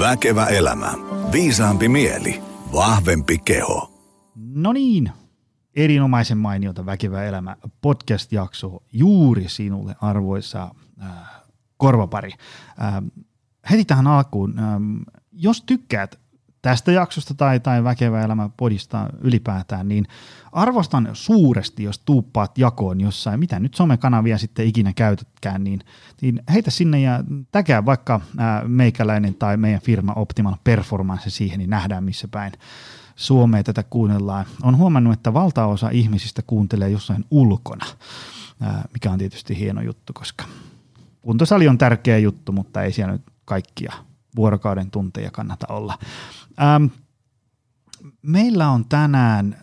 Väkevä 0.00 0.46
elämä. 0.46 0.92
Viisaampi 1.32 1.88
mieli. 1.88 2.42
Vahvempi 2.72 3.38
keho. 3.38 3.90
No 4.36 4.72
niin, 4.72 5.12
erinomaisen 5.76 6.38
mainiota 6.38 6.86
Väkevä 6.86 7.24
elämä 7.24 7.56
podcast-jakso 7.80 8.82
juuri 8.92 9.48
sinulle 9.48 9.94
arvoisa 10.00 10.74
äh, 11.02 11.08
korvapari. 11.76 12.30
Äh, 12.82 13.02
heti 13.70 13.84
tähän 13.84 14.06
alkuun, 14.06 14.58
äh, 14.58 14.64
jos 15.32 15.62
tykkäät 15.62 16.19
tästä 16.62 16.92
jaksosta 16.92 17.34
tai, 17.34 17.60
tai 17.60 17.84
Väkevä 17.84 18.22
elämä 18.22 18.50
podista 18.56 19.10
ylipäätään, 19.20 19.88
niin 19.88 20.06
arvostan 20.52 21.08
suuresti, 21.12 21.82
jos 21.82 21.98
tuuppaat 21.98 22.58
jakoon 22.58 23.00
jossain, 23.00 23.40
mitä 23.40 23.60
nyt 23.60 23.74
somekanavia 23.74 24.38
sitten 24.38 24.66
ikinä 24.66 24.92
käytätkään, 24.92 25.64
niin, 25.64 25.80
niin 26.20 26.42
heitä 26.52 26.70
sinne 26.70 27.00
ja 27.00 27.24
täkää 27.52 27.84
vaikka 27.86 28.20
ää, 28.38 28.64
meikäläinen 28.68 29.34
tai 29.34 29.56
meidän 29.56 29.80
firma 29.80 30.12
Optimal 30.12 30.54
Performance 30.64 31.30
siihen, 31.30 31.58
niin 31.58 31.70
nähdään 31.70 32.04
missä 32.04 32.28
päin 32.28 32.52
Suomea 33.16 33.62
tätä 33.62 33.82
kuunnellaan. 33.82 34.46
On 34.62 34.76
huomannut, 34.76 35.12
että 35.12 35.34
valtaosa 35.34 35.88
ihmisistä 35.90 36.42
kuuntelee 36.46 36.90
jossain 36.90 37.24
ulkona, 37.30 37.86
mikä 38.92 39.10
on 39.10 39.18
tietysti 39.18 39.58
hieno 39.58 39.82
juttu, 39.82 40.12
koska 40.12 40.44
kuntosali 41.22 41.68
on 41.68 41.78
tärkeä 41.78 42.18
juttu, 42.18 42.52
mutta 42.52 42.82
ei 42.82 42.92
siellä 42.92 43.12
nyt 43.12 43.22
kaikkia 43.44 43.92
vuorokauden 44.36 44.90
tunteja 44.90 45.30
kannata 45.30 45.66
olla. 45.68 45.98
Ähm, 46.62 46.84
meillä 48.22 48.68
on 48.68 48.84
tänään, 48.88 49.56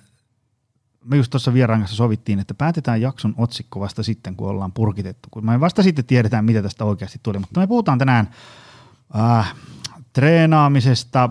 me 1.05 1.17
just 1.17 1.29
tuossa 1.29 1.53
vieraan 1.53 1.79
kanssa 1.79 1.97
sovittiin, 1.97 2.39
että 2.39 2.53
päätetään 2.53 3.01
jakson 3.01 3.33
otsikko 3.38 3.79
vasta 3.79 4.03
sitten, 4.03 4.35
kun 4.35 4.49
ollaan 4.49 4.71
purkitettu. 4.71 5.29
Kun 5.31 5.45
me 5.45 5.59
vasta 5.59 5.83
sitten 5.83 6.05
tiedetään, 6.05 6.45
mitä 6.45 6.61
tästä 6.61 6.85
oikeasti 6.85 7.19
tuli. 7.23 7.39
Mutta 7.39 7.59
me 7.59 7.67
puhutaan 7.67 7.99
tänään 7.99 8.29
äh, 9.19 9.53
treenaamisesta, 10.13 11.29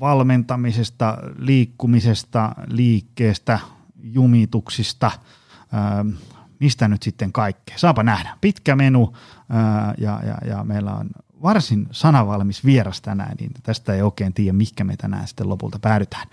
valmentamisesta, 0.00 1.18
liikkumisesta, 1.36 2.54
liikkeestä, 2.66 3.58
jumituksista, 4.02 5.06
äh, 5.06 6.20
mistä 6.60 6.88
nyt 6.88 7.02
sitten 7.02 7.32
kaikkea. 7.32 7.78
Saapa 7.78 8.02
nähdä. 8.02 8.36
Pitkä 8.40 8.76
menu 8.76 9.16
äh, 9.38 9.94
ja, 9.98 10.20
ja, 10.26 10.38
ja 10.48 10.64
meillä 10.64 10.92
on 10.94 11.10
varsin 11.42 11.88
sanavalmis 11.90 12.64
vieras 12.64 13.00
tänään, 13.00 13.36
niin 13.40 13.50
tästä 13.62 13.94
ei 13.94 14.02
oikein 14.02 14.34
tiedä, 14.34 14.52
mikä 14.52 14.84
me 14.84 14.96
tänään 14.96 15.28
sitten 15.28 15.48
lopulta 15.48 15.78
päädytään. 15.78 16.26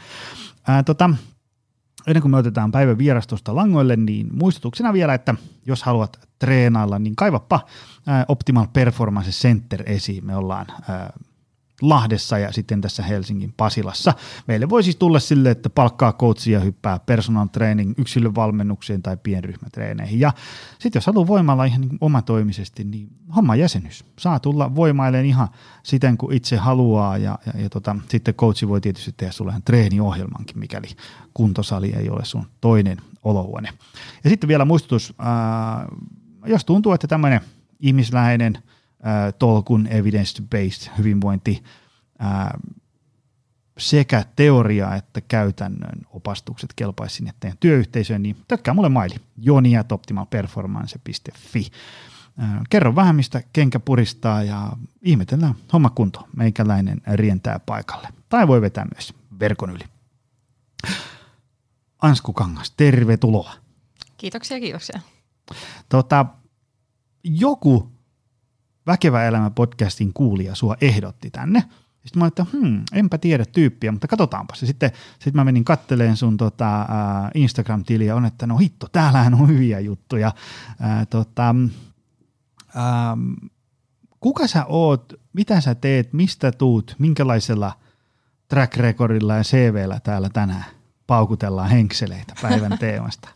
Ää, 0.68 0.84
tota, 0.84 1.10
ennen 2.08 2.22
kuin 2.22 2.32
me 2.32 2.38
otetaan 2.38 2.72
päivän 2.72 2.98
vierastosta 2.98 3.56
langoille, 3.56 3.96
niin 3.96 4.28
muistutuksena 4.34 4.94
vielä, 4.94 5.14
että 5.14 5.36
jos 5.66 5.84
haluat 5.84 6.20
treenailla, 6.40 7.00
niin 7.00 7.16
kaivappa 7.16 7.66
ää, 8.08 8.26
Optimal 8.28 8.68
Performance 8.74 9.32
Center 9.32 9.84
esiin. 9.86 10.26
Me 10.26 10.36
ollaan 10.36 10.66
ää, 10.90 11.14
Lahdessa 11.82 12.38
ja 12.38 12.52
sitten 12.52 12.82
tässä 12.82 13.04
Helsingin 13.04 13.54
Pasilassa. 13.58 14.14
Meille 14.48 14.70
voi 14.70 14.84
siis 14.84 14.96
tulla 14.96 15.20
sille, 15.20 15.52
että 15.52 15.70
palkkaa 15.70 16.14
coachia 16.14 16.60
hyppää 16.60 17.00
personal 17.00 17.48
training 17.48 17.94
yksilövalmennukseen 17.98 19.02
tai 19.02 19.18
pienryhmätreeneihin. 19.18 20.20
Ja 20.20 20.34
sitten 20.80 21.00
jos 21.00 21.08
haluaa 21.08 21.28
voimalla 21.28 21.66
ihan 21.66 21.82
niin 21.82 21.98
omatoimisesti, 22.02 22.84
niin 22.84 23.10
homma 23.36 23.56
jäsenyys. 23.56 24.06
Saa 24.20 24.40
tulla 24.40 24.76
voimailemaan 24.76 25.26
ihan 25.26 25.48
siten 25.84 26.18
kuin 26.18 26.38
itse 26.38 26.58
haluaa 26.58 27.18
ja, 27.18 27.40
ja, 27.46 27.62
ja 27.62 27.70
tota, 27.70 27.96
sitten 28.10 28.34
coachi 28.34 28.68
voi 28.68 28.82
tietysti 28.82 29.14
tehdä 29.18 29.32
sulle 29.32 29.52
ihan 29.52 29.64
treeniohjelmankin, 29.64 30.60
mikäli 30.60 30.88
kuntosali 31.34 31.94
ei 31.98 32.10
ole 32.10 32.26
sun 32.26 32.46
toinen 32.62 32.98
olohuone. 33.24 33.70
Ja 34.24 34.30
sitten 34.30 34.48
vielä 34.48 34.66
muistutus, 34.66 35.14
ää, 35.20 35.88
jos 36.46 36.66
tuntuu, 36.66 36.92
että 36.94 37.08
tämmöinen 37.08 37.42
ihmisläheinen– 37.80 38.58
tolkun 39.40 39.88
evidence-based 39.88 40.92
hyvinvointi 40.98 41.64
sekä 43.78 44.26
teoria 44.36 44.96
että 44.96 45.22
käytännön 45.22 46.02
opastukset 46.10 46.74
kelpaisi 46.76 47.16
sinne 47.16 47.34
teidän 47.40 47.58
työyhteisöön, 47.60 48.24
niin 48.24 48.38
tökkää 48.48 48.74
mulle 48.74 48.90
maili 48.90 49.16
joni.optimalperformance.fi. 49.38 51.68
Kerro 52.70 52.96
vähän, 52.96 53.16
mistä 53.16 53.44
kenkä 53.54 53.80
puristaa 53.80 54.44
ja 54.44 54.72
ihmetellään 55.02 55.56
homma 55.74 55.90
kunto. 55.90 56.28
Meikäläinen 56.36 57.02
rientää 57.14 57.60
paikalle. 57.60 58.08
Tai 58.30 58.48
voi 58.48 58.62
vetää 58.62 58.86
myös 58.96 59.14
verkon 59.40 59.70
yli. 59.70 59.84
Ansku 62.02 62.34
Kangas, 62.34 62.74
tervetuloa. 62.78 63.54
Kiitoksia, 64.18 64.60
kiitoksia. 64.60 65.00
Tota, 65.90 66.26
joku 67.24 67.92
Väkevä 68.88 69.26
elämä 69.26 69.50
podcastin 69.50 70.14
kuulija 70.14 70.56
sua 70.56 70.76
ehdotti 70.82 71.30
tänne. 71.32 71.64
Sitten 72.06 72.20
mä 72.20 72.28
että 72.28 72.46
hmm, 72.54 72.84
enpä 72.94 73.18
tiedä 73.18 73.46
tyyppiä, 73.46 73.92
mutta 73.92 74.08
katsotaanpa 74.08 74.56
se. 74.56 74.66
Sitten 74.66 74.92
sit 75.20 75.34
mä 75.34 75.44
menin 75.44 75.66
katteleen 75.66 76.18
sun 76.18 76.38
tota, 76.38 76.88
Instagram-tiliä, 77.36 78.16
on, 78.16 78.26
että 78.26 78.48
no 78.48 78.58
hitto, 78.58 78.88
täällähän 78.92 79.34
on 79.34 79.48
hyviä 79.48 79.80
juttuja. 79.80 80.34
Uh, 80.70 81.08
tota, 81.10 81.56
uh, 82.76 83.50
kuka 84.20 84.48
sä 84.48 84.66
oot, 84.66 85.14
mitä 85.34 85.62
sä 85.62 85.76
teet, 85.76 86.14
mistä 86.14 86.52
tuut, 86.52 86.96
minkälaisella 87.00 87.74
track 88.48 88.78
recordilla 88.78 89.36
ja 89.36 89.44
CVllä 89.44 90.00
täällä 90.04 90.30
tänään 90.30 90.66
paukutellaan 91.08 91.70
henkseleitä 91.70 92.34
päivän 92.42 92.78
teemasta? 92.86 93.30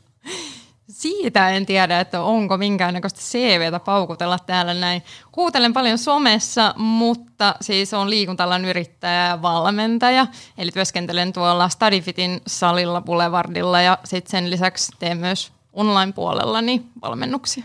Siitä 0.89 1.49
en 1.49 1.65
tiedä, 1.65 1.99
että 1.99 2.21
onko 2.21 2.57
minkäännäköistä 2.57 3.19
CVtä 3.19 3.79
paukutella 3.79 4.39
täällä 4.39 4.73
näin. 4.73 5.03
Kuuntelen 5.31 5.73
paljon 5.73 5.97
somessa, 5.97 6.73
mutta 6.77 7.55
siis 7.61 7.93
on 7.93 8.09
liikuntalan 8.09 8.65
yrittäjä 8.65 9.27
ja 9.27 9.41
valmentaja. 9.41 10.27
Eli 10.57 10.71
työskentelen 10.71 11.33
tuolla 11.33 11.69
StudyFitin 11.69 12.41
salilla 12.47 13.01
Boulevardilla 13.01 13.81
ja 13.81 13.97
sitten 14.03 14.31
sen 14.31 14.49
lisäksi 14.49 14.91
teen 14.99 15.17
myös 15.17 15.51
online-puolella 15.73 16.61
niin 16.61 16.89
valmennuksia. 17.01 17.63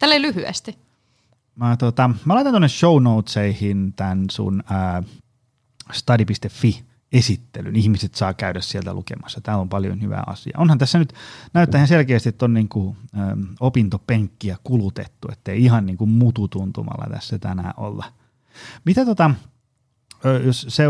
Tällä 0.00 0.22
lyhyesti. 0.22 0.78
Mä, 1.54 1.76
tota, 1.76 2.10
mä 2.24 2.34
laitan 2.34 2.52
tuonne 2.52 2.68
show 2.68 3.02
notesihin 3.02 3.92
tämän 3.92 4.24
sun 4.30 4.62
ää, 4.70 5.02
study.fi 5.92 6.89
esittelyn. 7.12 7.76
Ihmiset 7.76 8.14
saa 8.14 8.34
käydä 8.34 8.60
sieltä 8.60 8.94
lukemassa. 8.94 9.40
Täällä 9.40 9.60
on 9.60 9.68
paljon 9.68 10.02
hyvää 10.02 10.24
asiaa. 10.26 10.60
Onhan 10.60 10.78
tässä 10.78 10.98
nyt, 10.98 11.12
näyttää 11.52 11.78
ihan 11.78 11.88
selkeästi, 11.88 12.28
että 12.28 12.44
on 12.44 12.54
niin 12.54 12.68
kuin, 12.68 12.96
ä, 13.18 13.36
opintopenkkiä 13.60 14.56
kulutettu, 14.64 15.28
ettei 15.32 15.64
ihan 15.64 15.86
niin 15.86 15.96
kuin 15.96 16.10
mututuntumalla 16.10 17.10
tässä 17.10 17.38
tänään 17.38 17.74
olla. 17.76 18.04
Mitä 18.84 19.04
tota, 19.04 19.30
jos 20.44 20.66
se 20.68 20.84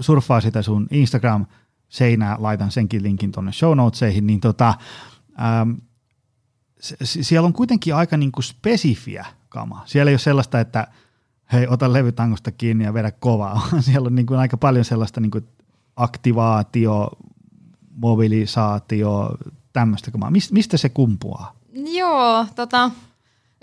surffaa 0.00 0.40
sitä 0.40 0.62
sun 0.62 0.88
Instagram-seinää, 0.90 2.36
laitan 2.38 2.70
senkin 2.70 3.02
linkin 3.02 3.32
tuonne 3.32 3.52
show 3.52 3.76
notesihin, 3.76 4.26
niin 4.26 4.40
tota, 4.40 4.74
äm, 5.60 5.76
siellä 7.02 7.46
on 7.46 7.52
kuitenkin 7.52 7.94
aika 7.94 8.16
niin 8.16 8.32
kuin 8.32 8.44
spesifiä 8.44 9.26
kama. 9.48 9.82
Siellä 9.86 10.10
ei 10.10 10.12
ole 10.12 10.18
sellaista, 10.18 10.60
että 10.60 10.86
hei, 11.52 11.66
ota 11.68 11.92
levytangosta 11.92 12.52
kiinni 12.52 12.84
ja 12.84 12.94
vedä 12.94 13.10
kovaa. 13.10 13.68
Siellä 13.80 14.06
on 14.06 14.14
niin 14.14 14.26
kuin 14.26 14.40
aika 14.40 14.56
paljon 14.56 14.84
sellaista, 14.84 15.20
niin 15.20 15.30
kuin, 15.30 15.48
aktivaatio, 15.98 17.10
mobilisaatio, 17.90 19.30
tämmöistä. 19.72 20.10
Mist, 20.30 20.50
mistä 20.52 20.76
se 20.76 20.88
kumpuaa? 20.88 21.52
Joo, 21.72 22.46
tota, 22.54 22.90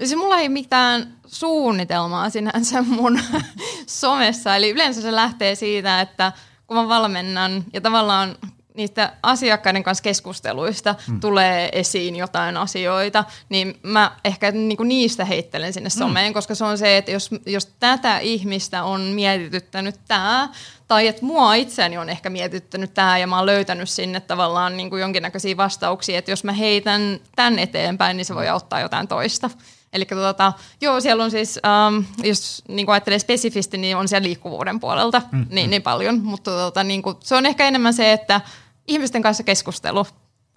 se 0.03 0.16
mulla 0.16 0.38
ei 0.38 0.50
mitään 0.50 1.16
suunnitelmaa 1.25 2.29
sinänsä 2.29 2.81
mun 2.81 3.19
somessa, 3.88 4.56
eli 4.56 4.69
yleensä 4.69 5.01
se 5.01 5.16
lähtee 5.16 5.56
siitä, 5.56 6.01
että 6.01 6.31
kun 6.68 6.78
mä 6.78 6.88
valmennan 6.88 7.63
ja 7.74 7.81
tavallaan 7.81 8.35
niistä 8.75 9.13
asiakkaiden 9.24 9.84
kanssa 9.84 10.02
keskusteluista 10.02 10.96
mm. 11.08 11.19
tulee 11.19 11.69
esiin 11.72 12.16
jotain 12.16 12.58
asioita, 12.58 13.24
niin 13.50 13.80
mä 13.84 14.12
ehkä 14.25 14.52
niinku 14.52 14.84
niistä 14.84 15.25
heittelen 15.25 15.74
sinne 15.74 15.90
mm. 15.90 16.00
someen, 16.00 16.34
koska 16.34 16.56
se 16.56 16.66
on 16.66 16.78
se, 16.78 16.97
että 16.97 17.12
jos, 17.12 17.30
jos 17.46 17.66
tätä 17.80 18.19
ihmistä 18.19 18.84
on 18.84 19.02
mietityttänyt 19.02 19.95
tämä, 20.07 20.50
tai 20.88 21.07
että 21.07 21.25
mua 21.25 21.54
itseäni 21.54 21.98
on 21.98 22.10
ehkä 22.10 22.30
mietityttänyt 22.30 22.94
tämä 22.94 23.18
ja 23.18 23.27
mä 23.27 23.38
oon 23.38 23.45
löytänyt 23.45 23.89
sinne 23.89 24.19
tavallaan 24.19 24.77
niin 24.77 24.89
kuin 24.89 25.01
jonkinnäköisiä 25.01 25.57
vastauksia, 25.57 26.19
että 26.19 26.31
jos 26.31 26.44
mä 26.44 26.51
heitän 26.54 27.19
tämän 27.36 27.60
eteenpäin, 27.60 28.18
niin 28.18 28.25
se 28.25 28.36
voi 28.36 28.48
auttaa 28.48 28.80
jotain 28.80 29.07
toista. 29.07 29.50
Eli 29.94 30.06
tuota, 30.06 30.54
joo, 30.81 31.01
siellä 31.01 31.24
on 31.24 31.31
siis, 31.31 31.60
ähm, 31.66 32.04
jos 32.24 32.63
niin 32.68 32.86
kuin 32.86 32.94
ajattelee 32.94 33.19
spesifisti, 33.19 33.77
niin 33.77 33.98
on 33.98 34.07
siellä 34.07 34.25
liikkuvuuden 34.25 34.80
puolelta 34.80 35.22
mm, 35.31 35.45
niin, 35.50 35.68
mm. 35.68 35.69
niin 35.69 35.81
paljon, 35.81 36.22
mutta 36.24 36.51
tuota, 36.51 36.83
niin 36.83 37.01
kuin, 37.01 37.16
se 37.19 37.36
on 37.36 37.45
ehkä 37.45 37.68
enemmän 37.68 37.94
se, 37.94 38.12
että 38.12 38.42
ihmisten 38.88 39.22
kanssa 39.22 39.44
keskustelu 39.44 40.06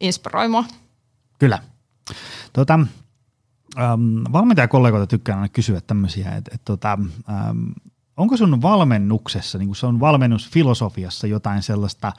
inspiroi 0.01 0.49
mua. 0.49 0.65
Kyllä. 1.39 1.59
Tuota, 2.53 2.81
ähm, 3.79 4.23
valmentajakollegoita 4.33 5.07
tykkään 5.07 5.39
aina 5.39 5.49
kysyä 5.49 5.81
tämmöisiä, 5.81 6.37
että, 6.37 6.51
että 6.55 6.65
tota, 6.65 6.99
ähm, 7.31 7.71
onko 8.17 8.37
sun 8.37 8.63
valmennuksessa, 8.63 9.59
niin 9.59 9.69
kuin 9.69 9.77
se 9.77 9.87
on 9.87 10.01
valmennusfilosofiassa 10.01 11.27
jotain 11.27 11.63
sellaista 11.63 12.13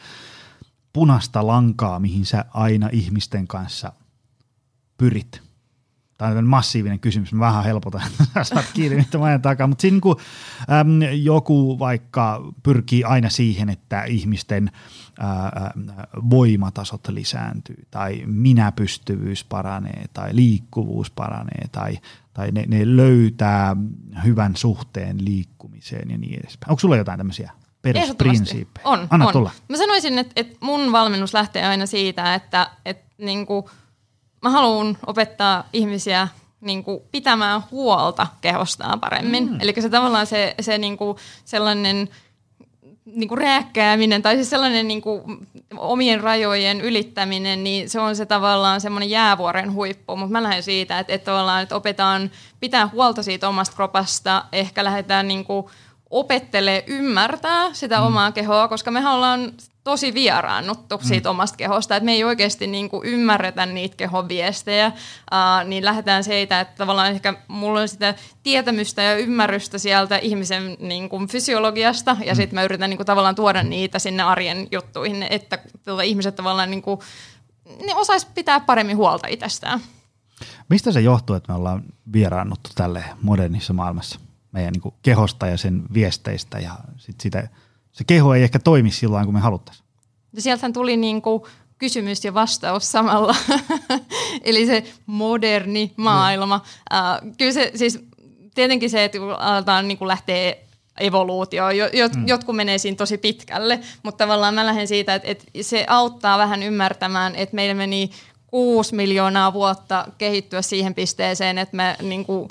punaista 0.93 1.47
lankaa, 1.47 1.99
mihin 1.99 2.25
sä 2.25 2.45
aina 2.53 2.89
ihmisten 2.91 3.47
kanssa 3.47 3.93
pyrit? 4.97 5.48
Tämä 6.19 6.37
on 6.37 6.47
massiivinen 6.47 6.99
kysymys, 6.99 7.33
mä 7.33 7.39
vähän 7.39 7.63
helpotan, 7.63 8.01
saat 8.43 8.65
kiinni 8.73 8.97
mitä 8.97 9.17
mä 9.17 9.39
takaa, 9.39 9.67
mutta 9.67 9.81
siinä 9.81 9.95
niin 9.95 10.01
kuin, 10.01 10.17
äm, 10.79 11.01
joku 11.23 11.79
vaikka 11.79 12.53
pyrkii 12.63 13.03
aina 13.03 13.29
siihen, 13.29 13.69
että 13.69 14.03
ihmisten 14.03 14.71
ää, 15.19 15.71
voimatasot 16.29 17.07
lisääntyy 17.07 17.87
tai 17.91 18.23
minäpystyvyys 18.25 19.43
paranee 19.43 20.05
tai 20.13 20.29
liikkuvuus 20.35 21.11
paranee 21.11 21.67
tai, 21.71 21.97
tai 22.33 22.51
ne, 22.51 22.65
ne 22.67 22.95
löytää 22.95 23.75
hyvän 24.23 24.55
suhteen 24.55 25.25
liikkumiseen 25.25 26.11
ja 26.11 26.17
niin 26.17 26.39
edespäin. 26.39 26.71
Onko 26.71 26.79
sulla 26.79 26.97
jotain 26.97 27.17
tämmöisiä 27.17 27.51
perusprinsiippejä? 27.81 28.87
On, 28.87 29.07
Anna 29.09 29.27
on. 29.27 29.33
tulla. 29.33 29.51
Mä 29.69 29.77
sanoisin, 29.77 30.19
että, 30.19 30.33
että 30.35 30.57
mun 30.59 30.91
valmennus 30.91 31.33
lähtee 31.33 31.65
aina 31.65 31.85
siitä, 31.85 32.35
että, 32.35 32.69
että 32.85 33.05
niin 33.17 33.45
kuin, 33.45 33.65
mä 34.41 34.49
haluan 34.49 34.97
opettaa 35.07 35.63
ihmisiä 35.73 36.27
niin 36.61 36.83
kuin, 36.83 36.99
pitämään 37.11 37.61
huolta 37.71 38.27
kehostaan 38.41 38.99
paremmin. 38.99 39.49
Mm. 39.49 39.57
Eli 39.61 39.73
se 39.79 39.89
tavallaan 39.89 40.27
se, 40.27 40.55
se 40.61 40.77
niin 40.77 40.97
kuin, 40.97 41.17
sellainen 41.45 42.09
niin 43.05 43.29
kuin 43.29 43.37
rääkkääminen 43.37 44.21
tai 44.21 44.35
siis 44.35 44.49
sellainen 44.49 44.87
niin 44.87 45.01
kuin 45.01 45.47
omien 45.77 46.21
rajojen 46.21 46.81
ylittäminen, 46.81 47.63
niin 47.63 47.89
se 47.89 47.99
on 47.99 48.15
se 48.15 48.25
tavallaan 48.25 48.81
semmoinen 48.81 49.09
jäävuoren 49.09 49.73
huippu, 49.73 50.15
mutta 50.15 50.31
mä 50.31 50.43
lähden 50.43 50.63
siitä, 50.63 50.99
että, 50.99 51.13
että 51.13 51.25
tavallaan 51.25 51.63
että 51.63 51.75
opetaan 51.75 52.31
pitää 52.59 52.87
huolta 52.87 53.23
siitä 53.23 53.49
omasta 53.49 53.75
kropasta, 53.75 54.45
ehkä 54.51 54.83
lähdetään 54.83 55.27
niin 55.27 55.45
kuin 55.45 55.65
opettelee 56.09 56.83
ymmärtää 56.87 57.73
sitä 57.73 57.99
mm. 57.99 58.05
omaa 58.05 58.31
kehoa, 58.31 58.67
koska 58.67 58.91
me 58.91 59.09
ollaan 59.09 59.53
tosi 59.83 60.13
vieraannuttu 60.13 60.97
mm. 60.97 61.03
siitä 61.03 61.29
omasta 61.29 61.57
kehosta, 61.57 61.95
että 61.95 62.05
me 62.05 62.11
ei 62.11 62.23
oikeasti 62.23 62.67
niin 62.67 62.89
kuin 62.89 63.07
ymmärretä 63.07 63.65
niitä 63.65 63.95
kehon 63.95 64.27
viestejä, 64.27 64.87
uh, 64.87 65.67
niin 65.67 65.85
lähdetään 65.85 66.23
siitä, 66.23 66.59
että 66.59 66.75
tavallaan 66.77 67.11
ehkä 67.11 67.33
mulla 67.47 67.81
on 67.81 67.87
sitä 67.87 68.15
tietämystä 68.43 69.01
ja 69.01 69.17
ymmärrystä 69.17 69.77
sieltä 69.77 70.17
ihmisen 70.17 70.77
niin 70.79 71.09
kuin 71.09 71.27
fysiologiasta, 71.27 72.17
ja 72.25 72.33
mm. 72.33 72.35
sitten 72.35 72.55
mä 72.55 72.63
yritän 72.63 72.89
niin 72.89 72.97
kuin, 72.97 73.07
tavallaan 73.07 73.35
tuoda 73.35 73.63
niitä 73.63 73.99
sinne 73.99 74.23
arjen 74.23 74.67
juttuihin, 74.71 75.23
että 75.29 75.59
tuota, 75.85 76.01
ihmiset 76.01 76.35
tavallaan 76.35 76.71
niin 76.71 76.81
kuin, 76.81 76.99
ne 77.85 77.95
osais 77.95 78.25
pitää 78.25 78.59
paremmin 78.59 78.97
huolta 78.97 79.27
itsestään. 79.27 79.79
Mistä 80.69 80.91
se 80.91 81.01
johtuu, 81.01 81.35
että 81.35 81.53
me 81.53 81.57
ollaan 81.57 81.83
vieraannuttu 82.13 82.69
tälle 82.75 83.03
modernissa 83.21 83.73
maailmassa? 83.73 84.19
meidän 84.51 84.73
niin 84.73 84.93
kehosta 85.01 85.47
ja 85.47 85.57
sen 85.57 85.83
viesteistä 85.93 86.59
ja 86.59 86.75
sit 86.97 87.21
sitä, 87.21 87.47
se 87.91 88.03
keho 88.03 88.33
ei 88.33 88.43
ehkä 88.43 88.59
toimi 88.59 88.91
silloin, 88.91 89.25
kun 89.25 89.33
me 89.33 89.39
haluttaisiin. 89.39 89.85
Ja 90.33 90.41
sieltähän 90.41 90.73
tuli 90.73 90.97
niin 90.97 91.21
kuin 91.21 91.43
kysymys 91.77 92.25
ja 92.25 92.33
vastaus 92.33 92.91
samalla. 92.91 93.35
Eli 94.43 94.65
se 94.65 94.83
moderni 95.05 95.93
maailma. 95.97 96.57
Mm. 96.57 97.29
Uh, 97.29 97.35
kyllä 97.37 97.51
se 97.51 97.71
siis 97.75 97.99
tietenkin 98.55 98.89
se, 98.89 99.03
että 99.03 99.17
kun 99.17 99.39
aletaan 99.39 99.87
niin 99.87 99.97
kuin 99.97 100.07
lähteä 100.07 100.55
evoluutio. 100.99 101.69
Jot, 101.69 102.15
mm. 102.15 102.27
Jotkut 102.27 102.55
menee 102.55 102.77
siinä 102.77 102.95
tosi 102.95 103.17
pitkälle, 103.17 103.79
mutta 104.03 104.23
tavallaan 104.23 104.53
mä 104.53 104.65
lähden 104.65 104.87
siitä, 104.87 105.15
että, 105.15 105.27
että 105.31 105.45
se 105.61 105.85
auttaa 105.89 106.37
vähän 106.37 106.63
ymmärtämään, 106.63 107.35
että 107.35 107.55
meillä 107.55 107.73
meni 107.73 108.09
kuusi 108.47 108.95
miljoonaa 108.95 109.53
vuotta 109.53 110.07
kehittyä 110.17 110.61
siihen 110.61 110.95
pisteeseen, 110.95 111.57
että 111.57 111.77
me 111.77 111.95
niin 112.01 112.25
kuin, 112.25 112.49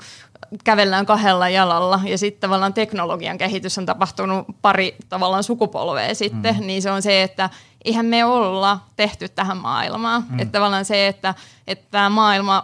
kävellään 0.63 1.05
kahdella 1.05 1.49
jalalla 1.49 1.99
ja 2.03 2.17
sitten 2.17 2.41
tavallaan 2.41 2.73
teknologian 2.73 3.37
kehitys 3.37 3.77
on 3.77 3.85
tapahtunut 3.85 4.45
pari 4.61 4.95
tavallaan 5.09 5.43
sukupolvea 5.43 6.15
sitten, 6.15 6.55
mm. 6.55 6.67
niin 6.67 6.81
se 6.81 6.91
on 6.91 7.01
se, 7.01 7.23
että 7.23 7.49
eihän 7.85 8.05
me 8.05 8.25
olla 8.25 8.79
tehty 8.95 9.29
tähän 9.29 9.57
maailmaan. 9.57 10.25
Mm. 10.29 10.39
Että 10.39 10.51
tavallaan 10.51 10.85
se, 10.85 11.07
että, 11.07 11.35
että 11.67 11.87
tämä 11.91 12.09
maailma 12.09 12.63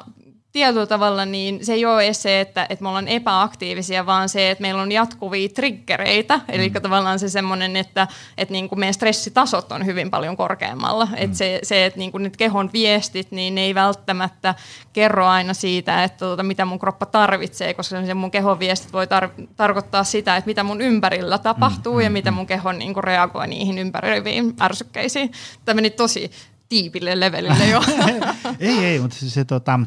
tietyllä 0.55 0.85
tavalla 0.85 1.25
niin 1.25 1.65
se 1.65 1.73
ei 1.73 1.85
ole 1.85 2.03
edes 2.03 2.21
se, 2.21 2.41
että, 2.41 2.65
että 2.69 2.83
me 2.83 2.89
ollaan 2.89 3.07
epäaktiivisia, 3.07 4.05
vaan 4.05 4.29
se, 4.29 4.51
että 4.51 4.61
meillä 4.61 4.81
on 4.81 4.91
jatkuvia 4.91 5.49
triggereitä. 5.49 6.37
Mm. 6.37 6.43
Eli 6.47 6.69
tavallaan 6.69 7.19
se 7.19 7.29
semmoinen, 7.29 7.75
että, 7.75 8.07
että 8.37 8.51
niin 8.51 8.69
kuin 8.69 8.79
meidän 8.79 8.93
stressitasot 8.93 9.71
on 9.71 9.85
hyvin 9.85 10.11
paljon 10.11 10.37
korkeammalla. 10.37 11.05
Mm. 11.05 11.13
Että 11.17 11.37
se, 11.37 11.59
se, 11.63 11.85
että 11.85 11.99
niin 11.99 12.11
kuin 12.11 12.23
nyt 12.23 12.37
kehon 12.37 12.69
viestit, 12.73 13.31
niin 13.31 13.55
ne 13.55 13.61
ei 13.61 13.75
välttämättä 13.75 14.55
kerro 14.93 15.27
aina 15.27 15.53
siitä, 15.53 16.03
että 16.03 16.25
tuota, 16.25 16.43
mitä 16.43 16.65
mun 16.65 16.79
kroppa 16.79 17.05
tarvitsee, 17.05 17.73
koska 17.73 18.05
se 18.05 18.13
mun 18.13 18.31
kehon 18.31 18.59
viestit 18.59 18.93
voi 18.93 19.05
tar- 19.05 19.47
tarkoittaa 19.55 20.03
sitä, 20.03 20.37
että 20.37 20.47
mitä 20.47 20.63
mun 20.63 20.81
ympärillä 20.81 21.37
tapahtuu 21.37 21.95
mm. 21.95 22.01
ja 22.01 22.09
mm, 22.09 22.13
mitä 22.13 22.31
mm. 22.31 22.35
mun 22.35 22.47
keho 22.47 22.71
niin 22.71 22.93
kuin 22.93 23.03
reagoi 23.03 23.47
niihin 23.47 23.77
ympäröiviin 23.77 24.53
ärsykkeisiin. 24.61 25.31
Tämä 25.65 25.75
meni 25.75 25.89
tosi 25.89 26.31
tiipille 26.69 27.19
levelille 27.19 27.65
jo. 27.71 27.81
ei, 28.59 28.85
ei, 28.85 28.99
mutta 28.99 29.17
se, 29.17 29.29
se 29.29 29.45
tota, 29.45 29.79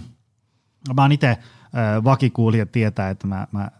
mä 0.96 1.02
oon 1.02 1.12
itse 1.12 1.38
vakikuulija 2.04 2.66
tietää, 2.66 3.10
että 3.10 3.26
mä, 3.26 3.46
mä 3.52 3.70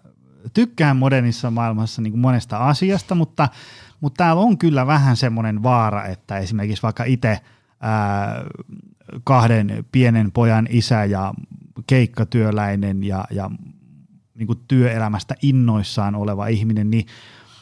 tykkään 0.55 0.97
modernissa 0.97 1.51
maailmassa 1.51 2.03
niin 2.03 2.13
kuin 2.13 2.21
monesta 2.21 2.59
asiasta, 2.59 3.15
mutta, 3.15 3.49
mutta 4.01 4.25
täällä 4.25 4.43
on 4.43 4.59
kyllä 4.59 4.87
vähän 4.87 5.17
semmoinen 5.17 5.63
vaara, 5.63 6.07
että 6.07 6.39
esimerkiksi 6.39 6.83
vaikka 6.83 7.05
itse 7.05 7.41
kahden 9.25 9.85
pienen 9.93 10.33
pojan 10.33 10.69
isä 10.71 11.05
ja 11.05 11.35
keikkatyöläinen 11.87 13.05
ja, 13.05 13.25
ja 13.31 13.51
niin 14.35 14.47
kuin 14.47 14.61
työelämästä 14.69 15.35
innoissaan 15.43 16.15
oleva 16.15 16.47
ihminen, 16.47 16.91
niin 16.91 17.07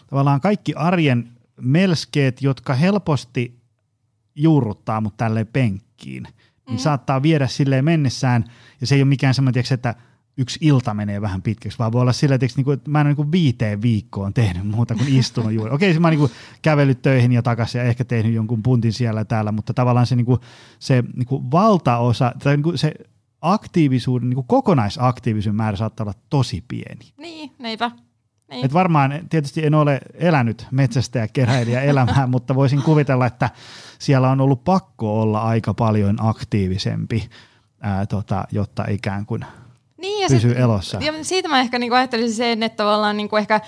tavallaan 0.07 0.41
kaikki 0.41 0.75
arjen 0.75 1.29
melskeet, 1.61 2.43
jotka 2.43 2.75
helposti 2.75 3.61
juurruttaa 4.35 5.01
mut 5.01 5.17
tälle 5.17 5.45
penkkiin– 5.45 6.27
mm. 6.71 6.77
saattaa 6.77 7.23
viedä 7.23 7.47
silleen 7.47 7.85
mennessään, 7.85 8.45
ja 8.81 8.87
se 8.87 8.95
ei 8.95 9.03
ole 9.03 9.09
mikään 9.09 9.35
semmoinen, 9.35 9.65
että 9.71 9.95
yksi 10.37 10.59
ilta 10.63 10.95
menee 10.95 11.21
vähän 11.21 11.43
pitkäksi, 11.43 11.79
vaan 11.79 11.93
voi 11.93 12.01
olla 12.01 12.13
sillä, 12.13 12.35
että, 12.35 12.47
niin 12.57 12.73
että 12.73 12.91
mä 12.91 13.01
en 13.01 13.07
ole 13.07 13.15
niin 13.15 13.33
viiteen 13.33 13.83
viikkoon 13.83 14.35
tehnyt 14.35 14.67
muuta 14.67 14.95
kuin 14.95 15.17
istunut 15.17 15.53
juuri. 15.53 15.71
Okei, 15.71 15.91
okay, 15.91 16.01
mä 16.01 16.09
oon 16.09 16.17
niin 16.17 16.31
kävellyt 16.63 17.03
töihin 17.03 17.33
ja 17.33 17.43
takaisin 17.43 17.79
ja 17.79 17.85
ehkä 17.85 18.05
tehnyt 18.05 18.33
jonkun 18.33 18.63
puntin 18.63 18.93
siellä 18.93 19.21
ja 19.21 19.25
täällä, 19.25 19.53
mutta 19.53 19.75
tavallaan 19.75 20.07
se, 20.07 20.17
niin 20.17 20.27
kuin, 20.27 20.41
se 20.79 21.05
niin 21.15 21.27
kuin 21.27 21.51
valtaosa, 21.51 22.33
tai 22.43 22.57
niin 22.57 22.63
kuin 22.63 22.79
se 22.79 22.95
aktiivisuuden, 23.41 24.29
niin 24.29 24.35
kuin 24.35 24.47
kokonaisaktiivisuuden 24.47 25.57
määrä 25.57 25.77
saattaa 25.77 26.05
olla 26.05 26.15
tosi 26.31 26.65
pieni. 26.69 27.13
Niin, 27.19 27.51
neipä. 27.59 27.91
Niin. 28.51 28.65
Et 28.65 28.73
varmaan 28.73 29.21
tietysti 29.31 29.67
en 29.67 29.75
ole 29.75 30.01
elänyt 30.15 30.67
metsästäjä 30.71 31.29
keräilijä 31.29 31.81
elämää, 31.81 32.27
mutta 32.35 32.55
voisin 32.55 32.83
kuvitella, 32.83 33.27
että 33.27 33.51
siellä 33.99 34.31
on 34.31 34.41
ollut 34.41 34.65
pakko 34.65 35.21
olla 35.21 35.43
aika 35.43 35.75
paljon 35.75 36.17
aktiivisempi, 36.21 37.29
ää, 37.81 38.07
tota, 38.07 38.45
jotta 38.53 38.85
ikään 38.89 39.27
kuin 39.27 39.45
niin, 39.97 40.23
ja 40.23 40.29
pysyy 40.29 40.51
sit, 40.51 40.61
elossa. 40.61 40.99
Ja 41.01 41.13
siitä 41.25 41.49
mä 41.49 41.61
ehkä 41.61 41.79
niinku 41.79 41.95
ajattelisin 41.95 42.37
sen, 42.37 42.63
että 42.63 42.77
tavallaan 42.77 43.17
niinku 43.17 43.37
ehkä 43.37 43.61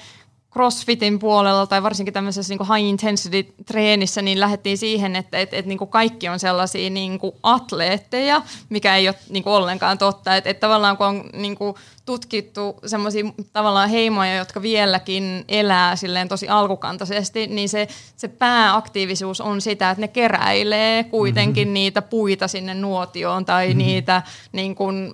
CrossFitin 0.52 1.19
puolella 1.19 1.66
tai 1.66 1.82
varsinkin 1.82 2.14
tämmöisessä 2.14 2.54
niin 2.54 2.76
high 2.76 2.88
intensity 2.88 3.54
treenissä, 3.66 4.23
niin 4.23 4.40
lähdettiin 4.40 4.78
siihen, 4.78 5.16
että 5.16 5.38
et, 5.38 5.54
et, 5.54 5.66
niin 5.66 5.78
kuin 5.78 5.90
kaikki 5.90 6.28
on 6.28 6.38
sellaisia 6.38 6.90
niin 6.90 7.18
kuin 7.18 7.32
atleetteja, 7.42 8.42
mikä 8.68 8.97
ei 8.97 9.08
ole 9.08 9.16
niin 9.30 9.44
kuin 9.44 9.52
ollenkaan 9.52 9.99
totta. 9.99 10.37
Että 10.37 10.50
et 10.50 10.61
tavallaan 10.61 10.97
kun 10.97 11.06
on 11.06 11.25
niin 11.32 11.56
kuin 11.56 11.75
tutkittu 12.09 12.77
semmoisia 12.87 13.25
tavallaan 13.53 13.88
heimoja, 13.88 14.37
jotka 14.37 14.62
vieläkin 14.62 15.45
elää 15.49 15.97
silleen 15.97 16.29
tosi 16.29 16.49
alkukantaisesti, 16.49 17.47
niin 17.47 17.69
se, 17.69 17.88
se 18.17 18.29
pääaktiivisuus 18.29 19.41
on 19.41 19.61
sitä, 19.61 19.91
että 19.91 20.00
ne 20.00 20.09
keräilee 20.09 21.05
kuitenkin 21.05 21.69
mm-hmm. 21.69 21.75
niitä 21.75 22.03
puita 22.03 22.49
sinne 22.49 22.75
nuotioon 22.75 23.45
tai 23.45 23.67
mm-hmm. 23.67 23.79
niitä 23.79 24.23
niin 24.53 24.75
kuin, 24.75 25.12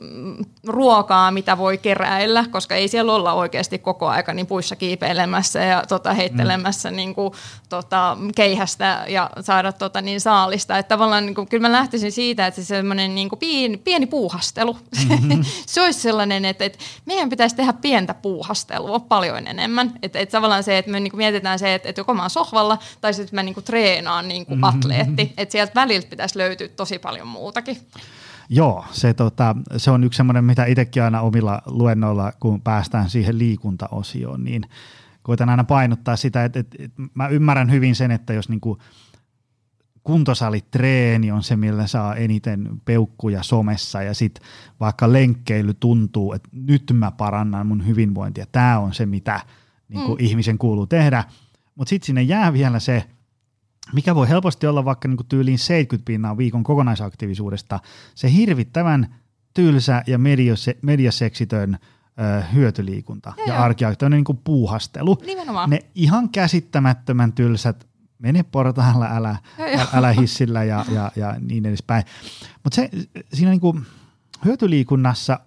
ruokaa, 0.66 1.30
mitä 1.30 1.58
voi 1.58 1.78
keräillä, 1.78 2.44
koska 2.50 2.74
ei 2.74 2.88
siellä 2.88 3.12
olla 3.12 3.32
oikeasti 3.32 3.78
koko 3.78 4.08
aika 4.08 4.34
niin 4.34 4.46
puissa 4.46 4.76
kiipeilemässä 4.76 5.60
ja 5.60 5.82
tota, 5.88 6.14
heittelemässä 6.14 6.88
mm-hmm. 6.88 6.96
niin 6.96 7.14
kuin, 7.14 7.32
tota, 7.68 8.16
keihästä 8.34 9.04
ja 9.08 9.30
saada 9.40 9.72
tota, 9.72 10.00
niin 10.00 10.20
saalista. 10.20 10.78
Että 10.78 10.88
tavallaan 10.88 11.26
niin 11.26 11.34
kuin, 11.34 11.48
kyllä 11.48 11.68
mä 11.68 11.72
lähtisin 11.72 12.12
siitä, 12.12 12.46
että 12.46 12.62
se 12.62 12.66
semmoinen 12.66 13.14
niin 13.14 13.30
pieni, 13.38 13.76
pieni 13.76 14.06
puuhastelu, 14.06 14.76
mm-hmm. 15.08 15.44
se 15.66 15.82
olisi 15.82 16.00
sellainen, 16.00 16.44
että, 16.44 16.64
että 16.64 16.78
meidän 17.06 17.28
pitäisi 17.28 17.56
tehdä 17.56 17.72
pientä 17.72 18.14
puuhastelua 18.14 19.00
paljon 19.00 19.46
enemmän. 19.46 19.92
Että 20.02 20.18
et 20.18 20.28
tavallaan 20.28 20.62
se, 20.62 20.78
että 20.78 20.90
me 20.90 21.00
niinku 21.00 21.16
mietitään 21.16 21.58
se, 21.58 21.74
että 21.74 21.88
et 21.88 21.96
joko 21.96 22.14
mä 22.14 22.22
oon 22.22 22.30
sohvalla 22.30 22.78
tai 23.00 23.14
sitten 23.14 23.36
mä 23.36 23.42
niinku 23.42 23.62
treenaan 23.62 24.28
niinku 24.28 24.54
mm-hmm. 24.54 24.64
atleetti. 24.64 25.34
Että 25.36 25.52
sieltä 25.52 25.74
väliltä 25.74 26.08
pitäisi 26.10 26.38
löytyä 26.38 26.68
tosi 26.68 26.98
paljon 26.98 27.28
muutakin. 27.28 27.76
Joo, 28.48 28.84
se, 28.90 29.14
tota, 29.14 29.56
se 29.76 29.90
on 29.90 30.04
yksi 30.04 30.16
semmoinen, 30.16 30.44
mitä 30.44 30.64
itsekin 30.64 31.02
aina 31.02 31.20
omilla 31.20 31.62
luennoilla, 31.66 32.32
kun 32.40 32.60
päästään 32.60 33.10
siihen 33.10 33.38
liikuntaosioon, 33.38 34.44
niin 34.44 34.62
koitan 35.22 35.48
aina 35.48 35.64
painottaa 35.64 36.16
sitä, 36.16 36.44
että, 36.44 36.60
että, 36.60 36.76
että 36.78 37.02
mä 37.14 37.28
ymmärrän 37.28 37.70
hyvin 37.70 37.94
sen, 37.94 38.10
että 38.10 38.32
jos 38.32 38.48
niinku– 38.48 38.78
kuntosalitreeni 40.04 41.32
on 41.32 41.42
se, 41.42 41.56
millä 41.56 41.86
saa 41.86 42.14
eniten 42.14 42.68
peukkuja 42.84 43.42
somessa 43.42 44.02
ja 44.02 44.14
sitten 44.14 44.44
vaikka 44.80 45.12
lenkkeily 45.12 45.74
tuntuu, 45.74 46.32
että 46.32 46.48
nyt 46.52 46.82
mä 46.92 47.10
parannan 47.10 47.66
mun 47.66 47.86
hyvinvointia. 47.86 48.46
Tämä 48.52 48.78
on 48.78 48.94
se, 48.94 49.06
mitä 49.06 49.40
niin 49.88 50.04
kuin 50.06 50.18
mm. 50.18 50.24
ihmisen 50.24 50.58
kuuluu 50.58 50.86
tehdä. 50.86 51.24
Mutta 51.74 51.88
sitten 51.88 52.06
sinne 52.06 52.22
jää 52.22 52.52
vielä 52.52 52.80
se, 52.80 53.04
mikä 53.92 54.14
voi 54.14 54.28
helposti 54.28 54.66
olla 54.66 54.84
vaikka 54.84 55.08
niin 55.08 55.16
kuin 55.16 55.26
tyyliin 55.26 55.58
70 55.58 56.04
pinnaa 56.06 56.36
viikon 56.36 56.64
kokonaisaktiivisuudesta, 56.64 57.80
se 58.14 58.32
hirvittävän 58.32 59.14
tylsä 59.54 60.02
ja 60.06 60.18
mediose, 60.18 60.76
mediaseksitön 60.82 61.78
ö, 62.38 62.42
hyötyliikunta 62.42 63.32
Joo, 63.36 63.46
ja 63.46 63.54
joo. 63.54 63.62
arkiaika, 63.62 64.08
niin 64.08 64.24
puuhastelu. 64.44 65.18
Nimenomaan. 65.26 65.70
Ne 65.70 65.78
ihan 65.94 66.28
käsittämättömän 66.28 67.32
tylsät, 67.32 67.86
mene 68.18 68.42
portaalla, 68.42 69.06
älä, 69.06 69.36
älä, 69.58 69.86
älä 69.94 70.12
hissillä 70.12 70.64
ja, 70.64 70.84
ja, 70.90 71.12
ja 71.16 71.36
niin 71.40 71.66
edespäin. 71.66 72.04
Mutta 72.64 72.76
se, 72.76 72.90
siinä 73.32 73.50
niin 73.50 73.60
kuin 73.60 73.86
hyötyliikunnassa, 74.44 75.40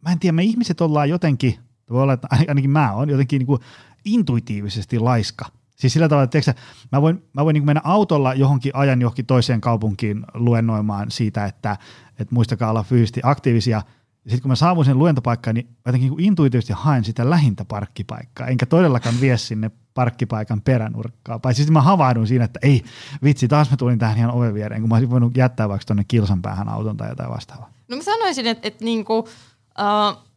mä 0.00 0.12
en 0.12 0.18
tiedä, 0.18 0.32
me 0.32 0.42
ihmiset 0.42 0.80
ollaan 0.80 1.08
jotenkin, 1.08 1.58
voi 1.90 2.02
olla, 2.02 2.12
että 2.12 2.28
ainakin 2.48 2.70
mä 2.70 2.92
oon 2.92 3.10
jotenkin 3.10 3.38
niin 3.38 3.46
kuin 3.46 3.60
intuitiivisesti 4.04 4.98
laiska. 4.98 5.44
Siis 5.76 5.92
sillä 5.92 6.08
tavalla, 6.08 6.24
että 6.24 6.54
mä 6.92 7.02
voin, 7.02 7.22
mä 7.32 7.44
voin 7.44 7.54
niin 7.54 7.64
mennä 7.64 7.80
autolla 7.84 8.34
johonkin 8.34 8.72
ajan 8.74 9.00
johonkin 9.00 9.26
toiseen 9.26 9.60
kaupunkiin 9.60 10.24
luennoimaan 10.34 11.10
siitä, 11.10 11.44
että, 11.44 11.76
että 12.18 12.34
muistakaa 12.34 12.70
olla 12.70 12.82
fyysisesti 12.82 13.20
aktiivisia. 13.24 13.82
Ja 14.24 14.30
sitten 14.30 14.42
kun 14.42 14.48
mä 14.48 14.56
saavun 14.56 14.84
sen 14.84 14.98
luentopaikkaan, 14.98 15.54
niin 15.54 15.66
mä 15.66 15.82
jotenkin 15.86 16.10
niin 16.10 16.20
intuitiivisesti 16.20 16.72
haen 16.76 17.04
sitä 17.04 17.30
lähintä 17.30 17.64
parkkipaikkaa, 17.64 18.46
enkä 18.46 18.66
todellakaan 18.66 19.20
vie 19.20 19.36
sinne 19.36 19.70
parkkipaikan 19.94 20.60
peränurkkaa. 20.60 21.38
Tai 21.38 21.54
siis 21.54 21.70
mä 21.70 21.82
havahdun 21.82 22.26
siinä, 22.26 22.44
että 22.44 22.60
ei 22.62 22.84
vitsi, 23.24 23.48
taas 23.48 23.70
mä 23.70 23.76
tulin 23.76 23.98
tähän 23.98 24.18
ihan 24.18 24.30
oven 24.30 24.54
viereen, 24.54 24.80
kun 24.82 24.88
mä 24.88 24.94
olisin 24.94 25.10
voinut 25.10 25.36
jättää 25.36 25.68
vaikka 25.68 25.84
tuonne 25.86 26.04
kilsan 26.08 26.42
päähän 26.42 26.68
auton 26.68 26.96
tai 26.96 27.08
jotain 27.08 27.30
vastaavaa. 27.30 27.70
No 27.88 27.96
mä 27.96 28.02
sanoisin, 28.02 28.46
että, 28.46 28.68
että 28.68 28.84
niinku, 28.84 29.18
uh, 29.18 30.28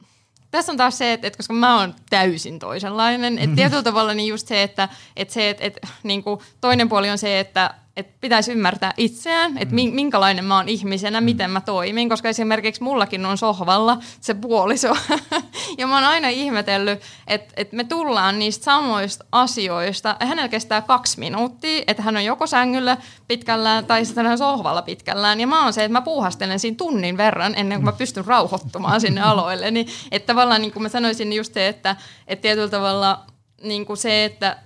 tässä 0.52 0.72
on 0.72 0.78
taas 0.78 0.98
se, 0.98 1.14
että, 1.14 1.28
että 1.28 1.38
koska 1.38 1.54
mä 1.54 1.80
oon 1.80 1.96
täysin 2.10 2.60
toisenlainen, 2.60 3.38
että 3.38 3.56
tietyllä 3.62 3.84
tavalla 3.84 4.14
niin 4.14 4.30
just 4.30 4.48
se, 4.48 4.64
että, 4.64 4.90
että, 5.16 5.34
se, 5.34 5.50
että, 5.50 5.66
että 5.66 5.88
niinku, 6.04 6.42
toinen 6.62 6.90
puoli 6.90 7.10
on 7.10 7.18
se, 7.18 7.40
että 7.40 7.74
että 7.98 8.14
pitäisi 8.22 8.52
ymmärtää 8.52 8.94
itseään, 8.98 9.58
että 9.58 9.76
min- 9.76 9.94
minkälainen 9.94 10.46
mä 10.46 10.58
oon 10.58 10.70
ihmisenä, 10.70 11.22
miten 11.22 11.52
mä 11.52 11.62
toimin, 11.62 12.10
koska 12.10 12.30
esimerkiksi 12.30 12.84
mullakin 12.84 13.26
on 13.26 13.38
sohvalla 13.38 13.98
se 14.22 14.34
puoliso. 14.34 14.98
ja 15.78 15.88
mä 15.88 15.96
oon 15.96 16.04
aina 16.04 16.28
ihmetellyt, 16.28 17.02
että, 17.28 17.54
että 17.58 17.76
me 17.76 17.84
tullaan 17.84 18.40
niistä 18.40 18.64
samoista 18.64 19.26
asioista. 19.32 20.16
Hänellä 20.20 20.50
kestää 20.50 20.82
kaksi 20.82 21.20
minuuttia, 21.20 21.84
että 21.88 22.04
hän 22.04 22.18
on 22.18 22.26
joko 22.26 22.48
sängyllä 22.48 22.98
pitkällään 23.28 23.86
tai 23.86 24.06
sitten 24.06 24.24
hän 24.24 24.32
on 24.32 24.38
sohvalla 24.38 24.82
pitkällään. 24.82 25.40
Ja 25.40 25.48
mä 25.48 25.64
oon 25.64 25.74
se, 25.74 25.84
että 25.84 25.94
mä 25.94 26.02
puuhastelen 26.02 26.60
siinä 26.60 26.78
tunnin 26.78 27.18
verran 27.18 27.56
ennen 27.56 27.78
kuin 27.78 27.86
mä 27.86 27.92
pystyn 27.92 28.26
rauhoittumaan 28.26 29.02
sinne 29.02 29.22
aloille. 29.32 29.72
Niin, 29.72 29.88
että 30.12 30.28
tavallaan 30.28 30.62
niin 30.62 30.74
kuin 30.74 30.84
mä 30.84 30.90
sanoisin 30.90 31.30
niin 31.30 31.38
just 31.38 31.54
se, 31.54 31.68
että, 31.68 31.96
että 32.28 32.42
tietyllä 32.42 32.70
tavalla 32.70 33.26
niin 33.64 33.86
kuin 33.86 33.98
se, 33.98 34.26
että 34.26 34.58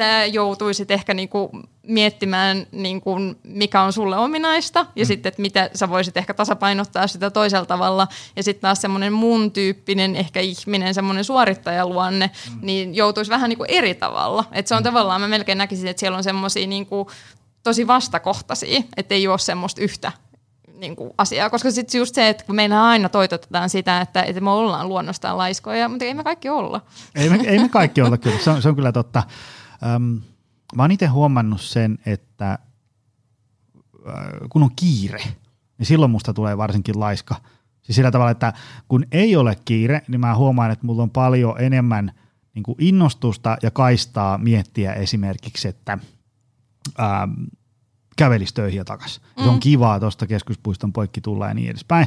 sä 0.00 0.24
joutuisit 0.24 0.90
ehkä 0.90 1.14
niinku 1.14 1.50
miettimään, 1.90 2.66
niinku, 2.72 3.16
mikä 3.42 3.82
on 3.82 3.92
sulle 3.92 4.16
ominaista, 4.16 4.86
ja 4.96 5.04
mm. 5.04 5.06
sitten, 5.06 5.30
että 5.30 5.42
mitä 5.42 5.70
sä 5.74 5.88
voisit 5.88 6.16
ehkä 6.16 6.34
tasapainottaa 6.34 7.06
sitä 7.06 7.30
toisella 7.30 7.66
tavalla, 7.66 8.08
ja 8.36 8.42
sitten 8.42 8.62
taas 8.62 8.80
semmoinen 8.80 9.12
mun 9.12 9.52
tyyppinen 9.52 10.16
ehkä 10.16 10.40
ihminen, 10.40 10.94
semmoinen 10.94 11.24
suorittajaluonne, 11.24 12.30
mm. 12.50 12.58
niin 12.62 12.94
joutuisi 12.94 13.30
vähän 13.30 13.48
niinku 13.48 13.64
eri 13.68 13.94
tavalla. 13.94 14.44
Et 14.52 14.66
se 14.66 14.74
on 14.74 14.80
mm. 14.80 14.84
tavallaan, 14.84 15.20
mä 15.20 15.28
melkein 15.28 15.58
näkisin, 15.58 15.88
että 15.88 16.00
siellä 16.00 16.18
on 16.18 16.24
semmoisia 16.24 16.66
niinku, 16.66 17.10
tosi 17.62 17.86
vastakohtaisia, 17.86 18.82
että 18.96 19.14
ei 19.14 19.28
ole 19.28 19.38
semmoista 19.38 19.82
yhtä 19.82 20.12
niin 20.80 20.96
kuin 20.96 21.10
asiaa, 21.18 21.50
koska 21.50 21.70
sitten 21.70 21.98
just 21.98 22.14
se, 22.14 22.28
että 22.28 22.44
kun 22.44 22.54
meillä 22.54 22.84
aina 22.84 23.08
toitotetaan 23.08 23.70
sitä, 23.70 24.00
että, 24.00 24.22
että 24.22 24.40
me 24.40 24.50
ollaan 24.50 24.88
luonnostaan 24.88 25.38
laiskoja, 25.38 25.88
mutta 25.88 26.04
ei 26.04 26.14
me 26.14 26.24
kaikki 26.24 26.48
olla. 26.48 26.80
Ei 27.14 27.28
me, 27.28 27.38
ei 27.44 27.58
me 27.58 27.68
kaikki 27.68 28.02
olla 28.02 28.18
kyllä, 28.18 28.38
se 28.38 28.50
on, 28.50 28.62
se 28.62 28.68
on 28.68 28.74
kyllä 28.74 28.92
totta. 28.92 29.22
Öm, 29.94 30.20
mä 30.76 30.82
oon 30.82 30.90
itse 30.90 31.06
huomannut 31.06 31.60
sen, 31.60 31.98
että 32.06 32.50
äh, 32.52 32.58
kun 34.48 34.62
on 34.62 34.70
kiire, 34.76 35.22
niin 35.78 35.86
silloin 35.86 36.10
musta 36.10 36.34
tulee 36.34 36.56
varsinkin 36.56 37.00
laiska. 37.00 37.34
Siis 37.82 37.96
sillä 37.96 38.10
tavalla, 38.10 38.30
että 38.30 38.52
kun 38.88 39.06
ei 39.12 39.36
ole 39.36 39.56
kiire, 39.64 40.02
niin 40.08 40.20
mä 40.20 40.36
huomaan, 40.36 40.70
että 40.70 40.86
mulla 40.86 41.02
on 41.02 41.10
paljon 41.10 41.60
enemmän 41.60 42.12
niin 42.54 42.62
kuin 42.62 42.76
innostusta 42.78 43.56
ja 43.62 43.70
kaistaa 43.70 44.38
miettiä 44.38 44.92
esimerkiksi, 44.92 45.68
että 45.68 45.98
ähm, 47.00 47.32
kävelisi 48.16 48.54
töihin 48.54 48.78
ja 48.78 48.84
takaisin. 48.84 49.22
Mm. 49.36 49.42
Se 49.42 49.48
on 49.48 49.60
kivaa 49.60 50.00
tuosta 50.00 50.26
keskuspuiston 50.26 50.92
poikki 50.92 51.20
tulla 51.20 51.48
ja 51.48 51.54
niin 51.54 51.70
edespäin. 51.70 52.06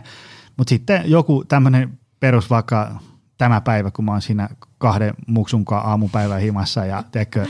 Mutta 0.57 0.69
sitten 0.69 1.03
joku 1.05 1.43
tämmöinen 1.47 1.99
perus 2.19 2.49
vaikka 2.49 2.99
tämä 3.37 3.61
päivä, 3.61 3.91
kun 3.91 4.05
mä 4.05 4.11
oon 4.11 4.21
siinä 4.21 4.49
kahden 4.77 5.13
muksunkaan 5.27 5.85
aamupäivän 5.85 6.41
himassa 6.41 6.85
ja 6.85 7.03
teekö, 7.11 7.45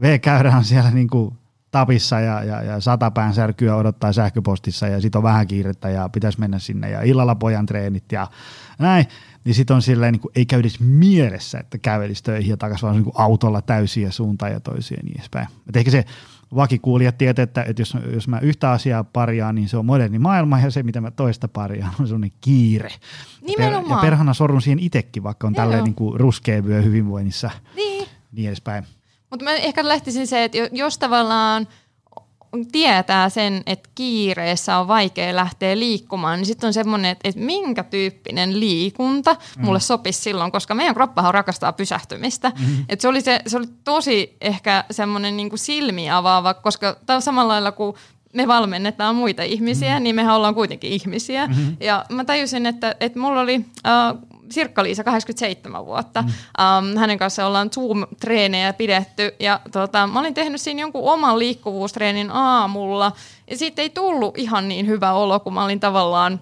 V-käyrä 0.00 0.56
on 0.56 0.64
siellä 0.64 0.90
niin 0.90 1.08
kuin 1.08 1.34
tapissa 1.70 2.20
ja, 2.20 2.44
ja, 2.44 2.62
ja 2.62 2.80
satapään 2.80 3.34
särkyä 3.34 3.76
odottaa 3.76 4.12
sähköpostissa 4.12 4.86
ja 4.86 5.00
sit 5.00 5.16
on 5.16 5.22
vähän 5.22 5.46
kiirettä 5.46 5.90
ja 5.90 6.08
pitäisi 6.08 6.40
mennä 6.40 6.58
sinne 6.58 6.90
ja 6.90 7.02
illalla 7.02 7.34
pojan 7.34 7.66
treenit 7.66 8.12
ja 8.12 8.26
näin, 8.78 9.06
niin 9.44 9.54
sit 9.54 9.70
on 9.70 9.82
silleen 9.82 10.12
niin 10.12 10.20
kuin, 10.20 10.32
ei 10.36 10.46
käy 10.46 10.60
edes 10.60 10.80
mielessä, 10.80 11.58
että 11.58 11.78
kävelisi 11.78 12.22
töihin 12.22 12.50
ja 12.50 12.56
takaisin 12.56 12.82
vaan 12.82 12.94
niin 12.96 13.04
kuin 13.04 13.14
autolla 13.18 13.62
täysiä 13.62 14.10
suuntaan 14.10 14.52
ja 14.52 14.60
toisiin 14.60 14.98
ja 14.98 15.02
niin 15.04 15.16
edespäin. 15.18 15.48
Et 15.68 15.76
ehkä 15.76 15.90
se 15.90 16.04
vakikuulijat 16.54 17.18
tietää, 17.18 17.42
että, 17.42 17.62
että 17.62 17.82
jos, 17.82 17.96
jos 18.12 18.28
mä 18.28 18.38
yhtä 18.38 18.70
asiaa 18.70 19.04
parjaan, 19.04 19.54
niin 19.54 19.68
se 19.68 19.76
on 19.76 19.86
moderni 19.86 20.18
maailma 20.18 20.60
ja 20.60 20.70
se, 20.70 20.82
mitä 20.82 21.00
mä 21.00 21.10
toista 21.10 21.48
parjaan, 21.48 21.94
on 22.00 22.06
sellainen 22.06 22.32
kiire. 22.40 22.90
Nimenomaan. 23.46 23.82
Ja, 23.82 23.88
per, 23.88 23.96
ja 23.96 24.00
perhana 24.00 24.34
sorrun 24.34 24.62
siihen 24.62 24.78
itsekin, 24.78 25.22
vaikka 25.22 25.46
on 25.46 25.52
Joo. 25.56 25.64
tälleen 25.64 25.84
niin 25.84 25.94
kuin 25.94 26.20
ruskea 26.20 26.64
vyö 26.64 26.82
hyvinvoinnissa 26.82 27.50
Niin. 27.76 28.08
niin 28.32 28.48
edespäin. 28.48 28.84
Mutta 29.34 29.44
mä 29.44 29.52
ehkä 29.52 29.88
lähtisin 29.88 30.26
se, 30.26 30.44
että 30.44 30.58
jo- 30.58 30.68
jos 30.72 30.98
tavallaan 30.98 31.68
tietää 32.72 33.28
sen, 33.28 33.62
että 33.66 33.90
kiireessä 33.94 34.78
on 34.78 34.88
vaikea 34.88 35.36
lähteä 35.36 35.78
liikkumaan, 35.78 36.38
niin 36.38 36.46
sitten 36.46 36.66
on 36.66 36.72
semmoinen, 36.72 37.10
että, 37.10 37.28
että 37.28 37.40
minkä 37.40 37.82
tyyppinen 37.82 38.60
liikunta 38.60 39.36
mulle 39.58 39.80
sopisi 39.80 40.20
silloin, 40.20 40.52
koska 40.52 40.74
meidän 40.74 40.94
kroppahan 40.94 41.34
rakastaa 41.34 41.72
pysähtymistä. 41.72 42.52
Mm-hmm. 42.58 42.84
Et 42.88 43.00
se, 43.00 43.08
oli 43.08 43.20
se, 43.20 43.40
se 43.46 43.56
oli 43.56 43.66
tosi 43.84 44.36
ehkä 44.40 44.84
semmoinen 44.90 45.36
niin 45.36 45.50
silmiä 45.54 46.16
avaava, 46.16 46.54
koska 46.54 46.96
tämä 47.06 47.16
on 47.16 47.22
samalla 47.22 47.52
lailla 47.52 47.72
kuin 47.72 47.96
me 48.34 48.46
valmennetaan 48.48 49.14
muita 49.14 49.42
ihmisiä, 49.42 49.88
mm-hmm. 49.88 50.02
niin 50.02 50.14
mehän 50.16 50.36
ollaan 50.36 50.54
kuitenkin 50.54 50.92
ihmisiä. 50.92 51.46
Mm-hmm. 51.46 51.76
Ja 51.80 52.04
mä 52.12 52.24
tajusin, 52.24 52.66
että, 52.66 52.96
että 53.00 53.18
mulla 53.18 53.40
oli 53.40 53.64
äh, 53.86 53.92
Sirkka-Liisa, 54.50 55.04
87 55.04 55.86
vuotta. 55.86 56.22
Mm. 56.22 56.28
Um, 56.28 56.96
hänen 56.98 57.18
kanssa 57.18 57.46
ollaan 57.46 57.70
Zoom-treenejä 57.70 58.72
pidetty 58.72 59.34
ja 59.40 59.60
tota, 59.72 60.06
mä 60.06 60.20
olin 60.20 60.34
tehnyt 60.34 60.60
siinä 60.60 60.80
jonkun 60.80 61.12
oman 61.12 61.38
liikkuvuustreenin 61.38 62.30
aamulla 62.30 63.12
ja 63.50 63.58
siitä 63.58 63.82
ei 63.82 63.90
tullut 63.90 64.38
ihan 64.38 64.68
niin 64.68 64.86
hyvä 64.86 65.12
olo, 65.12 65.40
kun 65.40 65.54
mä 65.54 65.64
olin 65.64 65.80
tavallaan 65.80 66.40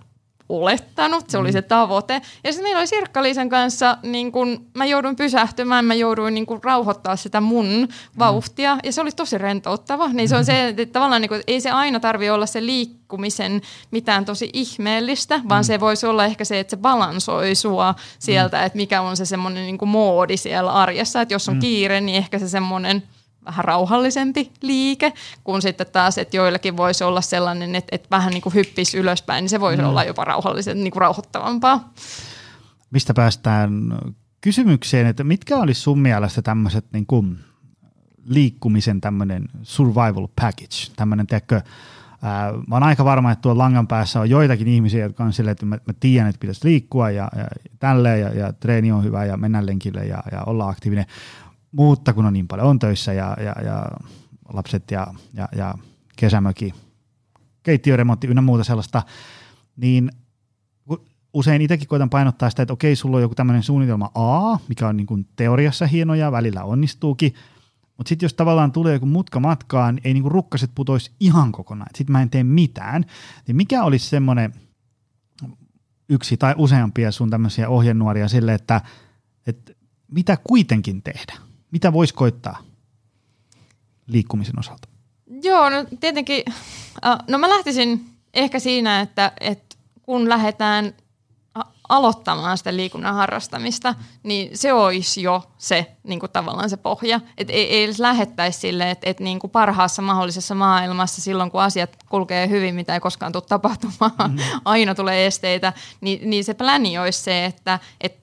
olettanut, 0.60 1.30
se 1.30 1.38
oli 1.38 1.52
se 1.52 1.62
tavoite. 1.62 2.22
Ja 2.44 2.52
sitten 2.52 2.62
meillä 2.62 2.78
oli 2.78 2.86
Sirkka-Liisan 2.86 3.48
kanssa, 3.48 3.98
niin 4.02 4.32
kun 4.32 4.66
mä 4.74 4.84
jouduin 4.84 5.16
pysähtymään, 5.16 5.84
mä 5.84 5.94
jouduin 5.94 6.34
niin 6.34 6.46
kun 6.46 6.60
rauhoittaa 6.64 7.16
sitä 7.16 7.40
mun 7.40 7.88
vauhtia, 8.18 8.78
ja 8.84 8.92
se 8.92 9.00
oli 9.00 9.10
tosi 9.12 9.38
rentouttava. 9.38 10.08
Niin 10.08 10.28
se 10.28 10.36
on 10.36 10.44
se, 10.44 10.68
että 10.68 10.86
tavallaan 10.86 11.20
niin 11.22 11.28
kun, 11.28 11.40
ei 11.46 11.60
se 11.60 11.70
aina 11.70 12.00
tarvi 12.00 12.30
olla 12.30 12.46
se 12.46 12.66
liikkumisen 12.66 13.62
mitään 13.90 14.24
tosi 14.24 14.50
ihmeellistä, 14.52 15.40
vaan 15.48 15.64
se 15.64 15.80
voisi 15.80 16.06
olla 16.06 16.24
ehkä 16.24 16.44
se, 16.44 16.60
että 16.60 16.70
se 16.70 16.76
balansoi 16.76 17.54
sua 17.54 17.94
sieltä, 18.18 18.64
että 18.64 18.76
mikä 18.76 19.00
on 19.00 19.16
se 19.16 19.24
semmoinen 19.24 19.66
niin 19.66 19.88
moodi 19.88 20.36
siellä 20.36 20.72
arjessa, 20.72 21.20
että 21.20 21.34
jos 21.34 21.48
on 21.48 21.58
kiire, 21.58 22.00
niin 22.00 22.18
ehkä 22.18 22.38
se 22.38 22.48
semmoinen 22.48 23.02
vähän 23.44 23.64
rauhallisempi 23.64 24.52
liike, 24.62 25.12
kun 25.44 25.62
sitten 25.62 25.86
taas, 25.92 26.18
että 26.18 26.36
joillakin 26.36 26.76
voisi 26.76 27.04
olla 27.04 27.20
sellainen, 27.20 27.74
että, 27.74 27.88
että 27.96 28.08
vähän 28.10 28.30
niin 28.30 28.42
kuin 28.42 28.54
hyppisi 28.54 28.98
ylöspäin, 28.98 29.42
niin 29.42 29.50
se 29.50 29.60
voisi 29.60 29.82
mm. 29.82 29.88
olla 29.88 30.04
jopa 30.04 30.24
rauhallisen, 30.24 30.84
niin 30.84 30.90
kuin 30.90 31.00
rauhoittavampaa. 31.00 31.92
Mistä 32.90 33.14
päästään 33.14 33.98
kysymykseen, 34.40 35.06
että 35.06 35.24
mitkä 35.24 35.56
olisi 35.56 35.80
sun 35.80 35.98
mielestä 35.98 36.42
tämmöiset 36.42 36.84
niin 36.92 37.06
kuin 37.06 37.38
liikkumisen 38.24 39.00
tämmöinen 39.00 39.48
survival 39.62 40.28
package, 40.40 40.92
tämmöinen, 40.96 41.26
ää, 42.22 42.52
mä 42.66 42.74
oon 42.74 42.82
aika 42.82 43.04
varma, 43.04 43.32
että 43.32 43.42
tuolla 43.42 43.62
langan 43.62 43.86
päässä 43.86 44.20
on 44.20 44.30
joitakin 44.30 44.68
ihmisiä, 44.68 45.04
jotka 45.04 45.24
on 45.24 45.32
silleen, 45.32 45.52
että 45.52 45.66
mä, 45.66 45.78
mä 45.86 45.94
tiedän, 46.00 46.28
että 46.28 46.40
pitäisi 46.40 46.68
liikkua 46.68 47.10
ja, 47.10 47.28
ja 47.36 47.46
tälleen 47.78 48.20
ja, 48.20 48.28
ja 48.28 48.52
treeni 48.52 48.92
on 48.92 49.04
hyvä 49.04 49.24
ja 49.24 49.36
mennään 49.36 49.66
lenkille 49.66 50.06
ja, 50.06 50.22
ja 50.32 50.42
olla 50.46 50.68
aktiivinen, 50.68 51.06
mutta 51.72 52.12
kun 52.12 52.26
on 52.26 52.32
niin 52.32 52.48
paljon 52.48 52.66
on 52.68 52.78
töissä 52.78 53.12
ja, 53.12 53.36
ja, 53.40 53.62
ja 53.64 53.86
lapset 54.52 54.90
ja, 54.90 55.06
ja, 55.34 55.48
ja 55.56 55.74
kesämöki, 56.16 56.74
keittiöremontti 57.62 58.26
ynnä 58.26 58.42
muuta 58.42 58.64
sellaista, 58.64 59.02
niin 59.76 60.10
usein 61.34 61.62
itsekin 61.62 61.88
koitan 61.88 62.10
painottaa 62.10 62.50
sitä, 62.50 62.62
että 62.62 62.72
okei, 62.72 62.96
sulla 62.96 63.16
on 63.16 63.22
joku 63.22 63.34
tämmöinen 63.34 63.62
suunnitelma 63.62 64.10
A, 64.14 64.58
mikä 64.68 64.88
on 64.88 64.96
niin 64.96 65.06
kuin 65.06 65.28
teoriassa 65.36 65.86
hieno 65.86 66.14
ja 66.14 66.32
välillä 66.32 66.64
onnistuukin, 66.64 67.34
mutta 67.96 68.08
sitten 68.08 68.24
jos 68.24 68.34
tavallaan 68.34 68.72
tulee 68.72 68.92
joku 68.92 69.06
mutka 69.06 69.40
matkaan, 69.40 70.00
ei 70.04 70.14
niin 70.14 70.22
kuin 70.22 70.32
rukkaset 70.32 70.70
putoisi 70.74 71.10
ihan 71.20 71.52
kokonaan, 71.52 71.90
sitten 71.94 72.12
mä 72.12 72.22
en 72.22 72.30
tee 72.30 72.44
mitään, 72.44 73.04
niin 73.46 73.56
mikä 73.56 73.84
olisi 73.84 74.08
semmoinen 74.08 74.52
yksi 76.08 76.36
tai 76.36 76.54
useampia 76.58 77.12
sun 77.12 77.30
tämmöisiä 77.30 77.68
ohjenuoria 77.68 78.28
sille, 78.28 78.54
että, 78.54 78.80
että 79.46 79.72
mitä 80.10 80.38
kuitenkin 80.44 81.02
tehdä? 81.02 81.51
Mitä 81.72 81.92
voisi 81.92 82.14
koittaa 82.14 82.62
liikkumisen 84.06 84.58
osalta? 84.58 84.88
Joo, 85.42 85.70
no 85.70 85.84
tietenkin, 86.00 86.44
uh, 86.48 87.24
no 87.28 87.38
mä 87.38 87.48
lähtisin 87.48 88.06
ehkä 88.34 88.58
siinä, 88.58 89.00
että, 89.00 89.32
että 89.40 89.76
kun 90.02 90.28
lähdetään 90.28 90.94
aloittamaan 91.92 92.58
sitä 92.58 92.76
liikunnan 92.76 93.14
harrastamista, 93.14 93.94
niin 94.22 94.58
se 94.58 94.72
olisi 94.72 95.22
jo 95.22 95.42
se 95.58 95.96
niin 96.02 96.20
kuin 96.20 96.32
tavallaan 96.32 96.70
se 96.70 96.76
pohja. 96.76 97.20
Et 97.38 97.50
ei, 97.50 97.74
ei 97.74 97.84
edes 97.84 97.98
lähettäisi 97.98 98.58
sille, 98.58 98.90
että 98.90 99.10
et 99.10 99.20
niin 99.20 99.38
kuin 99.38 99.50
parhaassa 99.50 100.02
mahdollisessa 100.02 100.54
maailmassa 100.54 101.22
silloin, 101.22 101.50
kun 101.50 101.62
asiat 101.62 101.90
kulkee 102.08 102.48
hyvin, 102.48 102.74
mitä 102.74 102.94
ei 102.94 103.00
koskaan 103.00 103.32
tule 103.32 103.42
tapahtumaan, 103.48 104.12
mm. 104.30 104.38
aina 104.64 104.94
tulee 104.94 105.26
esteitä, 105.26 105.72
niin, 106.00 106.30
niin 106.30 106.44
se 106.44 106.54
pläni 106.54 106.98
olisi 106.98 107.22
se, 107.22 107.44
että 107.44 107.78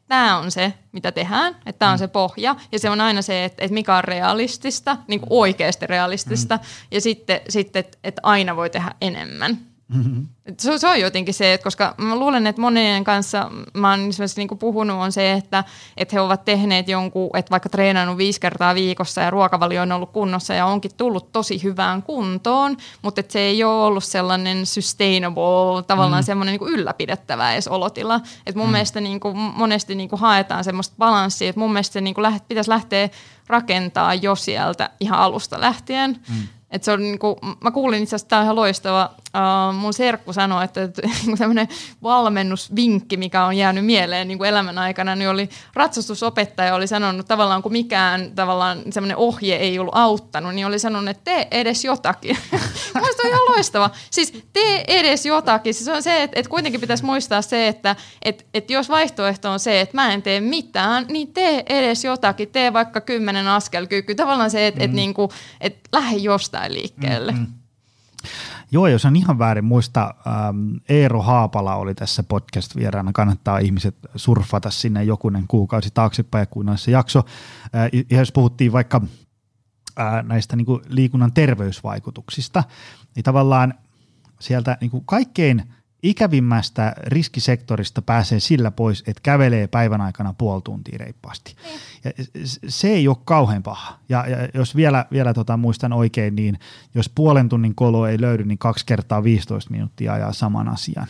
tämä 0.08 0.38
on 0.38 0.52
se, 0.52 0.74
mitä 0.92 1.12
tehdään, 1.12 1.56
että 1.66 1.80
tämä 1.80 1.92
on 1.92 1.98
mm. 1.98 2.00
se 2.00 2.08
pohja, 2.08 2.56
ja 2.72 2.80
se 2.80 2.90
on 2.90 3.02
aina 3.02 3.22
se, 3.22 3.46
että, 3.46 3.64
että 3.64 3.74
mikä 3.74 3.96
on 3.96 4.04
realistista, 4.04 4.98
niin 5.08 5.20
kuin 5.20 5.30
oikeasti 5.30 5.88
realistista, 5.88 6.58
mm. 6.58 6.64
ja 6.92 7.02
sitten, 7.02 7.42
sitten 7.50 7.80
että, 7.80 7.98
että 8.04 8.22
aina 8.24 8.56
voi 8.56 8.70
tehdä 8.70 8.92
enemmän. 9.02 9.69
Mm-hmm. 9.94 10.28
Se, 10.58 10.78
se 10.78 10.88
on 10.88 11.00
jotenkin 11.00 11.34
se, 11.34 11.54
että 11.54 11.64
koska 11.64 11.96
mä 11.98 12.16
luulen, 12.16 12.48
että 12.48 12.62
monien 12.62 13.04
kanssa 13.04 13.52
mä 13.74 13.90
oon 13.90 14.10
esimerkiksi 14.10 14.42
niin 14.42 14.58
puhunut 14.60 14.98
on 14.98 15.12
se, 15.12 15.34
että, 15.34 15.64
että 15.98 16.16
he 16.16 16.22
ovat 16.22 16.46
tehneet 16.46 16.88
jonkun, 16.88 17.30
että 17.38 17.52
vaikka 17.52 17.70
treenannut 17.70 18.18
viisi 18.18 18.40
kertaa 18.40 18.76
viikossa 18.76 19.22
ja 19.22 19.30
ruokavalio 19.30 19.82
on 19.82 19.92
ollut 19.92 20.12
kunnossa 20.12 20.54
ja 20.54 20.66
onkin 20.66 20.92
tullut 20.98 21.32
tosi 21.32 21.64
hyvään 21.64 22.04
kuntoon, 22.04 22.78
mutta 23.02 23.20
että 23.20 23.34
se 23.34 23.40
ei 23.40 23.64
ole 23.64 23.86
ollut 23.86 24.04
sellainen 24.04 24.66
sustainable, 24.66 25.84
tavallaan 25.88 26.24
mm. 26.24 26.26
semmoinen 26.26 26.60
niin 26.60 26.74
ylläpidettävä 26.74 27.54
edes 27.54 27.68
olotila. 27.68 28.16
Että 28.46 28.60
mun 28.60 28.68
mm. 28.68 28.72
mielestä 28.72 29.02
niin 29.02 29.20
kuin, 29.20 29.38
monesti 29.38 29.96
niin 29.96 30.10
kuin 30.10 30.20
haetaan 30.20 30.64
semmoista 30.64 30.96
balanssia, 31.00 31.50
että 31.50 31.60
mun 31.60 31.74
mielestä 31.74 31.94
se 31.94 32.02
niin 32.02 32.16
kuin 32.16 32.24
läht, 32.24 32.48
pitäisi 32.48 32.70
lähteä 32.70 33.10
rakentaa 33.48 34.14
jo 34.14 34.36
sieltä 34.36 34.90
ihan 35.00 35.20
alusta 35.20 35.62
lähtien. 35.62 36.20
Mm 36.30 36.48
et 36.72 36.84
se 36.84 36.92
on 36.92 37.02
niinku, 37.02 37.40
mä 37.64 37.72
kuulin 37.72 38.04
itse 38.04 38.16
asiassa, 38.16 38.30
tämä 38.30 38.40
on 38.40 38.46
ihan 38.46 38.56
loistava. 38.56 39.10
Uh, 39.30 39.76
mun 39.76 39.94
serkku 39.94 40.34
sanoi, 40.34 40.64
että, 40.64 40.84
että 40.84 41.02
niinku 41.22 41.38
tämmöinen 41.38 41.68
valmennusvinkki, 42.04 43.18
mikä 43.18 43.46
on 43.46 43.58
jäänyt 43.58 43.86
mieleen 43.86 44.28
niinku 44.28 44.44
elämän 44.44 44.78
aikana, 44.78 45.16
niin 45.16 45.30
oli 45.30 45.50
ratsastusopettaja 45.74 46.76
oli 46.76 46.88
sanonut 46.88 47.28
tavallaan, 47.28 47.62
kun 47.62 47.72
mikään 47.72 48.32
tavallaan 48.36 48.82
semmoinen 48.92 49.18
ohje 49.18 49.56
ei 49.56 49.80
ollut 49.80 49.96
auttanut, 49.96 50.56
niin 50.56 50.68
oli 50.68 50.80
sanonut, 50.80 51.10
että 51.10 51.24
tee 51.24 51.48
edes 51.52 51.86
jotakin. 51.86 52.38
Mielestäni 52.94 53.30
on 53.30 53.36
ihan 53.36 53.46
loistava. 53.50 53.90
Siis 54.12 54.44
tee 54.54 54.84
edes 54.88 55.26
jotakin. 55.26 55.74
Siis 55.74 55.88
on 55.88 56.04
se, 56.04 56.24
että, 56.24 56.40
että 56.40 56.50
kuitenkin 56.50 56.82
pitäisi 56.82 57.06
muistaa 57.06 57.42
se, 57.42 57.68
että 57.68 57.96
että, 58.22 58.44
että 58.54 58.74
jos 58.74 58.90
vaihtoehto 58.90 59.52
on 59.52 59.60
se, 59.60 59.82
että 59.82 59.98
mä 59.98 60.14
en 60.14 60.22
tee 60.22 60.42
mitään, 60.42 61.06
niin 61.10 61.34
tee 61.34 61.64
edes 61.70 62.04
jotakin. 62.04 62.50
Tee 62.50 62.74
vaikka 62.74 63.02
kymmenen 63.02 63.48
askelkyky. 63.48 64.16
Tavallaan 64.16 64.52
se, 64.52 64.68
että, 64.68 64.80
mm. 64.80 64.86
että, 64.86 64.96
niinku, 64.96 65.32
että 65.62 65.90
lähde 65.94 66.18
jostain 66.18 66.74
liikkeelle. 66.74 67.32
Mm-hmm. 67.32 67.54
Joo, 68.72 68.88
jos 68.88 69.06
on 69.06 69.16
ihan 69.16 69.40
väärin 69.40 69.66
muista, 69.66 70.14
ähm, 70.28 70.76
Eero 70.90 71.22
Haapala 71.22 71.76
oli 71.76 71.96
tässä 71.96 72.24
podcast-vieraana. 72.24 73.12
Kannattaa 73.14 73.58
ihmiset 73.58 73.96
surfata 74.16 74.70
sinne 74.70 75.04
jokunen 75.04 75.44
kuukausi 75.48 75.90
taaksepäin, 75.94 76.48
kun 76.48 76.78
se 76.78 76.92
jakso. 76.92 77.20
Äh, 77.20 78.18
jos 78.18 78.32
puhuttiin 78.32 78.72
vaikka 78.72 79.02
äh, 80.00 80.24
näistä 80.24 80.56
niin 80.56 80.68
liikunnan 80.88 81.34
terveysvaikutuksista, 81.34 82.64
niin 83.16 83.24
tavallaan 83.24 83.74
sieltä 84.40 84.78
niin 84.82 84.92
kaikkein– 85.06 85.64
ikävimmästä 86.04 86.94
riskisektorista 87.04 88.02
pääsee 88.02 88.40
sillä 88.40 88.72
pois, 88.72 89.04
että 89.08 89.22
kävelee 89.24 89.68
päivän 89.68 90.02
aikana 90.02 90.34
puoli 90.34 90.62
tuntia 90.62 90.98
reippaasti. 90.98 91.56
Mm. 91.56 91.80
Ja 92.04 92.12
se 92.68 92.88
ei 92.88 93.08
ole 93.08 93.18
kauhean 93.26 93.64
paha. 93.64 94.00
Ja, 94.10 94.28
ja 94.28 94.38
jos 94.54 94.76
vielä, 94.76 95.06
vielä 95.12 95.34
tota, 95.34 95.58
muistan 95.58 95.94
oikein, 95.94 96.36
niin 96.36 96.60
jos 96.96 97.10
puolen 97.10 97.50
tunnin 97.50 97.76
kolo 97.76 98.08
ei 98.08 98.22
löydy, 98.22 98.46
niin 98.46 98.58
kaksi 98.58 98.86
kertaa 98.86 99.24
15 99.24 99.72
minuuttia 99.72 100.14
ajaa 100.14 100.34
saman 100.34 100.70
asian. 100.70 101.08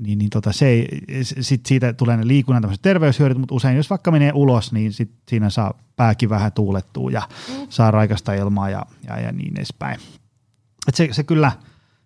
Niin, 0.00 0.18
niin 0.18 0.30
tota, 0.30 0.52
se 0.52 0.66
ei, 0.66 0.88
sit 1.22 1.66
siitä 1.66 1.92
tulee 1.92 2.16
ne 2.16 2.26
liikunnan 2.26 2.76
terveyshyödyt, 2.82 3.38
mutta 3.38 3.54
usein 3.54 3.76
jos 3.76 3.90
vaikka 3.90 4.10
menee 4.10 4.32
ulos, 4.34 4.72
niin 4.72 4.92
sit 4.92 5.10
siinä 5.28 5.50
saa 5.50 5.74
pääkin 5.96 6.30
vähän 6.30 6.52
tuulettua 6.52 7.10
ja 7.10 7.22
mm. 7.48 7.66
saa 7.68 7.90
raikasta 7.90 8.34
ilmaa 8.34 8.70
ja, 8.70 8.86
ja, 9.06 9.20
ja 9.20 9.32
niin 9.32 9.56
edespäin. 9.56 10.00
Et 10.88 10.94
se, 10.94 11.08
se 11.12 11.24
kyllä, 11.24 11.52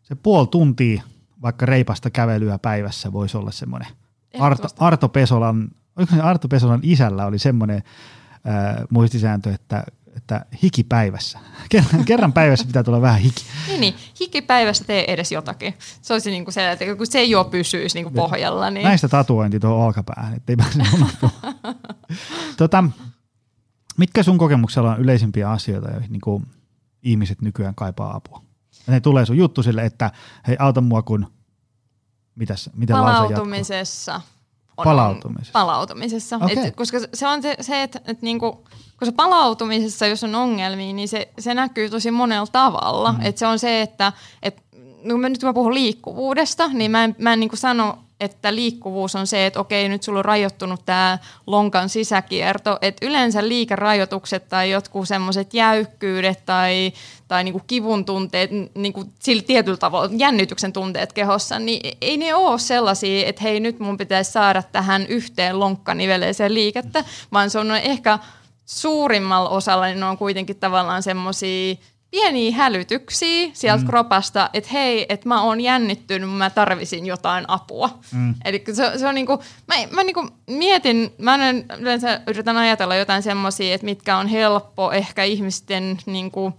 se 0.02 0.14
puoli 0.14 0.46
tuntia– 0.46 1.02
vaikka 1.44 1.66
reipasta 1.66 2.10
kävelyä 2.10 2.58
päivässä 2.58 3.12
voisi 3.12 3.36
olla 3.36 3.50
semmoinen. 3.50 3.88
Arto, 4.38 4.68
Arto 4.78 5.08
Pesolan, 5.08 5.68
oliko 5.96 6.14
se 6.14 6.20
Arto 6.20 6.48
Pesolan 6.48 6.80
isällä 6.82 7.26
oli 7.26 7.38
semmoinen 7.38 7.82
äh, 8.48 8.84
muistisääntö, 8.90 9.54
että 9.54 9.84
että 10.16 10.46
hiki 10.62 10.84
päivässä. 10.84 11.38
Kerran, 11.70 12.04
kerran 12.04 12.32
päivässä 12.32 12.66
pitää 12.66 12.82
tulla 12.82 13.00
vähän 13.00 13.20
hiki. 13.20 13.44
niin, 13.68 13.80
niin, 13.80 13.94
hiki 14.20 14.42
päivässä 14.42 14.84
tee 14.84 15.12
edes 15.12 15.32
jotakin. 15.32 15.74
Se 16.02 16.12
olisi 16.12 16.30
niin 16.30 16.44
kuin 16.44 16.52
se, 16.52 16.70
että 16.70 16.84
kun 16.96 17.06
se 17.06 17.24
jo 17.24 17.44
pysyisi 17.44 17.96
niin 17.96 18.04
kuin 18.04 18.14
pohjalla. 18.14 18.70
Niin... 18.70 18.84
Näistä 18.84 19.08
tatuointi 19.08 19.60
tuohon 19.60 19.86
olkapäähän, 19.86 20.34
ettei 20.34 20.56
pääse 20.56 20.82
tota, 22.56 22.84
mitkä 23.96 24.22
sun 24.22 24.38
kokemuksella 24.38 24.94
on 24.94 25.00
yleisimpiä 25.00 25.50
asioita, 25.50 25.90
joihin 25.90 26.12
niin 26.12 26.20
kuin 26.20 26.46
ihmiset 27.02 27.42
nykyään 27.42 27.74
kaipaa 27.74 28.16
apua? 28.16 28.43
Ja 28.86 28.92
ne 28.92 29.00
tulee 29.00 29.26
sun 29.26 29.36
juttu 29.36 29.62
sille, 29.62 29.84
että 29.84 30.10
hei 30.48 30.56
auta 30.58 30.80
mua 30.80 31.02
kun, 31.02 31.26
mitäs, 32.34 32.70
miten 32.74 32.96
Palautumisessa. 32.96 34.20
On, 34.76 34.84
palautumisessa. 34.84 35.52
Palautumisessa. 35.52 36.36
Okay. 36.36 36.50
Et, 36.50 36.76
koska 36.76 36.98
se 37.14 37.28
on 37.28 37.42
se, 37.42 37.56
se 37.60 37.82
että 37.82 38.00
et 38.04 38.22
niinku, 38.22 38.52
kun 38.98 39.06
se 39.06 39.12
palautumisessa, 39.12 40.06
jos 40.06 40.24
on 40.24 40.34
ongelmia, 40.34 40.92
niin 40.92 41.08
se, 41.08 41.28
se 41.38 41.54
näkyy 41.54 41.90
tosi 41.90 42.10
monella 42.10 42.46
tavalla. 42.52 43.12
Mm. 43.12 43.20
Et 43.22 43.38
se 43.38 43.46
on 43.46 43.58
se, 43.58 43.82
että 43.82 44.12
et, 44.42 44.62
no 45.04 45.16
nyt 45.16 45.38
kun 45.40 45.48
mä 45.48 45.54
puhun 45.54 45.74
liikkuvuudesta, 45.74 46.68
niin 46.68 46.90
mä 46.90 47.04
en, 47.04 47.16
mä 47.18 47.32
en 47.32 47.40
niinku 47.40 47.56
sano 47.56 47.98
että 48.24 48.54
liikkuvuus 48.54 49.16
on 49.16 49.26
se, 49.26 49.46
että 49.46 49.60
okei, 49.60 49.88
nyt 49.88 50.02
sulla 50.02 50.18
on 50.18 50.24
rajoittunut 50.24 50.84
tämä 50.84 51.18
lonkan 51.46 51.88
sisäkierto, 51.88 52.78
että 52.82 53.06
yleensä 53.06 53.48
liikerajoitukset 53.48 54.48
tai 54.48 54.70
jotkut 54.70 55.08
semmoiset 55.08 55.54
jäykkyydet 55.54 56.44
tai, 56.46 56.92
tai 57.28 57.44
niinku 57.44 57.60
kivun 57.66 58.04
tunteet, 58.04 58.50
niinku 58.74 59.04
sillä 59.18 59.42
tietyllä 59.42 59.76
tavalla 59.76 60.10
jännityksen 60.16 60.72
tunteet 60.72 61.12
kehossa, 61.12 61.58
niin 61.58 61.96
ei 62.00 62.16
ne 62.16 62.34
ole 62.34 62.58
sellaisia, 62.58 63.26
että 63.26 63.42
hei 63.42 63.60
nyt 63.60 63.78
mun 63.78 63.96
pitäisi 63.96 64.32
saada 64.32 64.62
tähän 64.62 65.06
yhteen 65.06 65.60
lonkkaniveleeseen 65.60 66.54
liikettä, 66.54 67.04
vaan 67.32 67.50
se 67.50 67.58
on 67.58 67.70
ehkä 67.70 68.18
suurimmalla 68.66 69.48
osalla 69.48 69.86
niin 69.86 70.00
ne 70.00 70.06
on 70.06 70.18
kuitenkin 70.18 70.56
tavallaan 70.56 71.02
semmoisia 71.02 71.76
pieniä 72.14 72.52
hälytyksiä 72.56 73.50
sieltä 73.52 73.82
mm. 73.82 73.88
kropasta, 73.88 74.50
että 74.52 74.70
hei, 74.72 75.06
että 75.08 75.28
mä 75.28 75.42
oon 75.42 75.60
jännittynyt, 75.60 76.30
mä 76.30 76.50
tarvisin 76.50 77.06
jotain 77.06 77.44
apua. 77.48 77.98
Mm. 78.12 78.34
Eli 78.44 78.64
se, 78.72 78.98
se 78.98 79.06
on 79.08 79.14
niinku, 79.14 79.42
mä, 79.66 79.74
mä 79.90 80.04
niinku 80.04 80.28
mietin, 80.46 81.14
mä 81.18 81.38
yleensä 81.78 82.20
yritän 82.26 82.56
ajatella 82.56 82.94
jotain 82.96 83.22
semmoisia, 83.22 83.74
että 83.74 83.84
mitkä 83.84 84.16
on 84.16 84.26
helppo 84.26 84.92
ehkä 84.92 85.24
ihmisten 85.24 85.98
niinku, 86.06 86.52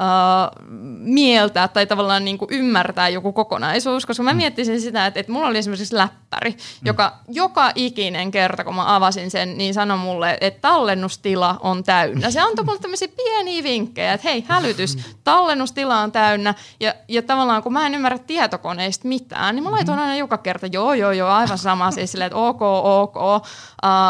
uh, 0.00 0.64
mieltää 0.98 1.68
tai 1.68 1.86
tavallaan 1.86 2.24
niin 2.24 2.38
kuin 2.38 2.48
ymmärtää 2.52 3.08
joku 3.08 3.32
kokonaisuus, 3.32 4.06
koska 4.06 4.22
mä 4.22 4.30
mm. 4.30 4.36
miettisin 4.36 4.80
sitä, 4.80 5.06
että, 5.06 5.20
että 5.20 5.32
mulla 5.32 5.46
oli 5.46 5.58
esimerkiksi 5.58 5.96
läppäri, 5.96 6.50
mm. 6.50 6.56
joka 6.84 7.12
joka 7.28 7.72
ikinen 7.74 8.30
kerta, 8.30 8.64
kun 8.64 8.74
mä 8.74 8.94
avasin 8.94 9.30
sen, 9.30 9.58
niin 9.58 9.74
sanoi 9.74 9.98
mulle, 9.98 10.38
että 10.40 10.60
tallennustila 10.60 11.58
on 11.60 11.84
täynnä. 11.84 12.30
Se 12.30 12.40
antoi 12.40 12.64
mulle 12.64 12.78
tämmöisiä 12.78 13.08
pieniä 13.16 13.62
vinkkejä, 13.62 14.12
että 14.12 14.28
hei, 14.28 14.44
hälytys, 14.48 14.96
mm. 14.96 15.02
tallennustila 15.24 16.00
on 16.00 16.12
täynnä. 16.12 16.54
Ja, 16.80 16.94
ja 17.08 17.22
tavallaan 17.22 17.62
kun 17.62 17.72
mä 17.72 17.86
en 17.86 17.94
ymmärrä 17.94 18.18
tietokoneista 18.18 19.08
mitään, 19.08 19.54
niin 19.54 19.64
mä 19.64 19.70
laitoin 19.70 19.98
aina 19.98 20.16
joka 20.16 20.38
kerta, 20.38 20.66
joo, 20.66 20.94
joo, 20.94 21.12
joo, 21.12 21.30
aivan 21.30 21.58
sama, 21.58 21.90
siis 21.90 22.12
silleen, 22.12 22.26
että 22.26 22.38
ok, 22.38 22.62
ok, 22.84 23.16
uh, 23.16 23.42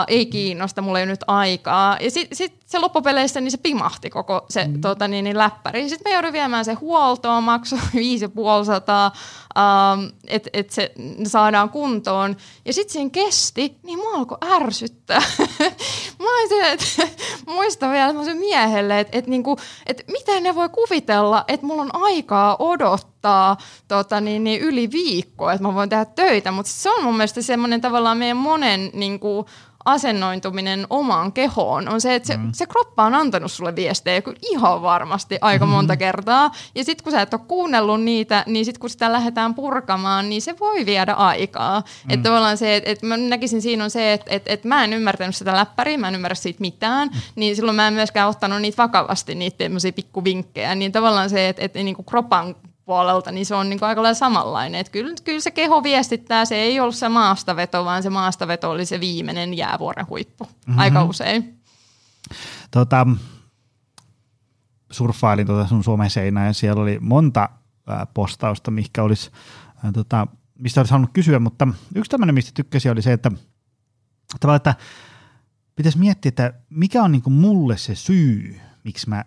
ei 0.09 0.27
kiinnosta, 0.27 0.83
mulla 0.83 0.99
ei 0.99 1.05
ole 1.05 1.11
nyt 1.11 1.25
aikaa. 1.27 1.97
Ja 2.01 2.11
sitten 2.11 2.37
sit 2.37 2.62
se 2.73 2.79
loppupeleissä 2.79 3.41
niin 3.41 3.51
se 3.51 3.57
pimahti 3.57 4.11
koko 4.11 4.47
se 4.51 4.65
mm. 4.65 4.81
tota, 4.81 5.09
niin, 5.09 5.25
niin 5.25 5.39
läppäri. 5.39 5.89
Sitten 5.89 6.11
me 6.11 6.15
jouduin 6.15 6.33
viemään 6.33 6.65
se 6.65 6.73
huoltoon, 6.73 7.45
maksoi 7.45 7.79
5500, 7.95 9.13
ähm, 9.59 10.07
että 10.27 10.51
et 10.53 10.71
se 10.71 10.93
saadaan 11.27 11.71
kuntoon. 11.71 12.37
Ja 12.65 12.73
sitten 12.73 12.93
siinä 12.93 13.11
kesti, 13.11 13.77
niin 13.83 13.99
mua 13.99 14.15
alkoi 14.15 14.39
ärsyttää. 14.53 15.23
mä 16.23 16.41
olisin, 16.41 16.65
että 16.65 16.85
muistan 17.55 17.93
vielä 17.93 18.07
semmoisen 18.07 18.37
miehelle, 18.37 19.01
että 19.01 19.19
et, 19.19 19.27
niinku, 19.27 19.57
et 19.87 20.05
miten 20.13 20.43
ne 20.43 20.55
voi 20.55 20.69
kuvitella, 20.69 21.45
että 21.49 21.67
mulla 21.67 21.83
on 21.83 22.03
aikaa 22.03 22.57
odottaa 22.59 23.57
tota, 23.89 24.21
niin, 24.21 24.45
niin 24.45 24.61
yli 24.61 24.91
viikkoa, 24.91 25.53
että 25.53 25.69
mä 25.69 25.75
voin 25.75 25.89
tehdä 25.89 26.05
töitä. 26.05 26.53
Mutta 26.53 26.73
se 26.73 26.91
on 26.91 27.05
mun 27.05 27.17
mielestä 27.17 27.43
semmoinen 27.43 27.81
tavallaan 27.81 28.19
meidän 28.19 28.37
monen 28.37 28.91
niinku, 28.93 29.47
asennointuminen 29.85 30.87
omaan 30.91 31.33
kehoon 31.33 31.89
on 31.89 32.01
se, 32.01 32.15
että 32.15 32.27
se, 32.27 32.37
mm. 32.37 32.51
se 32.53 32.67
kroppa 32.67 33.05
on 33.05 33.15
antanut 33.15 33.53
sulle 33.53 33.77
viestejä 33.77 34.23
ihan 34.43 34.83
varmasti 34.83 35.39
aika 35.41 35.65
mm-hmm. 35.65 35.77
monta 35.77 35.97
kertaa. 35.97 36.51
Ja 36.75 36.85
sitten 36.85 37.05
kun 37.05 37.13
sä 37.13 37.23
et 37.23 37.35
ole 37.35 37.41
kuunnellut 37.49 38.03
niitä, 38.03 38.45
niin 38.47 38.65
sitten 38.65 38.81
kun 38.81 38.91
sitä 38.91 39.13
lähdetään 39.13 39.55
purkamaan, 39.55 40.29
niin 40.29 40.43
se 40.43 40.59
voi 40.61 40.87
viedä 40.87 41.13
aikaa. 41.13 41.81
Mm. 41.81 42.15
Että 42.15 42.29
tavallaan 42.29 42.57
se, 42.57 42.77
että 42.77 42.91
et 42.91 43.03
mä 43.03 43.17
näkisin 43.17 43.63
siinä 43.63 43.85
on 43.85 43.91
se, 43.91 44.13
että 44.13 44.27
et, 44.31 44.43
et 44.47 44.65
mä 44.65 44.85
en 44.85 44.93
ymmärtänyt 44.93 45.37
sitä 45.37 45.57
läppäriä, 45.57 45.99
mä 45.99 46.09
en 46.09 46.15
ymmärrä 46.15 46.35
siitä 46.35 46.61
mitään, 46.61 47.09
mm. 47.09 47.21
niin 47.37 47.57
silloin 47.57 47.77
mä 47.77 47.89
en 47.89 47.95
myöskään 47.95 48.29
ottanut 48.29 48.61
niitä 48.61 48.83
vakavasti, 48.83 49.35
niitä 49.35 49.59
tämmöisiä 49.59 49.93
pikkuvinkkejä. 49.93 50.75
Niin 50.75 50.93
tavallaan 50.93 51.31
se, 51.31 51.49
että 51.49 51.63
et, 51.63 51.75
niinku 51.75 52.03
kropan 52.03 52.55
puolelta, 52.85 53.33
niin 53.33 53.47
se 53.47 53.55
on 53.55 53.69
niin 53.69 53.79
kuin 53.79 53.89
aika 53.89 54.03
lailla 54.03 54.15
samanlainen. 54.15 54.81
Että 54.81 54.93
kyllä, 54.93 55.15
kyllä 55.25 55.41
se 55.41 55.51
keho 55.51 55.83
viestittää, 55.83 56.45
se 56.45 56.55
ei 56.55 56.81
ollut 56.81 56.95
se 56.95 57.09
maastaveto, 57.09 57.85
vaan 57.85 58.03
se 58.03 58.11
maastaveto 58.11 58.71
oli 58.71 58.87
se 58.87 59.01
viimeinen 59.01 59.55
jäävuoren 59.55 60.09
huippu 60.09 60.45
mm-hmm. 60.45 60.79
aika 60.79 61.05
usein. 61.05 61.61
Tota, 62.71 63.07
surffailin 64.91 65.47
tuota 65.47 65.69
sun 65.69 65.85
someseinää 65.85 66.47
ja 66.47 66.53
siellä 66.53 66.83
oli 66.83 66.99
monta 67.01 67.49
postausta, 68.15 68.71
mikä 68.71 69.03
olisi, 69.03 69.31
ää, 69.85 69.93
tota, 69.93 70.27
mistä 70.59 70.81
olisi 70.81 70.91
halunnut 70.91 71.13
kysyä, 71.13 71.39
mutta 71.39 71.69
yksi 71.95 72.11
tämmöinen, 72.11 72.35
mistä 72.35 72.53
tykkäsin, 72.55 72.93
oli 72.93 73.03
se, 73.03 73.13
että, 73.13 73.31
tavallaan, 74.41 74.57
että 74.57 74.75
pitäisi 75.77 75.99
miettiä, 75.99 76.29
että 76.29 76.53
mikä 76.71 77.03
on 77.03 77.13
niin 77.13 77.33
mulle 77.33 77.77
se 77.77 77.95
syy, 77.95 78.61
miksi 78.85 79.09
mä 79.09 79.25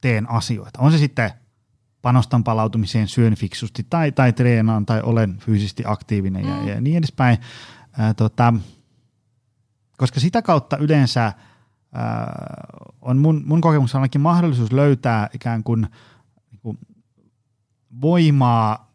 teen 0.00 0.30
asioita. 0.30 0.80
On 0.80 0.92
se 0.92 0.98
sitten 0.98 1.30
panostan 2.02 2.44
palautumiseen, 2.44 3.08
syön 3.08 3.34
fiksusti 3.34 3.86
tai, 3.90 4.12
tai 4.12 4.32
treenaan 4.32 4.86
tai 4.86 5.00
olen 5.02 5.38
fyysisesti 5.38 5.82
aktiivinen 5.86 6.44
mm. 6.46 6.50
ja, 6.50 6.74
ja 6.74 6.80
niin 6.80 6.96
edespäin. 6.96 7.38
Ää, 7.98 8.14
tota, 8.14 8.54
koska 9.96 10.20
sitä 10.20 10.42
kautta 10.42 10.76
yleensä 10.76 11.22
ää, 11.24 11.34
on 13.00 13.18
mun, 13.18 13.42
mun 13.46 13.60
kokemuksessa 13.60 13.98
ainakin 13.98 14.20
mahdollisuus 14.20 14.72
löytää 14.72 15.28
ikään 15.34 15.64
kuin, 15.64 15.80
niin 16.50 16.60
kuin 16.62 16.78
voimaa 18.00 18.92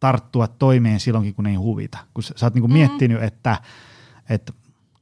tarttua 0.00 0.48
toimeen 0.48 1.00
silloinkin, 1.00 1.34
kun 1.34 1.46
ei 1.46 1.54
huvita. 1.54 1.98
Kun 2.14 2.22
sä, 2.22 2.34
sä 2.36 2.46
oot 2.46 2.54
niin 2.54 2.62
kuin 2.62 2.70
mm. 2.70 2.78
miettinyt, 2.78 3.22
että, 3.22 3.58
että 4.28 4.52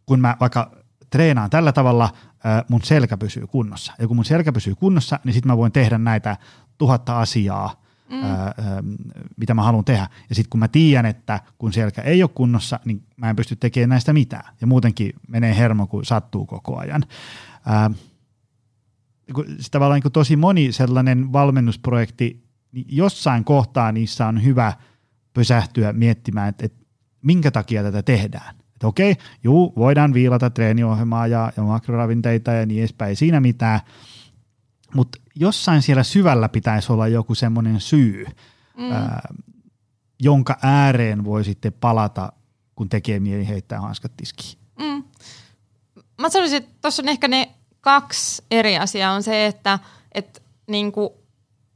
kun 0.07 0.21
mä 0.21 0.37
vaikka 0.40 0.71
treenaan 1.11 1.51
tällä 1.51 1.73
tavalla, 1.73 2.12
mun 2.68 2.83
selkä 2.83 3.16
pysyy 3.16 3.46
kunnossa. 3.46 3.92
Ja 3.98 4.07
kun 4.07 4.16
mun 4.16 4.24
selkä 4.24 4.53
pysyy 4.53 4.74
kunnossa, 4.74 5.20
niin 5.24 5.33
sitten 5.33 5.53
mä 5.53 5.57
voin 5.57 5.72
tehdä 5.72 5.98
näitä 5.98 6.37
tuhatta 6.79 7.20
asiaa, 7.20 7.83
mm. 8.11 8.24
ää, 8.24 8.55
mitä 9.37 9.55
mä 9.55 9.62
haluan 9.62 9.85
tehdä. 9.85 10.09
Ja 10.29 10.35
sitten 10.35 10.50
kun 10.50 10.61
mä 10.61 10.68
tiedän, 10.68 11.07
että 11.07 11.40
kun 11.59 11.72
selkä 11.72 12.03
ei 12.03 12.22
ole 12.22 12.31
kunnossa, 12.35 12.81
niin 12.85 13.07
mä 13.16 13.31
en 13.31 13.37
pysty 13.37 13.57
tekemään 13.57 13.88
näistä 13.88 14.12
mitään. 14.12 14.55
Ja 14.61 14.66
muutenkin 14.66 15.12
menee 15.29 15.57
hermo, 15.57 15.87
kun 15.87 16.05
sattuu 16.05 16.46
koko 16.46 16.79
ajan. 16.79 17.05
Ää, 17.66 17.90
tavallaan 19.70 20.00
niin 20.05 20.12
tosi 20.12 20.37
moni 20.37 20.72
sellainen 20.72 21.33
valmennusprojekti, 21.33 22.44
niin 22.72 22.87
jossain 22.88 23.44
kohtaa 23.44 23.92
niissä 23.92 24.26
on 24.26 24.44
hyvä 24.44 24.72
pysähtyä 25.33 25.92
miettimään, 25.92 26.48
että, 26.48 26.66
että 26.66 26.79
minkä 27.22 27.50
takia 27.50 27.83
tätä 27.83 28.03
tehdään. 28.03 28.60
Että 28.81 28.88
okei, 28.88 29.16
juu, 29.45 29.73
voidaan 29.77 30.14
viilata 30.14 30.51
treeniohjelmaa 30.51 31.27
ja, 31.27 31.53
ja 31.57 31.62
makroravinteita 31.62 32.53
ja 32.53 32.66
niin 32.66 32.81
edespäin, 32.81 33.09
ei 33.09 33.16
siinä 33.16 33.40
mitään, 33.40 33.81
mutta 34.95 35.19
jossain 35.35 35.83
siellä 35.83 36.03
syvällä 36.03 36.49
pitäisi 36.49 36.93
olla 36.93 37.09
joku 37.09 37.35
semmoinen 37.35 37.81
syy, 37.81 38.27
mm. 38.77 38.93
ää, 38.93 39.29
jonka 40.21 40.59
ääreen 40.62 41.25
voi 41.25 41.45
sitten 41.45 41.73
palata, 41.73 42.33
kun 42.75 42.88
tekee 42.88 43.21
mieli 43.21 43.49
heittää 43.49 43.81
hanskat 43.81 44.12
tiskiin. 44.16 44.59
Mm. 44.79 45.05
Mä 46.21 46.29
sanoisin, 46.29 46.57
että 46.57 46.71
tuossa 46.83 47.03
on 47.03 47.09
ehkä 47.09 47.29
ne 47.29 47.55
kaksi 47.81 48.43
eri 48.51 48.79
asiaa. 48.79 49.12
On 49.12 49.23
se, 49.23 49.47
että, 49.47 49.79
että 50.12 50.40
niinku 50.66 51.19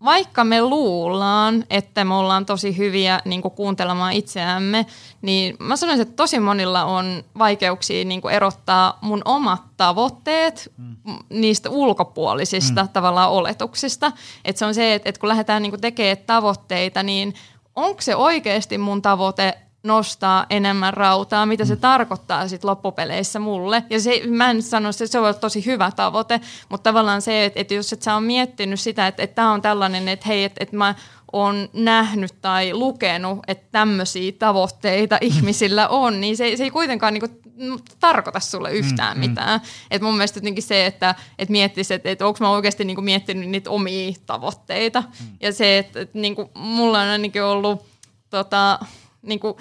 vaikka 0.04 0.44
me 0.44 0.62
luullaan, 0.62 1.64
että 1.70 2.04
me 2.04 2.14
ollaan 2.14 2.46
tosi 2.46 2.76
hyviä 2.76 3.20
niin 3.24 3.42
kuin 3.42 3.54
kuuntelemaan 3.54 4.12
itseämme, 4.12 4.86
niin 5.22 5.56
mä 5.58 5.76
sanoisin, 5.76 6.02
että 6.02 6.16
tosi 6.16 6.40
monilla 6.40 6.84
on 6.84 7.24
vaikeuksia 7.38 8.04
niin 8.04 8.20
kuin 8.20 8.34
erottaa 8.34 8.98
mun 9.00 9.22
omat 9.24 9.62
tavoitteet 9.76 10.72
mm. 10.76 10.96
niistä 11.30 11.70
ulkopuolisista 11.70 12.82
mm. 12.82 12.88
tavallaan 12.88 13.30
oletuksista. 13.30 14.12
Että 14.44 14.58
se 14.58 14.64
on 14.64 14.74
se, 14.74 14.94
että, 14.94 15.08
että 15.08 15.20
kun 15.20 15.28
lähdetään 15.28 15.62
niin 15.62 15.72
kuin 15.72 15.80
tekemään 15.80 16.16
tavoitteita, 16.26 17.02
niin 17.02 17.34
onko 17.76 18.00
se 18.00 18.16
oikeasti 18.16 18.78
mun 18.78 19.02
tavoite 19.02 19.58
nostaa 19.84 20.46
enemmän 20.50 20.94
rautaa, 20.94 21.46
mitä 21.46 21.64
se 21.64 21.74
mm. 21.74 21.80
tarkoittaa 21.80 22.48
sitten 22.48 22.70
loppupeleissä 22.70 23.38
mulle. 23.38 23.82
Ja 23.90 24.00
se, 24.00 24.22
mä 24.26 24.50
en 24.50 24.62
sano, 24.62 24.88
että 24.88 25.06
se 25.06 25.18
on 25.18 25.34
tosi 25.40 25.66
hyvä 25.66 25.90
tavoite, 25.96 26.40
mutta 26.68 26.90
tavallaan 26.90 27.22
se, 27.22 27.44
että, 27.44 27.60
että 27.60 27.74
jos 27.74 27.92
et 27.92 28.02
sä 28.02 28.14
on 28.14 28.22
miettinyt 28.22 28.80
sitä, 28.80 29.06
että, 29.06 29.22
että 29.22 29.34
tämä 29.34 29.52
on 29.52 29.62
tällainen, 29.62 30.08
että 30.08 30.28
hei, 30.28 30.44
että, 30.44 30.62
että 30.62 30.76
mä 30.76 30.94
on 31.32 31.68
nähnyt 31.72 32.34
tai 32.42 32.74
lukenut, 32.74 33.38
että 33.48 33.66
tämmöisiä 33.72 34.32
tavoitteita 34.38 35.14
mm. 35.14 35.26
ihmisillä 35.26 35.88
on, 35.88 36.20
niin 36.20 36.36
se, 36.36 36.56
se 36.56 36.64
ei 36.64 36.70
kuitenkaan 36.70 37.14
niinku 37.14 37.28
tarkoita 38.00 38.40
sulle 38.40 38.72
yhtään 38.72 39.16
mm, 39.16 39.20
mitään. 39.20 39.60
Mm. 39.60 39.66
Et 39.90 40.02
mun 40.02 40.14
mielestä 40.14 40.38
jotenkin 40.38 40.62
se, 40.62 40.86
että 40.86 41.14
et 41.38 41.48
miettisi, 41.48 41.94
että 41.94 42.10
et 42.10 42.22
onko 42.22 42.38
mä 42.40 42.50
oikeasti 42.50 42.84
niinku 42.84 43.02
miettinyt 43.02 43.50
niitä 43.50 43.70
omia 43.70 44.12
tavoitteita. 44.26 45.00
Mm. 45.00 45.36
Ja 45.40 45.52
se, 45.52 45.78
että 45.78 46.00
et 46.00 46.14
niinku, 46.14 46.50
mulla 46.54 47.00
on 47.00 47.08
ainakin 47.08 47.42
ollut 47.42 47.86
tota, 48.30 48.78
niin 49.24 49.40
kuin, 49.40 49.54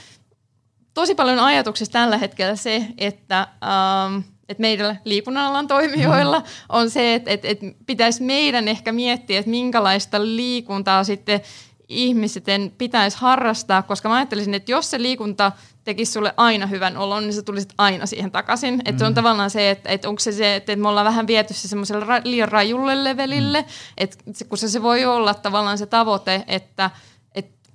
tosi 0.94 1.16
paljon 1.16 1.40
ajatuksissa 1.40 1.92
tällä 1.92 2.18
hetkellä 2.18 2.56
se, 2.56 2.88
että 2.98 3.40
ähm, 3.40 4.20
että 4.50 4.62
meidän 4.62 5.00
liikunnanalan 5.06 5.68
toimijoilla 5.68 6.40
mm. 6.40 6.46
on 6.70 6.90
se, 6.90 7.14
että, 7.14 7.32
että, 7.32 7.48
että 7.48 7.66
pitäisi 7.86 8.24
meidän 8.24 8.68
ehkä 8.68 8.92
miettiä, 8.92 9.40
että 9.40 9.52
minkälaista 9.52 10.26
liikuntaa 10.26 11.04
sitten 11.04 11.42
ihmisten 11.88 12.74
pitäisi 12.78 13.18
harrastaa, 13.20 13.82
koska 13.82 14.10
mä 14.10 14.16
ajattelisin, 14.16 14.54
että 14.54 14.72
jos 14.72 14.92
se 14.92 15.02
liikunta 15.02 15.52
tekisi 15.84 16.12
sulle 16.12 16.34
aina 16.38 16.68
hyvän 16.68 16.98
olon, 16.98 17.24
niin 17.24 17.34
sä 17.34 17.42
tulisit 17.42 17.74
aina 17.78 18.06
siihen 18.06 18.32
takaisin. 18.32 18.74
Mm. 18.74 18.82
Että 18.86 19.00
se 19.00 19.06
on 19.06 19.14
tavallaan 19.14 19.50
se, 19.50 19.70
että, 19.70 19.90
että 19.90 20.10
onko 20.10 20.20
se 20.20 20.32
se, 20.32 20.56
että 20.56 20.76
me 20.76 20.88
ollaan 20.88 21.06
vähän 21.06 21.28
viety 21.28 21.54
se 21.54 21.68
semmoiselle 21.68 22.06
ra- 22.06 22.22
liian 22.24 22.50
rajulle 22.50 23.04
levelille, 23.04 23.62
mm. 23.62 23.68
että 23.98 24.18
kun 24.50 24.58
se, 24.58 24.70
se 24.70 24.84
voi 24.84 25.06
olla 25.06 25.34
tavallaan 25.34 25.78
se 25.78 25.86
tavoite, 25.86 26.44
että– 26.48 26.90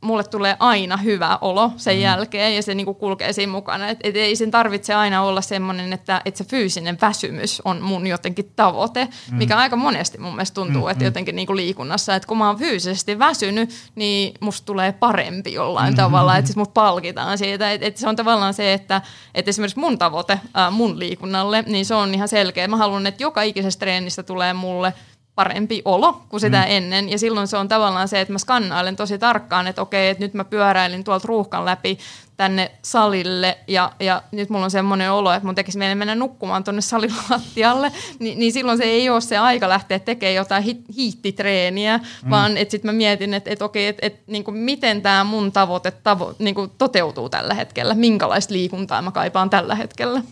mulle 0.00 0.24
tulee 0.24 0.56
aina 0.58 0.96
hyvä 0.96 1.38
olo 1.40 1.72
sen 1.76 1.96
mm. 1.96 2.02
jälkeen 2.02 2.56
ja 2.56 2.62
se 2.62 2.74
niinku 2.74 2.94
kulkee 2.94 3.32
siinä 3.32 3.52
mukana. 3.52 3.88
Et, 3.88 3.98
et 4.02 4.16
ei 4.16 4.36
sen 4.36 4.50
tarvitse 4.50 4.94
aina 4.94 5.22
olla 5.22 5.40
semmoinen, 5.40 5.92
että, 5.92 6.22
että 6.24 6.38
se 6.38 6.44
fyysinen 6.44 6.98
väsymys 7.02 7.62
on 7.64 7.82
mun 7.82 8.06
jotenkin 8.06 8.52
tavoite, 8.56 9.04
mm. 9.04 9.36
mikä 9.36 9.56
aika 9.56 9.76
monesti 9.76 10.18
mun 10.18 10.32
mielestä 10.32 10.54
tuntuu, 10.54 10.82
mm, 10.82 10.90
että 10.90 11.04
mm. 11.04 11.06
jotenkin 11.06 11.36
niinku 11.36 11.56
liikunnassa, 11.56 12.14
että 12.14 12.26
kun 12.26 12.38
mä 12.38 12.46
oon 12.46 12.58
fyysisesti 12.58 13.18
väsynyt, 13.18 13.70
niin 13.94 14.34
musta 14.40 14.66
tulee 14.66 14.92
parempi 14.92 15.52
jollain 15.52 15.92
mm. 15.92 15.96
tavalla, 15.96 16.36
että 16.36 16.46
siis 16.46 16.56
mut 16.56 16.74
palkitaan 16.74 17.38
siitä. 17.38 17.72
Että 17.72 17.86
et 17.86 17.96
se 17.96 18.08
on 18.08 18.16
tavallaan 18.16 18.54
se, 18.54 18.72
että 18.72 19.02
et 19.34 19.48
esimerkiksi 19.48 19.80
mun 19.80 19.98
tavoite 19.98 20.40
ää, 20.54 20.70
mun 20.70 20.98
liikunnalle, 20.98 21.64
niin 21.66 21.86
se 21.86 21.94
on 21.94 22.14
ihan 22.14 22.28
selkeä. 22.28 22.68
Mä 22.68 22.76
haluan, 22.76 23.06
että 23.06 23.22
joka 23.22 23.42
ikisestä 23.42 23.80
treenistä 23.80 24.22
tulee 24.22 24.52
mulle 24.52 24.92
parempi 25.38 25.82
olo 25.84 26.22
kuin 26.28 26.40
sitä 26.40 26.58
mm. 26.58 26.64
ennen. 26.68 27.08
Ja 27.08 27.18
silloin 27.18 27.48
se 27.48 27.56
on 27.56 27.68
tavallaan 27.68 28.08
se, 28.08 28.20
että 28.20 28.32
mä 28.32 28.38
skannailen 28.38 28.96
tosi 28.96 29.18
tarkkaan, 29.18 29.66
että 29.66 29.82
okei, 29.82 30.08
että 30.08 30.24
nyt 30.24 30.34
mä 30.34 30.44
pyöräilin 30.44 31.04
tuolta 31.04 31.28
ruuhkan 31.28 31.64
läpi 31.64 31.98
tänne 32.36 32.70
salille 32.82 33.58
ja, 33.66 33.92
ja 34.00 34.22
nyt 34.32 34.50
mulla 34.50 34.64
on 34.64 34.70
semmoinen 34.70 35.12
olo, 35.12 35.32
että 35.32 35.46
mun 35.46 35.54
tekisi 35.54 35.78
meille 35.78 35.94
mennä 35.94 36.14
nukkumaan 36.14 36.64
tuonne 36.64 36.80
salilattialle, 36.80 37.92
Ni, 38.20 38.34
niin 38.34 38.52
silloin 38.52 38.78
se 38.78 38.84
ei 38.84 39.10
ole 39.10 39.20
se 39.20 39.38
aika 39.38 39.68
lähteä 39.68 39.98
tekemään 39.98 40.34
jotain 40.34 40.62
hi, 40.62 40.76
hiittitreeniä, 40.96 41.98
mm. 41.98 42.30
vaan 42.30 42.56
että 42.56 42.72
sitten 42.72 42.88
mä 42.88 42.96
mietin, 42.96 43.34
että, 43.34 43.50
että 43.50 43.64
okei, 43.64 43.86
että, 43.86 44.06
että 44.06 44.20
niin 44.26 44.44
kuin 44.44 44.56
miten 44.56 45.02
tämä 45.02 45.24
mun 45.24 45.52
tavoite 45.52 45.90
tavo, 45.90 46.34
niin 46.38 46.54
kuin 46.54 46.70
toteutuu 46.78 47.28
tällä 47.28 47.54
hetkellä, 47.54 47.94
minkälaista 47.94 48.54
liikuntaa 48.54 49.02
mä 49.02 49.10
kaipaan 49.10 49.50
tällä 49.50 49.74
hetkellä. 49.74 50.22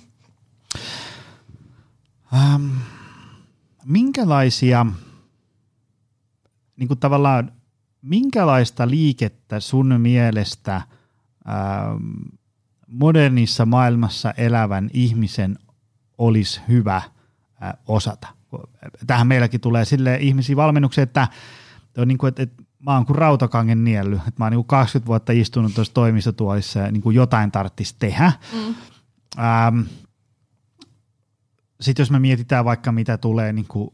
Um 2.33 2.96
minkälaisia, 3.87 4.87
niin 6.77 6.89
kuin 6.89 7.01
tavallaan, 7.01 7.53
minkälaista 8.03 8.91
liikettä 8.91 9.61
sun 9.61 10.01
mielestä 10.01 10.83
ää, 11.45 11.85
modernissa 12.87 13.67
maailmassa 13.67 14.31
elävän 14.37 14.91
ihmisen 14.93 15.59
olisi 16.19 16.61
hyvä 16.69 17.03
ää, 17.61 17.77
osata? 17.87 18.29
Tähän 19.07 19.27
meilläkin 19.27 19.61
tulee 19.61 19.85
sille 19.85 20.17
ihmisiä 20.17 20.57
valmennuksia, 20.57 21.05
että, 21.05 21.29
on 21.99 22.09
niin 22.09 22.19
kuin, 22.19 22.29
että, 22.29 22.43
että 22.43 22.63
mä 22.79 22.95
oon 22.95 23.07
kuin 23.07 23.17
rautakangen 23.17 23.85
nielly, 23.85 24.17
että 24.17 24.35
mä 24.39 24.45
oon 24.45 24.53
niin 24.53 24.59
kuin 24.59 24.67
20 24.67 25.07
vuotta 25.07 25.33
istunut 25.33 25.75
tuossa 25.75 25.95
toimistotuolissa 25.95 26.79
ja 26.79 26.91
niin 26.91 27.03
kuin 27.03 27.17
jotain 27.17 27.53
tarvitsisi 27.53 27.97
tehdä. 27.99 28.33
Mm. 28.53 28.75
Ähm, 29.39 29.81
sitten 31.81 32.03
jos 32.03 32.11
me 32.11 32.19
mietitään 32.19 32.65
vaikka 32.65 32.93
mitä 32.93 33.19
tulee 33.19 33.53
niin 33.53 33.67
kuin 33.69 33.91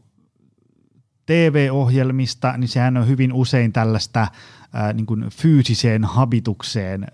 TV-ohjelmista, 1.25 2.57
niin 2.57 2.67
sehän 2.67 2.97
on 2.97 3.07
hyvin 3.07 3.33
usein 3.33 3.73
tällaista 3.73 4.27
ää, 4.73 4.93
niin 4.93 5.05
kuin 5.05 5.25
fyysiseen 5.29 6.03
habitukseen, 6.03 7.07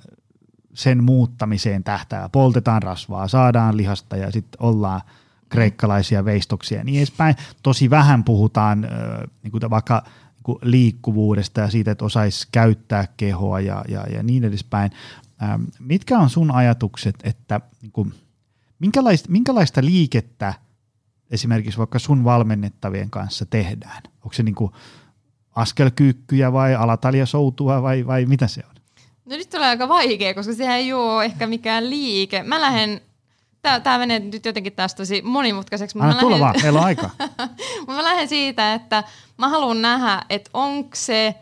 sen 0.74 1.04
muuttamiseen 1.04 1.84
tähtää. 1.84 2.30
Poltetaan 2.30 2.84
rasvaa, 2.84 3.28
saadaan 3.28 3.78
lihasta 3.78 4.18
ja 4.18 4.32
sitten 4.32 4.62
ollaan 4.64 5.02
kreikkalaisia 5.50 6.26
veistoksia 6.26 6.78
ja 6.78 6.84
niin 6.84 6.98
edespäin. 6.98 7.36
Tosi 7.64 7.90
vähän 7.90 8.24
puhutaan 8.24 8.86
ää, 8.86 9.28
niin 9.44 9.52
kuin 9.52 9.70
vaikka 9.70 10.04
niin 10.06 10.44
kuin 10.44 10.58
liikkuvuudesta 10.62 11.62
ja 11.62 11.70
siitä, 11.70 11.92
että 11.92 12.06
osaisi 12.06 12.48
käyttää 12.52 13.08
kehoa 13.18 13.60
ja, 13.60 13.86
ja, 13.88 14.06
ja 14.14 14.24
niin 14.24 14.44
edespäin. 14.44 14.92
Ää, 15.40 15.60
mitkä 15.80 16.20
on 16.20 16.30
sun 16.30 16.52
ajatukset, 16.52 17.16
että 17.24 17.62
niin 17.82 17.92
kuin, 17.92 18.14
minkälaista, 18.80 19.32
minkälaista 19.32 19.82
liikettä 19.84 20.54
esimerkiksi 21.32 21.78
vaikka 21.78 22.00
sun 22.00 22.24
valmennettavien 22.24 23.10
kanssa 23.10 23.46
tehdään? 23.46 24.04
Onko 24.24 24.34
se 24.34 24.44
niin 24.44 24.56
kuin 24.56 24.72
askelkyykkyjä 25.56 26.54
vai 26.54 26.76
alataljasoutua 26.76 27.82
vai, 27.82 28.08
vai 28.08 28.26
mitä 28.26 28.48
se 28.48 28.64
on? 28.70 28.76
No 29.26 29.36
nyt 29.36 29.50
tulee 29.50 29.68
aika 29.68 29.90
vaikea, 29.90 30.34
koska 30.34 30.54
sehän 30.54 30.78
ei 30.78 30.94
ole 30.94 31.26
ehkä 31.26 31.48
mikään 31.48 31.90
liike. 31.90 32.44
Mä 32.44 32.62
lähden 32.62 33.02
Tämä, 33.62 33.80
tämä 33.80 33.98
menee 33.98 34.20
nyt 34.20 34.46
jotenkin 34.46 34.74
taas 34.74 34.96
tosi 34.96 35.22
monimutkaiseksi. 35.22 36.00
Anna 36.00 36.20
tulla 36.20 36.40
lähden, 36.40 36.42
vaan, 36.42 36.56
meillä 36.64 36.80
on 36.80 36.86
aika. 36.86 37.10
mä 37.88 38.04
lähden 38.04 38.28
siitä, 38.28 38.74
että 38.74 39.04
mä 39.38 39.50
haluan 39.50 39.82
nähdä, 39.82 40.22
että 40.30 40.50
onko 40.54 40.90
se 40.94 41.36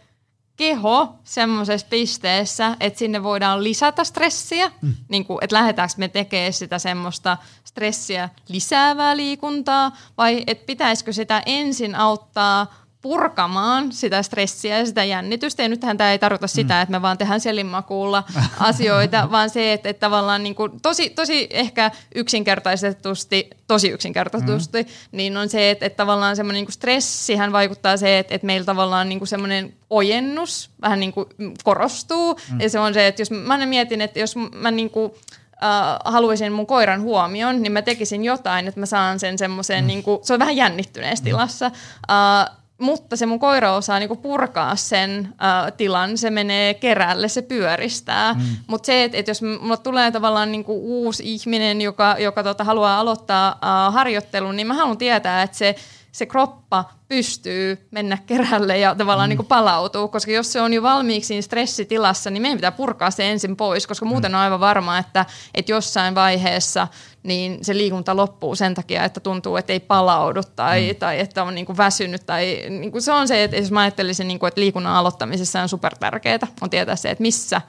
keho 0.57 1.15
semmoisessa 1.23 1.87
pisteessä, 1.89 2.77
että 2.79 2.99
sinne 2.99 3.23
voidaan 3.23 3.63
lisätä 3.63 4.03
stressiä, 4.03 4.71
mm. 4.81 4.93
niin 5.09 5.25
kuin, 5.25 5.39
että 5.41 5.55
lähdetäänkö 5.55 5.93
me 5.97 6.07
tekemään 6.07 6.53
sitä 6.53 6.79
semmoista 6.79 7.37
stressiä 7.63 8.29
lisäävää 8.49 9.17
liikuntaa, 9.17 9.91
vai 10.17 10.43
että 10.47 10.65
pitäisikö 10.65 11.13
sitä 11.13 11.43
ensin 11.45 11.95
auttaa 11.95 12.86
purkamaan 13.07 13.91
sitä 13.91 14.23
stressiä 14.23 14.77
ja 14.77 14.85
sitä 14.85 15.03
jännitystä. 15.03 15.63
Ja 15.63 15.69
nythän 15.69 15.97
tämä 15.97 16.11
ei 16.11 16.19
tarkoita 16.19 16.47
sitä, 16.47 16.73
mm. 16.73 16.81
että 16.81 16.91
me 16.91 17.01
vaan 17.01 17.17
tehdään 17.17 17.39
selinmakuulla 17.39 18.23
asioita, 18.59 19.31
vaan 19.31 19.49
se, 19.49 19.73
että, 19.73 19.89
että 19.89 19.99
tavallaan 19.99 20.43
niin 20.43 20.55
kuin 20.55 20.81
tosi, 20.81 21.09
tosi 21.09 21.47
ehkä 21.49 21.91
yksinkertaistetusti, 22.15 23.49
tosi 23.67 23.89
yksinkertaistetusti, 23.89 24.83
mm. 24.83 24.89
niin 25.11 25.37
on 25.37 25.49
se, 25.49 25.71
että, 25.71 25.85
että 25.85 25.97
tavallaan 25.97 26.35
semmoinen 26.35 26.63
niin 26.63 26.71
stressihän 26.71 27.51
vaikuttaa 27.51 27.97
se, 27.97 28.19
että, 28.19 28.35
että 28.35 28.47
meillä 28.47 28.65
tavallaan 28.65 29.09
niin 29.09 29.19
kuin 29.19 29.27
semmoinen 29.27 29.73
ojennus 29.89 30.69
vähän 30.81 30.99
niin 30.99 31.13
kuin 31.13 31.27
korostuu. 31.63 32.39
Mm. 32.51 32.61
Ja 32.61 32.69
se 32.69 32.79
on 32.79 32.93
se, 32.93 33.07
että 33.07 33.21
jos 33.21 33.31
mä 33.31 33.65
mietin, 33.65 34.01
että 34.01 34.19
jos 34.19 34.35
mä 34.35 34.71
niin 34.71 34.89
kuin, 34.89 35.11
Uh, 35.57 36.13
haluaisin 36.13 36.51
mun 36.51 36.67
koiran 36.67 37.01
huomion, 37.01 37.63
niin 37.63 37.71
mä 37.71 37.81
tekisin 37.81 38.23
jotain, 38.23 38.67
että 38.67 38.79
mä 38.79 38.85
saan 38.85 39.19
sen 39.19 39.37
semmoisen, 39.37 39.83
mm. 39.83 39.87
niin 39.87 40.03
kuin, 40.03 40.19
se 40.23 40.33
on 40.33 40.39
vähän 40.39 40.55
jännittyneessä 40.55 41.23
mm. 41.23 41.25
tilassa. 41.25 41.67
Uh, 41.67 42.57
mutta 42.77 43.15
se 43.15 43.25
mun 43.25 43.39
koira 43.39 43.75
osaa 43.75 43.99
niinku 43.99 44.15
purkaa 44.15 44.75
sen 44.75 45.33
äh, 45.43 45.73
tilan, 45.77 46.17
se 46.17 46.29
menee 46.29 46.73
kerälle, 46.73 47.27
se 47.27 47.41
pyöristää. 47.41 48.33
Mm. 48.33 48.41
Mutta 48.67 48.85
se, 48.85 49.03
että 49.03 49.17
et 49.17 49.27
jos 49.27 49.41
mulla 49.41 49.77
tulee 49.77 50.11
tavallaan 50.11 50.51
niinku 50.51 51.03
uusi 51.03 51.33
ihminen, 51.33 51.81
joka, 51.81 52.15
joka 52.19 52.43
tota, 52.43 52.63
haluaa 52.63 52.99
aloittaa 52.99 53.47
äh, 53.47 53.93
harjoittelun, 53.93 54.55
niin 54.55 54.67
mä 54.67 54.73
haluan 54.73 54.97
tietää, 54.97 55.43
että 55.43 55.57
se, 55.57 55.75
se 56.17 56.25
kroppa 56.25 56.89
pystyy 57.07 57.87
mennä 57.91 58.17
kerälle 58.25 58.77
ja 58.77 58.95
tavallaan 58.95 59.27
mm. 59.27 59.29
niin 59.29 59.37
kuin 59.37 59.47
palautuu, 59.47 60.07
koska 60.07 60.31
jos 60.31 60.51
se 60.51 60.61
on 60.61 60.73
jo 60.73 60.83
valmiiksi 60.83 61.41
stressitilassa, 61.41 62.29
niin 62.29 62.41
meidän 62.41 62.57
pitää 62.57 62.71
purkaa 62.71 63.11
se 63.11 63.31
ensin 63.31 63.55
pois, 63.55 63.87
koska 63.87 64.05
muuten 64.05 64.31
mm. 64.31 64.35
on 64.35 64.41
aivan 64.41 64.59
varma, 64.59 64.97
että, 64.97 65.25
että 65.53 65.71
jossain 65.71 66.15
vaiheessa 66.15 66.87
niin 67.23 67.59
se 67.61 67.77
liikunta 67.77 68.15
loppuu 68.15 68.55
sen 68.55 68.73
takia, 68.73 69.03
että 69.03 69.19
tuntuu, 69.19 69.57
että 69.57 69.73
ei 69.73 69.79
palaudu 69.79 70.41
tai, 70.55 70.93
mm. 70.93 70.99
tai 70.99 71.19
että 71.19 71.43
on 71.43 71.55
niin 71.55 71.65
kuin 71.65 71.77
väsynyt. 71.77 72.25
Tai, 72.25 72.65
niin 72.69 72.91
kuin 72.91 73.01
se 73.01 73.11
on 73.11 73.27
se, 73.27 73.43
että 73.43 73.57
jos 73.57 73.71
mä 73.71 73.81
ajattelisin, 73.81 74.27
niin 74.27 74.39
kuin, 74.39 74.47
että 74.47 74.61
liikunnan 74.61 74.95
aloittamisessa 74.95 75.61
on 75.61 75.69
super 75.69 75.95
tärkeää, 75.97 76.47
on 76.61 76.69
tietää 76.69 76.95
se, 76.95 77.09
että 77.09 77.21
missä, 77.21 77.61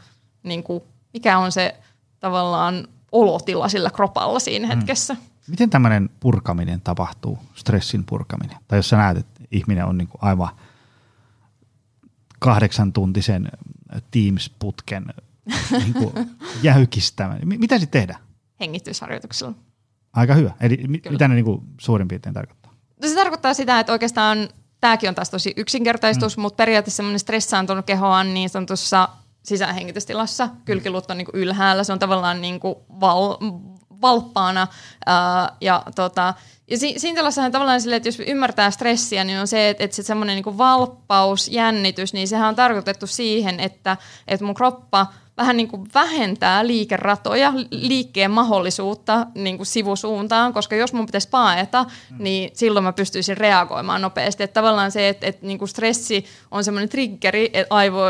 niin 0.42 0.62
kuin, 0.62 0.82
mikä 1.12 1.38
on 1.38 1.52
se 1.52 1.74
tavallaan 2.20 2.88
olotila 3.12 3.68
sillä 3.68 3.90
kropalla 3.90 4.40
siinä 4.40 4.74
mm. 4.74 4.87
Miten 5.48 5.70
tämmöinen 5.70 6.11
purkaminen 6.20 6.80
tapahtuu, 6.80 7.38
stressin 7.54 8.04
purkaminen? 8.04 8.56
Tai 8.68 8.78
jos 8.78 8.88
sä 8.88 8.96
näet, 8.96 9.18
että 9.18 9.40
ihminen 9.50 9.84
on 9.84 9.98
niin 9.98 10.08
kuin 10.08 10.22
aivan 10.22 10.48
kahdeksan 12.38 12.92
tuntisen 12.92 13.48
Teams-putken 14.11 15.06
niin 15.84 15.92
kuin 15.92 16.12
jäykistämään. 16.62 17.40
Mitä 17.44 17.78
sitten 17.78 18.00
tehdään? 18.00 18.20
Hengitysharjoituksella. 18.61 19.54
Aika 20.12 20.34
hyvä. 20.34 20.50
Eli 20.61 20.76
Kyllä. 20.76 21.11
mitä 21.11 21.28
ne 21.28 21.34
niin 21.34 21.44
kuin 21.44 21.61
suurin 21.80 22.08
piirtein 22.08 22.34
tarkoittaa? 22.34 22.72
No 23.02 23.08
se 23.08 23.14
tarkoittaa 23.14 23.54
sitä, 23.54 23.80
että 23.80 23.92
oikeastaan 23.92 24.48
tämäkin 24.80 25.08
on 25.08 25.14
taas 25.14 25.30
tosi 25.30 25.54
yksinkertaistus, 25.56 26.37
mm. 26.37 26.40
mutta 26.40 26.56
periaatteessa 26.56 26.96
semmoinen 26.96 27.18
stressaantunut 27.18 27.87
keho 27.87 28.08
on 28.08 28.34
niin 28.34 28.48
sanotussa 28.50 29.08
sisähengitystilassa. 29.42 30.48
Kylkiluut 30.64 31.11
on 31.11 31.18
niin 31.18 31.26
kuin 31.26 31.42
ylhäällä, 31.42 31.84
se 31.84 31.92
on 31.92 31.98
tavallaan 31.98 32.40
niin 32.40 32.61
kuin 32.61 32.74
val, 33.00 33.37
valppaana. 34.00 34.66
Ää, 35.06 35.56
ja 35.61 35.82
tota, 35.94 36.34
ja 36.70 36.78
si- 36.78 36.94
siinä 36.96 37.16
tilassahan 37.16 37.52
tavallaan 37.52 37.80
sille, 37.80 37.96
että 37.96 38.08
jos 38.08 38.20
ymmärtää 38.20 38.70
stressiä, 38.70 39.24
niin 39.24 39.38
on 39.40 39.48
se, 39.48 39.68
että, 39.68 39.84
että 39.84 39.96
se 39.96 40.02
semmoinen 40.02 40.42
niin 40.44 40.58
valppaus, 40.58 41.48
jännitys, 41.48 42.12
niin 42.12 42.28
sehän 42.28 42.48
on 42.48 42.54
tarkoitettu 42.54 43.06
siihen, 43.06 43.61
että, 43.61 43.96
että 44.28 44.44
mun 44.46 44.54
kroppa– 44.54 45.06
vähän 45.38 45.57
niin 45.57 45.68
kuin 45.68 45.88
vähentää 45.94 46.66
liikeratoja, 46.66 47.53
liikkeen 47.70 48.31
mahdollisuutta 48.31 49.27
niin 49.35 49.57
kuin 49.57 49.66
sivusuuntaan, 49.66 50.53
koska 50.53 50.77
jos 50.77 50.92
mun 50.92 51.07
pitäisi 51.07 51.29
paeta, 51.29 51.83
mm. 51.85 52.16
niin 52.18 52.51
silloin 52.53 52.85
mä 52.85 52.92
pystyisin 52.92 53.37
reagoimaan 53.37 54.03
nopeasti. 54.03 54.42
Että 54.42 54.55
tavallaan 54.55 54.90
se, 54.90 55.09
että, 55.09 55.27
että 55.27 55.46
niin 55.46 55.59
kuin 55.59 55.68
stressi 55.68 56.24
on 56.51 56.64
semmoinen 56.64 56.88
triggeri, 56.88 57.51
että, 57.53 57.74
aivo, 57.74 58.03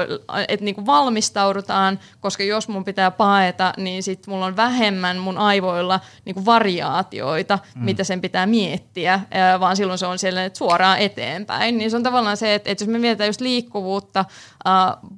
että 0.48 0.64
niin 0.64 0.74
kuin 0.74 0.86
valmistaudutaan, 0.86 1.98
koska 2.20 2.42
jos 2.42 2.68
mun 2.68 2.84
pitää 2.84 3.10
paeta, 3.10 3.72
niin 3.76 4.02
sit 4.02 4.26
mulla 4.26 4.46
on 4.46 4.56
vähemmän 4.56 5.18
mun 5.18 5.38
aivoilla 5.38 6.00
niin 6.24 6.34
kuin 6.34 6.46
variaatioita, 6.46 7.58
mm. 7.74 7.84
mitä 7.84 8.04
sen 8.04 8.20
pitää 8.20 8.46
miettiä, 8.46 9.20
vaan 9.60 9.76
silloin 9.76 9.98
se 9.98 10.06
on 10.06 10.18
siellä 10.18 10.50
suoraan 10.52 10.98
eteenpäin. 10.98 11.78
Niin 11.78 11.90
se 11.90 11.96
on 11.96 12.02
tavallaan 12.02 12.36
se, 12.36 12.54
että, 12.54 12.70
että 12.70 12.84
jos 12.84 12.88
me 12.88 12.98
mietitään 12.98 13.28
just 13.28 13.40
liikkuvuutta, 13.40 14.24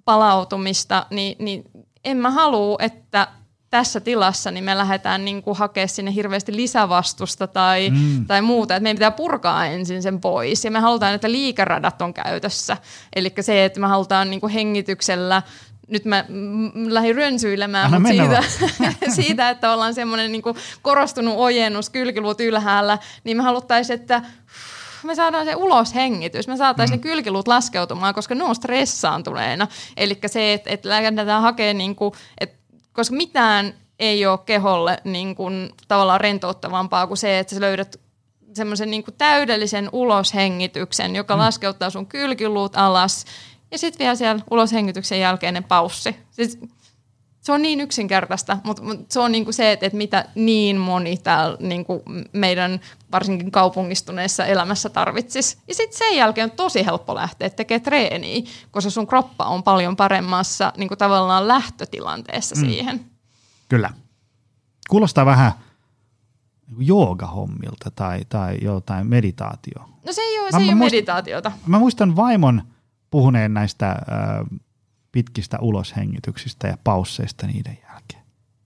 palautumista, 0.04 1.06
niin, 1.10 1.36
niin 1.38 1.64
en 2.04 2.16
mä 2.16 2.30
halua, 2.30 2.76
että 2.80 3.28
tässä 3.70 4.00
tilassa 4.00 4.50
niin 4.50 4.64
me 4.64 4.78
lähdetään 4.78 5.24
niin 5.24 5.42
kuin 5.42 5.56
hakemaan 5.56 5.88
sinne 5.88 6.14
hirveästi 6.14 6.56
lisävastusta 6.56 7.46
tai, 7.46 7.90
mm. 7.90 8.26
tai 8.26 8.42
muuta. 8.42 8.76
Että 8.76 8.82
meidän 8.82 8.96
pitää 8.96 9.10
purkaa 9.10 9.66
ensin 9.66 10.02
sen 10.02 10.20
pois 10.20 10.64
ja 10.64 10.70
me 10.70 10.78
halutaan, 10.80 11.14
että 11.14 11.32
liikaradat 11.32 12.02
on 12.02 12.14
käytössä. 12.14 12.76
Eli 13.16 13.32
se, 13.40 13.64
että 13.64 13.80
me 13.80 13.86
halutaan 13.86 14.30
niin 14.30 14.40
kuin 14.40 14.52
hengityksellä 14.52 15.42
nyt 15.88 16.04
mä 16.04 16.24
lähdin 16.88 17.16
rönsyilemään, 17.16 17.90
mutta 17.90 18.08
siitä, 18.08 18.42
siitä, 19.22 19.50
että 19.50 19.72
ollaan 19.72 19.94
semmoinen 19.94 20.32
niin 20.32 20.42
korostunut 20.82 21.34
ojennus, 21.36 21.90
kylkiluut 21.90 22.40
ylhäällä, 22.40 22.98
niin 23.24 23.36
me 23.36 23.42
haluttaisiin, 23.42 24.00
että 24.00 24.22
me 25.02 25.14
saadaan 25.14 25.46
se 25.46 25.54
ulos 25.54 25.94
hengitys, 25.94 26.48
me 26.48 26.56
saataisiin 26.56 26.98
mm. 26.98 27.02
ne 27.04 27.10
kylkiluut 27.10 27.48
laskeutumaan, 27.48 28.14
koska 28.14 28.34
ne 28.34 28.44
on 28.44 28.54
stressaantuneena. 28.54 29.68
Eli 29.96 30.18
se, 30.26 30.52
että 30.52 30.70
et 30.70 30.84
lähdetään 30.84 31.42
hakemaan, 31.42 31.78
niinku, 31.78 32.14
et, 32.40 32.54
koska 32.92 33.16
mitään 33.16 33.74
ei 33.98 34.26
ole 34.26 34.38
keholle 34.46 34.98
niin 35.04 35.34
kuin, 35.34 35.70
tavallaan 35.88 36.20
rentouttavampaa 36.20 37.06
kuin 37.06 37.18
se, 37.18 37.38
että 37.38 37.54
sä 37.54 37.60
löydät 37.60 38.00
semmoisen 38.54 38.90
niin 38.90 39.04
täydellisen 39.18 39.88
uloshengityksen, 39.92 41.16
joka 41.16 41.34
mm. 41.36 41.40
laskeuttaa 41.40 41.90
sun 41.90 42.06
kylkiluut 42.06 42.76
alas 42.76 43.24
ja 43.70 43.78
sitten 43.78 44.04
vielä 44.04 44.14
siellä 44.14 44.42
uloshengityksen 44.50 45.20
jälkeinen 45.20 45.64
paussi. 45.64 46.16
Siis 46.30 46.58
se 47.40 47.52
on 47.52 47.62
niin 47.62 47.80
yksinkertaista, 47.80 48.58
mutta, 48.64 48.82
mutta 48.82 49.04
se 49.08 49.20
on 49.20 49.32
niinku 49.32 49.52
se, 49.52 49.72
että, 49.72 49.86
että 49.86 49.96
mitä 49.96 50.24
niin 50.34 50.76
moni 50.76 51.16
täällä 51.16 51.56
niinku 51.60 52.02
meidän 52.32 52.80
varsinkin 53.12 53.50
kaupungistuneessa 53.50 54.46
elämässä 54.46 54.88
tarvitsisi. 54.88 55.58
Ja 55.68 55.74
sitten 55.74 55.98
sen 55.98 56.16
jälkeen 56.16 56.50
on 56.50 56.56
tosi 56.56 56.86
helppo 56.86 57.14
lähteä 57.14 57.50
tekemään 57.50 57.82
treeniä, 57.82 58.42
koska 58.70 58.90
sun 58.90 59.06
kroppa 59.06 59.44
on 59.44 59.62
paljon 59.62 59.96
paremmassa 59.96 60.72
niinku 60.76 60.96
tavallaan 60.96 61.48
lähtötilanteessa 61.48 62.56
mm. 62.56 62.60
siihen. 62.60 63.06
Kyllä. 63.68 63.90
Kuulostaa 64.90 65.26
vähän 65.26 65.52
niinku 66.66 66.82
joogahommilta 66.82 67.90
tai, 67.94 68.20
tai 68.28 68.58
jotain 68.62 69.06
meditaatio. 69.06 69.84
No 70.06 70.12
se 70.12 70.20
ei 70.20 70.40
ole, 70.40 70.50
se 70.50 70.56
ei 70.56 70.64
ole 70.64 70.74
muistan, 70.74 70.96
meditaatiota. 70.96 71.52
Mä 71.66 71.78
muistan 71.78 72.16
vaimon 72.16 72.62
puhuneen 73.10 73.54
näistä... 73.54 73.90
Äh, 73.90 74.60
pitkistä 75.12 75.58
uloshengityksistä 75.60 76.68
ja 76.68 76.78
pausseista 76.84 77.46
niiden 77.46 77.72
jälkeen. 77.72 77.89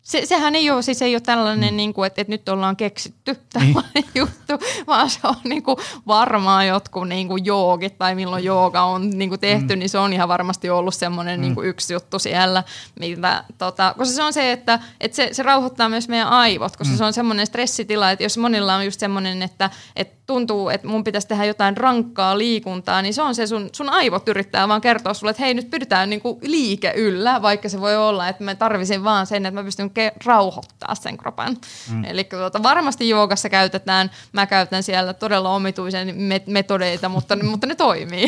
Se, 0.05 0.27
sehän 0.27 0.55
ei 0.55 0.71
ole, 0.71 0.83
siis 0.83 1.03
ei 1.03 1.15
ole 1.15 1.21
tällainen, 1.21 1.75
mm. 1.75 1.77
niin 1.77 1.95
kuin, 1.95 2.07
että, 2.07 2.21
että 2.21 2.31
nyt 2.33 2.49
ollaan 2.49 2.77
keksitty 2.77 3.33
niin. 3.33 3.45
tällainen 3.53 3.93
niin. 3.95 4.05
juttu, 4.21 4.67
vaan 4.87 5.11
se 5.11 5.19
on 5.25 5.35
niin 5.45 5.63
kuin, 5.63 5.77
varmaan 6.07 6.67
jotkut 6.67 7.09
niin 7.09 7.29
kuin 7.29 7.45
joogit 7.45 7.99
tai 7.99 8.15
milloin 8.15 8.45
jooga 8.45 8.83
on 8.83 9.11
niin 9.11 9.29
kuin 9.29 9.41
tehty, 9.41 9.75
mm. 9.75 9.79
niin 9.79 9.89
se 9.89 9.99
on 9.99 10.13
ihan 10.13 10.29
varmasti 10.29 10.71
ollut 10.71 10.95
semmoinen 10.95 11.41
mm. 11.41 11.43
niin 11.43 11.55
kuin 11.55 11.69
yksi 11.69 11.93
juttu 11.93 12.19
siellä. 12.19 12.63
Mitä, 13.01 13.45
tota, 13.59 13.95
koska 13.99 14.15
se 14.15 14.23
on 14.23 14.33
se, 14.33 14.53
että, 14.53 14.79
että 15.01 15.17
se, 15.17 15.29
se 15.33 15.43
rauhoittaa 15.43 15.89
myös 15.89 16.09
meidän 16.09 16.29
aivot, 16.29 16.77
koska 16.77 16.95
mm. 16.95 16.99
se 16.99 17.05
on 17.05 17.13
semmoinen 17.13 17.47
stressitila, 17.47 18.11
että 18.11 18.25
jos 18.25 18.39
monilla 18.39 18.75
on 18.75 18.85
just 18.85 19.01
semmoinen, 19.01 19.43
että, 19.43 19.71
että 19.97 20.17
tuntuu, 20.27 20.69
että 20.69 20.89
mun 20.89 21.05
pitäisi 21.05 21.29
tehdä 21.29 21.45
jotain 21.45 21.77
rankkaa 21.77 22.39
liikuntaa, 22.39 23.03
niin 23.03 23.15
se 23.15 23.23
on 23.23 23.35
se, 23.35 23.47
sun, 23.47 23.69
sun 23.73 23.89
aivot 23.89 24.29
yrittää 24.29 24.69
vaan 24.69 24.81
kertoa 24.81 25.15
sulle, 25.15 25.31
että 25.31 25.43
hei 25.43 25.55
nyt 25.55 25.71
pidetään 25.71 26.11
niinku 26.11 26.39
liike 26.43 26.93
yllä, 26.97 27.43
vaikka 27.43 27.69
se 27.69 27.81
voi 27.81 27.97
olla, 27.97 28.29
että 28.29 28.45
mä 28.45 28.55
tarvisin 28.55 29.05
vaan 29.05 29.27
sen, 29.27 29.47
että 29.47 29.61
mä 29.61 29.65
pystyn 29.65 29.91
ke- 29.99 30.17
rauhoittaa 30.25 30.95
sen 30.95 31.17
kropan. 31.17 31.57
Mm. 31.91 32.05
Eli 32.05 32.25
tuota, 32.25 32.63
varmasti 32.63 33.09
joogassa 33.09 33.49
käytetään, 33.49 34.11
mä 34.33 34.47
käytän 34.47 34.83
siellä 34.83 35.15
todella 35.15 35.51
omituisen 35.51 36.09
met- 36.09 36.53
metodeita, 36.53 37.09
mutta, 37.09 37.45
mutta 37.45 37.67
ne 37.67 37.75
toimii. 37.75 38.27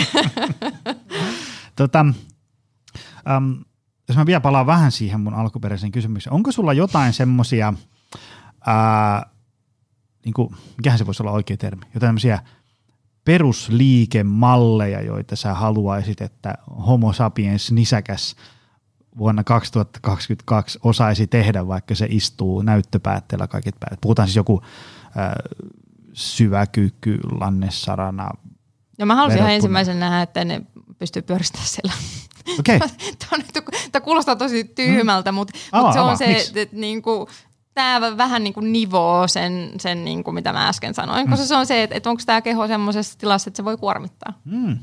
tota, 1.76 2.06
um, 3.36 3.64
jos 4.08 4.16
mä 4.16 4.26
vielä 4.26 4.40
palaan 4.40 4.66
vähän 4.66 4.92
siihen 4.92 5.20
mun 5.20 5.34
alkuperäiseen 5.34 5.92
kysymykseen, 5.92 6.34
onko 6.34 6.52
sulla 6.52 6.72
jotain 6.72 7.12
semmoisia 7.12 7.74
niin 10.24 10.34
kuin, 10.34 10.54
mikähän 10.76 10.98
se 10.98 11.06
voisi 11.06 11.22
olla 11.22 11.32
oikea 11.32 11.56
termi, 11.56 11.82
jotain 11.94 12.00
tämmöisiä 12.00 12.38
perusliikemalleja, 13.24 15.02
joita 15.02 15.36
sä 15.36 15.54
haluaisit, 15.54 16.20
että 16.20 16.54
homo 16.86 17.12
sapiens 17.12 17.72
nisäkäs 17.72 18.36
vuonna 19.18 19.44
2022 19.44 20.78
osaisi 20.82 21.26
tehdä, 21.26 21.66
vaikka 21.66 21.94
se 21.94 22.06
istuu 22.10 22.62
näyttöpäätteellä 22.62 23.46
kaiket 23.46 23.74
päivät. 23.80 24.00
Puhutaan 24.00 24.28
siis 24.28 24.36
joku 24.36 24.62
äh, 25.06 25.32
syväkyky, 26.12 27.18
lannessarana. 27.40 28.30
Ja 28.98 29.06
mä 29.06 29.14
halusin 29.14 29.38
ihan 29.38 29.52
ensimmäisen 29.52 30.00
nähdä, 30.00 30.22
että 30.22 30.44
ne 30.44 30.62
pystyy 30.98 31.22
pyöristämään 31.22 31.68
siellä. 31.68 31.92
Okei, 32.58 32.80
Tämä 33.92 34.04
kuulostaa 34.04 34.36
tosi 34.36 34.64
tyhmältä, 34.64 35.32
mutta 35.32 35.58
Avaa, 35.72 35.86
mut 35.86 35.94
se 35.94 36.00
on 36.00 36.18
se, 36.18 36.26
Miksi? 36.26 36.48
että 36.48 36.60
et, 36.60 36.72
niinku, 36.72 37.28
tämä 37.74 38.16
vähän 38.16 38.44
niinku 38.44 38.60
nivoo 38.60 39.28
sen, 39.28 39.70
sen 39.80 40.04
niinku, 40.04 40.32
mitä 40.32 40.52
mä 40.52 40.68
äsken 40.68 40.94
sanoin. 40.94 41.26
Mm. 41.26 41.30
Koska 41.30 41.46
se 41.46 41.56
on 41.56 41.66
se, 41.66 41.82
että 41.82 41.96
et 41.96 42.06
onko 42.06 42.22
tämä 42.26 42.42
keho 42.42 42.66
semmoisessa 42.66 43.18
tilassa, 43.18 43.48
että 43.48 43.56
se 43.56 43.64
voi 43.64 43.76
kuormittaa. 43.76 44.32
mm. 44.44 44.78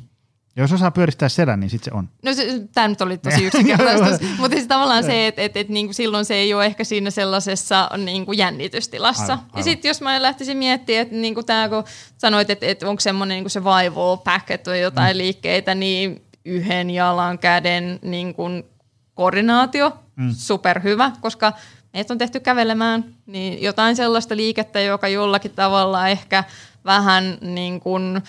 Jos 0.55 0.71
osaa 0.71 0.91
pyöristää 0.91 1.29
selän, 1.29 1.59
niin 1.59 1.69
sitten 1.69 1.91
se 1.93 1.97
on. 1.97 2.09
No 2.23 2.33
se, 2.33 2.61
tämä 2.73 2.87
nyt 2.87 3.01
oli 3.01 3.17
tosi 3.17 3.45
yksinkertaista, 3.47 4.25
mutta 4.39 4.55
siis 4.57 4.67
tavallaan 4.67 5.03
se, 5.03 5.27
että 5.27 5.41
et, 5.41 5.57
et, 5.57 5.69
niinku 5.69 5.93
silloin 5.93 6.25
se 6.25 6.33
ei 6.33 6.53
ole 6.53 6.65
ehkä 6.65 6.83
siinä 6.83 7.11
sellaisessa 7.11 7.89
niinku 7.97 8.31
jännitystilassa. 8.31 9.23
Aivan, 9.23 9.37
aivan. 9.37 9.57
Ja 9.57 9.63
sitten 9.63 9.89
jos 9.89 10.01
mä 10.01 10.21
lähtisin 10.21 10.57
miettimään, 10.57 11.01
että 11.01 11.15
niinku 11.15 11.43
tämä 11.43 11.69
kun 11.69 11.83
sanoit, 12.17 12.49
että 12.49 12.65
et 12.65 12.83
onko 12.83 12.99
semmoinen 12.99 13.35
niinku 13.35 13.49
survival 13.49 14.17
pack, 14.17 14.51
että 14.51 14.71
on 14.71 14.79
jotain 14.79 15.15
mm. 15.15 15.17
liikkeitä, 15.17 15.75
niin 15.75 16.21
yhden 16.45 16.89
jalan, 16.89 17.39
käden 17.39 17.99
niinku 18.01 18.43
koordinaatio, 19.13 19.97
mm. 20.15 20.31
superhyvä, 20.37 21.11
koska 21.21 21.53
meitä 21.93 22.13
on 22.13 22.17
tehty 22.17 22.39
kävelemään, 22.39 23.05
niin 23.25 23.61
jotain 23.61 23.95
sellaista 23.95 24.35
liikettä, 24.35 24.79
joka 24.79 25.07
jollakin 25.07 25.51
tavalla 25.51 26.07
ehkä 26.07 26.43
vähän 26.85 27.37
niin 27.41 27.79
kuin, 27.79 28.21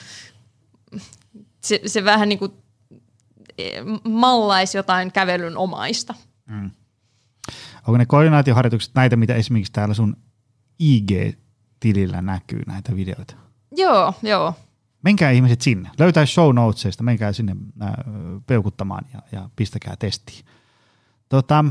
se, 1.64 1.80
se 1.86 2.04
vähän 2.04 2.28
niin 2.28 2.38
kuin 2.38 2.52
mallaisi 4.08 4.76
jotain 4.76 5.12
kävelyn 5.12 5.56
omaista. 5.56 6.14
Onko 7.86 7.98
ne 7.98 8.06
koordinaatioharjoitukset 8.06 8.94
näitä, 8.94 9.16
mitä 9.16 9.34
esimerkiksi 9.34 9.72
täällä 9.72 9.94
sun 9.94 10.16
IG-tilillä 10.78 12.22
näkyy 12.22 12.62
näitä 12.66 12.96
videoita? 12.96 13.34
Joo, 13.76 14.14
joo. 14.22 14.54
Menkää 15.02 15.30
ihmiset 15.30 15.60
sinne. 15.60 15.90
Löytää 15.98 16.26
show 16.26 16.54
notesista, 16.54 17.02
menkää 17.02 17.32
sinne 17.32 17.56
äh, 17.82 17.92
peukuttamaan 18.46 19.04
ja, 19.14 19.22
ja 19.32 19.50
pistäkää 19.56 19.96
testiin. 19.98 20.44
Tota, 21.28 21.64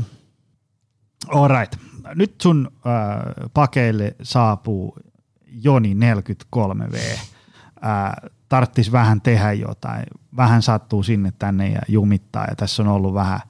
all 1.28 1.48
right. 1.48 1.76
Nyt 2.14 2.40
sun 2.42 2.70
äh, 2.74 3.50
pakeille 3.54 4.16
saapuu 4.22 4.98
Joni 5.46 5.94
43V. 5.94 6.96
Äh, 6.96 8.30
tarttis 8.54 8.92
vähän 8.92 9.20
tehdä 9.20 9.52
jotain. 9.52 10.04
Vähän 10.36 10.62
sattuu 10.62 11.02
sinne 11.02 11.32
tänne 11.38 11.68
ja 11.68 11.80
jumittaa 11.88 12.46
ja 12.50 12.56
tässä 12.56 12.82
on 12.82 12.88
ollut 12.88 13.14
vähän 13.14 13.40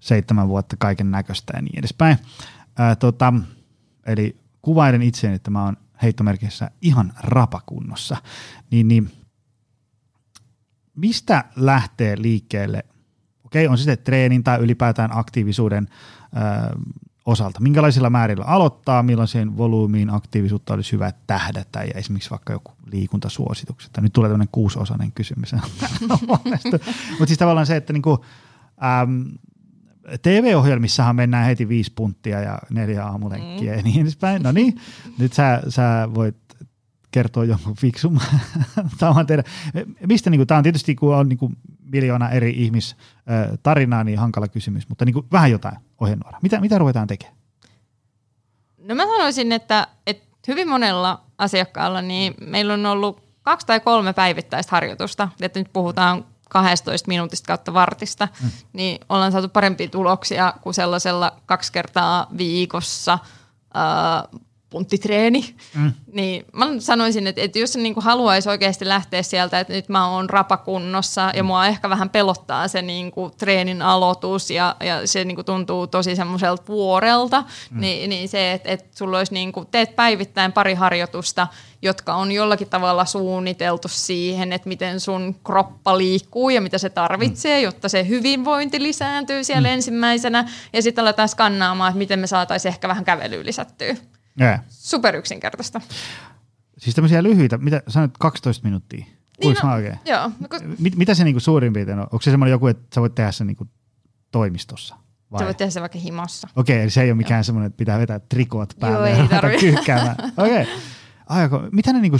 seitsemän 0.00 0.48
vuotta 0.48 0.76
kaiken 0.78 1.10
näköistä 1.10 1.52
ja 1.56 1.62
niin 1.62 1.78
edespäin. 1.78 2.18
Äh, 2.80 2.96
tota, 2.98 3.32
eli 4.06 4.40
kuvailen 4.62 5.02
itseäni, 5.02 5.36
että 5.36 5.50
mä 5.50 5.64
oon 5.64 5.76
heittomerkissä 6.02 6.70
ihan 6.82 7.12
rapakunnossa. 7.20 8.16
Niin, 8.70 8.88
niin 8.88 9.12
mistä 10.96 11.44
lähtee 11.56 12.14
liikkeelle, 12.18 12.84
okei, 13.44 13.66
on 13.66 13.78
sitten 13.78 13.98
treenin 13.98 14.44
tai 14.44 14.58
ylipäätään 14.58 15.16
aktiivisuuden 15.16 15.88
ö, 15.88 16.78
osalta, 17.26 17.60
minkälaisilla 17.60 18.10
määrillä 18.10 18.44
aloittaa, 18.44 19.02
millaiseen 19.02 19.56
volyymiin 19.56 20.10
aktiivisuutta 20.10 20.74
olisi 20.74 20.92
hyvä 20.92 21.12
tähdätä 21.26 21.82
ja 21.84 21.92
esimerkiksi 21.94 22.30
vaikka 22.30 22.52
joku 22.52 22.72
liikuntasuositukset. 22.92 23.90
Nyt 24.00 24.12
tulee 24.12 24.30
tämmöinen 24.30 24.48
kuusiosainen 24.52 25.12
kysymys. 25.12 25.52
Mutta 27.18 27.26
siis 27.26 27.38
tavallaan 27.38 27.66
se, 27.66 27.76
että 27.76 27.92
niinku, 27.92 28.24
äm, 29.02 29.24
TV-ohjelmissahan 30.22 31.16
mennään 31.16 31.46
heti 31.46 31.68
viisi 31.68 31.92
punttia 31.94 32.40
ja 32.40 32.58
neljä 32.70 33.04
aamulenkkiä 33.04 33.72
mm. 33.72 33.78
ja 33.78 33.82
niin 33.82 34.02
edespäin. 34.02 34.42
No 34.42 34.52
niin, 34.52 34.80
nyt 35.18 35.32
sä, 35.32 35.62
sä 35.68 36.08
voit 36.14 36.36
kertoa 37.10 37.44
jonkun 37.44 37.76
fiksumman 37.76 38.26
tavan 38.98 39.26
tehdä. 39.26 39.44
Mistä, 40.06 40.30
niin 40.30 40.46
tämä 40.46 40.58
on 40.58 40.64
tietysti, 40.64 40.94
kun 40.94 41.16
on 41.16 41.28
niin 41.28 41.56
kuin 41.94 42.02
miljoona 42.02 42.30
eri 42.30 42.50
ihmistarinaa, 42.50 44.04
niin 44.04 44.18
hankala 44.18 44.48
kysymys, 44.48 44.88
mutta 44.88 45.04
niin 45.04 45.14
kuin 45.14 45.26
vähän 45.32 45.50
jotain 45.50 45.76
ohjenuora. 46.00 46.38
Mitä, 46.42 46.60
mitä 46.60 46.78
ruvetaan 46.78 47.06
tekemään? 47.06 47.36
No 48.78 48.94
mä 48.94 49.02
sanoisin, 49.02 49.52
että, 49.52 49.86
että 50.06 50.26
hyvin 50.48 50.68
monella 50.68 51.20
asiakkaalla 51.38 52.02
niin 52.02 52.34
meillä 52.40 52.74
on 52.74 52.86
ollut 52.86 53.22
kaksi 53.42 53.66
tai 53.66 53.80
kolme 53.80 54.12
päivittäistä 54.12 54.70
harjoitusta, 54.70 55.28
että 55.40 55.60
nyt 55.60 55.72
puhutaan 55.72 56.24
12 56.50 57.08
minuutista 57.08 57.46
kautta 57.46 57.74
vartista, 57.74 58.28
mm. 58.42 58.50
niin 58.72 59.00
ollaan 59.08 59.32
saatu 59.32 59.48
parempia 59.48 59.88
tuloksia 59.88 60.54
kuin 60.60 60.74
sellaisella 60.74 61.32
kaksi 61.46 61.72
kertaa 61.72 62.26
viikossa 62.36 63.12
äh, 63.12 64.40
punttitreeni. 64.74 65.54
Mm. 65.74 65.92
Niin 66.12 66.44
mä 66.52 66.66
sanoisin, 66.78 67.26
että, 67.26 67.40
että 67.40 67.58
jos 67.58 67.72
se 67.72 67.80
niin 67.80 67.94
haluaisi 67.96 68.48
oikeasti 68.48 68.88
lähteä 68.88 69.22
sieltä, 69.22 69.60
että 69.60 69.72
nyt 69.72 69.88
mä 69.88 70.08
oon 70.08 70.30
rapakunnossa 70.30 71.30
ja 71.34 71.42
mua 71.42 71.66
ehkä 71.66 71.90
vähän 71.90 72.10
pelottaa 72.10 72.68
se 72.68 72.82
niin 72.82 73.10
kuin 73.10 73.32
treenin 73.38 73.82
aloitus 73.82 74.50
ja, 74.50 74.76
ja 74.80 75.06
se 75.06 75.24
niin 75.24 75.34
kuin 75.34 75.44
tuntuu 75.44 75.86
tosi 75.86 76.16
semmoiselta 76.16 76.62
vuorelta, 76.68 77.44
mm. 77.70 77.80
niin, 77.80 78.10
niin 78.10 78.28
se, 78.28 78.52
että, 78.52 78.70
että 78.70 78.98
sulla 78.98 79.18
olisi 79.18 79.34
niin 79.34 79.52
kuin, 79.52 79.66
teet 79.70 79.96
päivittäin 79.96 80.52
pari 80.52 80.74
harjoitusta, 80.74 81.46
jotka 81.82 82.14
on 82.14 82.32
jollakin 82.32 82.68
tavalla 82.68 83.04
suunniteltu 83.04 83.88
siihen, 83.88 84.52
että 84.52 84.68
miten 84.68 85.00
sun 85.00 85.34
kroppa 85.44 85.98
liikkuu 85.98 86.50
ja 86.50 86.60
mitä 86.60 86.78
se 86.78 86.90
tarvitsee, 86.90 87.58
mm. 87.58 87.64
jotta 87.64 87.88
se 87.88 88.08
hyvinvointi 88.08 88.82
lisääntyy 88.82 89.44
siellä 89.44 89.68
mm. 89.68 89.74
ensimmäisenä 89.74 90.48
ja 90.72 90.82
sitten 90.82 91.02
aletaan 91.02 91.28
skannaamaan, 91.28 91.90
että 91.90 91.98
miten 91.98 92.18
me 92.18 92.26
saataisiin 92.26 92.72
ehkä 92.72 92.88
vähän 92.88 93.04
kävelyä 93.04 93.44
lisättyä. 93.44 93.96
Yeah. 94.40 94.60
Super 94.68 95.16
yksinkertaista. 95.16 95.80
Siis 96.78 96.94
tämmöisiä 96.94 97.22
lyhyitä, 97.22 97.58
mitä 97.58 97.82
sanoit 97.88 98.18
12 98.18 98.64
minuuttia? 98.64 99.04
Niin 99.40 99.56
no, 99.62 99.68
mä 99.68 99.74
oikein? 99.74 99.98
Joo. 100.04 100.30
Mit, 100.78 100.96
mitä 100.96 101.14
se 101.14 101.24
niinku 101.24 101.40
suurin 101.40 101.72
piirtein 101.72 101.98
on? 101.98 102.04
Onko 102.04 102.22
se 102.22 102.30
semmoinen 102.30 102.50
joku, 102.50 102.66
että 102.66 102.94
sä 102.94 103.00
voit 103.00 103.14
tehdä 103.14 103.32
sen 103.32 103.46
niinku 103.46 103.68
toimistossa? 104.30 104.96
Vai? 105.32 105.38
Sä 105.38 105.44
voit 105.44 105.56
tehdä 105.56 105.70
se 105.70 105.80
vaikka 105.80 105.98
himossa. 105.98 106.48
Okei, 106.56 106.82
eli 106.82 106.90
se 106.90 107.02
ei 107.02 107.10
ole 107.10 107.16
mikään 107.16 107.44
semmoinen, 107.44 107.66
että 107.66 107.76
pitää 107.76 107.98
vetää 107.98 108.18
trikoot 108.18 108.74
päälle 108.80 109.10
Joo, 109.10 109.18
ja 109.18 109.40
ruveta 109.40 109.58
kyykkäämään. 109.60 110.16
Okei. 110.36 110.66
Okay. 111.28 111.68
Mitä 111.72 111.92
ne 111.92 112.00
niinku, 112.00 112.16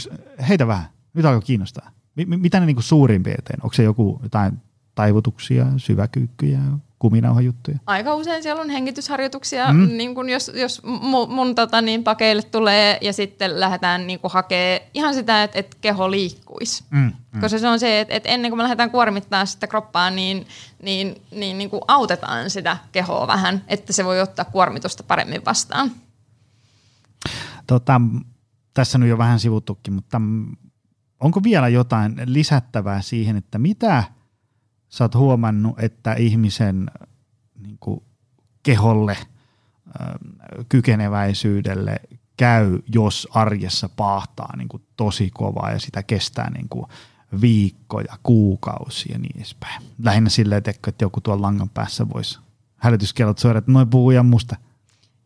heitä 0.48 0.66
vähän, 0.66 0.87
nyt 1.14 1.24
alkoi 1.24 1.42
kiinnostaa. 1.42 1.90
Mi- 2.14 2.24
mitä 2.24 2.61
ne 2.61 2.66
niinku 2.66 2.83
suurin 2.83 3.22
piirtein? 3.22 3.61
Onko 3.62 3.74
se 3.74 3.83
joku 3.83 4.20
jotain 4.22 4.61
taivutuksia, 4.94 5.66
syväkyykkyjä, 5.77 6.61
kuminauhajuttuja? 7.05 7.79
Aika 7.87 8.14
usein 8.14 8.43
siellä 8.43 8.62
on 8.62 8.71
hengitysharjoituksia, 8.71 9.73
Mm. 9.73 9.88
niin 9.97 10.14
kun 10.14 10.29
jos, 10.29 10.51
jos 10.55 10.83
mun, 10.85 11.33
mun 11.33 11.55
tota, 11.55 11.83
niin 11.83 12.05
pakeille 12.05 12.43
tulee 12.43 12.99
ja 13.01 13.12
sitten 13.12 13.61
lähdetään 13.61 14.07
niin 14.07 14.21
hakee 14.25 14.90
ihan 14.95 15.14
sitä, 15.14 15.43
että, 15.43 15.59
että 15.59 15.77
keho 15.81 16.11
liikkuisi. 16.11 16.85
Mm, 16.90 17.12
Mm. 17.33 17.40
Koska 17.40 17.59
se 17.59 17.69
on 17.69 17.79
se, 17.81 18.01
että, 18.01 18.14
että 18.14 18.29
ennen 18.29 18.51
kuin 18.51 18.59
me 18.59 18.62
lähdetään 18.62 18.90
kuormittaa 18.90 19.47
sitä 19.47 19.67
kroppaa, 19.67 20.11
niin, 20.11 20.47
niin, 20.83 21.23
niin, 21.31 21.59
niin 21.59 21.71
kuin 21.71 21.83
autetaan 21.88 22.51
sitä 22.51 22.77
kehoa 22.93 23.27
vähän, 23.27 23.64
että 23.69 23.93
se 23.93 24.05
voi 24.05 24.21
ottaa 24.21 24.45
kuormitusta 24.45 25.03
paremmin 25.03 25.45
vastaan. 25.45 25.90
Tota, 27.67 28.01
tässä 28.75 28.99
nyt 28.99 29.09
jo 29.09 29.19
vähän 29.19 29.40
sivuttukin, 29.40 29.95
mutta 29.95 30.21
onko 31.21 31.43
vielä 31.43 31.69
jotain 31.69 32.14
lisättävää 32.25 33.03
siihen, 33.03 33.37
että 33.37 33.59
mitä 33.59 34.05
sä 34.94 35.04
oot 35.04 35.14
huomannut, 35.14 35.80
että 35.80 36.14
ihmisen 36.14 36.90
niin 37.62 37.76
kuin, 37.80 38.02
keholle, 38.62 39.12
äh, 39.12 39.26
kykeneväisyydelle 40.68 41.96
käy, 42.37 42.78
jos 42.94 43.28
arjessa 43.30 43.88
paahtaa 43.88 44.57
niin 44.57 44.68
kuin, 44.68 44.83
tosi 44.96 45.30
kovaa 45.30 45.70
ja 45.70 45.80
sitä 45.80 46.02
kestää 46.02 46.50
niin 46.50 46.68
kuin, 46.68 46.87
viikkoja, 47.40 48.18
kuukausia 48.22 49.12
ja 49.12 49.18
niin 49.18 49.37
edespäin. 49.37 49.83
Lähinnä 50.02 50.30
silleen, 50.30 50.59
että 50.59 50.70
että 50.70 51.04
joku 51.04 51.20
tuolla 51.20 51.42
langan 51.42 51.68
päässä 51.68 52.09
voisi 52.09 52.38
hälytyskellot 52.76 53.38
soida, 53.38 53.59
että 53.59 53.72
noin 53.72 53.90
puhuu 53.90 54.11
ihan 54.11 54.26
musta. 54.26 54.57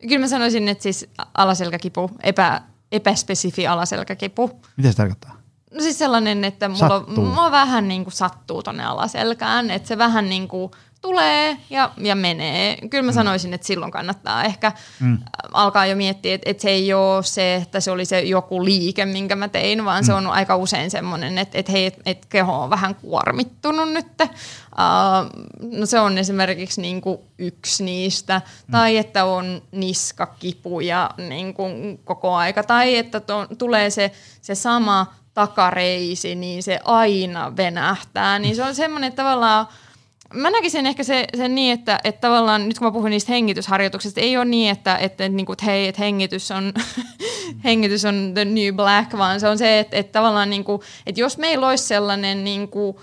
Kyllä 0.01 0.19
mä 0.19 0.27
sanoisin, 0.27 0.67
että 0.67 0.83
siis 0.83 1.07
alaselkäkipu, 1.33 2.11
epä, 2.23 2.61
epäspesifi 2.91 3.67
alaselkäkipu, 3.67 4.59
Mitä 4.77 4.91
se 4.91 4.97
tarkoittaa? 4.97 5.38
No 5.73 5.81
siis 5.81 5.99
sellainen, 5.99 6.43
että 6.43 6.69
mulla, 6.69 6.89
Sattuu. 6.89 7.25
mulla 7.25 7.51
vähän 7.51 7.87
niin 7.87 8.03
kuin 8.03 8.13
sattuu 8.13 8.63
tonne 8.63 8.85
alaselkään, 8.85 9.71
että 9.71 9.87
se 9.87 9.97
vähän 9.97 10.29
niin 10.29 10.47
kuin 10.47 10.71
tulee 11.01 11.57
ja, 11.69 11.91
ja 11.97 12.15
menee. 12.15 12.77
Kyllä 12.89 13.03
mä 13.03 13.11
mm. 13.11 13.15
sanoisin, 13.15 13.53
että 13.53 13.67
silloin 13.67 13.91
kannattaa 13.91 14.43
ehkä 14.43 14.71
mm. 14.99 15.17
alkaa 15.53 15.85
jo 15.85 15.95
miettiä, 15.95 16.35
että, 16.35 16.49
että 16.49 16.61
se 16.61 16.69
ei 16.69 16.93
ole 16.93 17.23
se, 17.23 17.55
että 17.55 17.79
se 17.79 17.91
oli 17.91 18.05
se 18.05 18.21
joku 18.21 18.65
liike, 18.65 19.05
minkä 19.05 19.35
mä 19.35 19.47
tein, 19.47 19.85
vaan 19.85 20.03
mm. 20.03 20.05
se 20.05 20.13
on 20.13 20.27
aika 20.27 20.55
usein 20.55 20.91
semmoinen, 20.91 21.37
että, 21.37 21.57
että 21.57 21.71
hei, 21.71 21.85
että, 21.85 22.01
että 22.05 22.27
keho 22.29 22.63
on 22.63 22.69
vähän 22.69 22.95
kuormittunut 22.95 23.91
nyt. 23.91 24.07
Uh, 24.21 25.67
no 25.79 25.85
se 25.85 25.99
on 25.99 26.17
esimerkiksi 26.17 26.81
niin 26.81 27.01
kuin 27.01 27.19
yksi 27.37 27.83
niistä, 27.83 28.41
mm. 28.67 28.71
tai 28.71 28.97
että 28.97 29.25
on 29.25 29.61
niskakipuja 29.71 31.09
niin 31.29 31.53
kuin 31.53 31.99
koko 32.05 32.35
aika, 32.35 32.63
tai 32.63 32.97
että 32.97 33.19
to, 33.19 33.47
tulee 33.57 33.89
se, 33.89 34.11
se 34.41 34.55
sama 34.55 35.13
takareisi, 35.39 36.35
niin 36.35 36.63
se 36.63 36.79
aina 36.85 37.57
venähtää. 37.57 38.39
Niin 38.39 38.55
se 38.55 38.63
on 38.63 38.75
semmoinen 38.75 39.13
tavallaan, 39.13 39.67
Mä 40.33 40.49
näkisin 40.49 40.85
ehkä 40.85 41.03
se, 41.03 41.27
se 41.37 41.47
niin, 41.47 41.73
että, 41.73 41.99
että 42.03 42.21
tavallaan 42.21 42.67
nyt 42.67 42.79
kun 42.79 42.87
mä 42.87 42.91
puhun 42.91 43.09
niistä 43.09 43.31
hengitysharjoituksista, 43.31 44.21
ei 44.21 44.37
ole 44.37 44.45
niin, 44.45 44.71
että, 44.71 44.97
että, 44.97 45.25
että, 45.25 45.41
että 45.51 45.65
hei, 45.65 45.87
että 45.87 46.01
hengitys 46.01 46.51
on, 46.51 46.73
hengitys 47.65 48.05
on 48.05 48.31
the 48.33 48.45
new 48.45 48.75
black, 48.75 49.17
vaan 49.17 49.39
se 49.39 49.47
on 49.47 49.57
se, 49.57 49.79
että, 49.79 49.97
että 49.97 50.11
tavallaan 50.11 50.49
niin 50.49 50.63
kuin, 50.63 50.81
että 51.05 51.21
jos 51.21 51.37
meillä 51.37 51.67
olisi 51.67 51.83
sellainen 51.83 52.43
niin 52.43 52.67
kuin, 52.67 52.97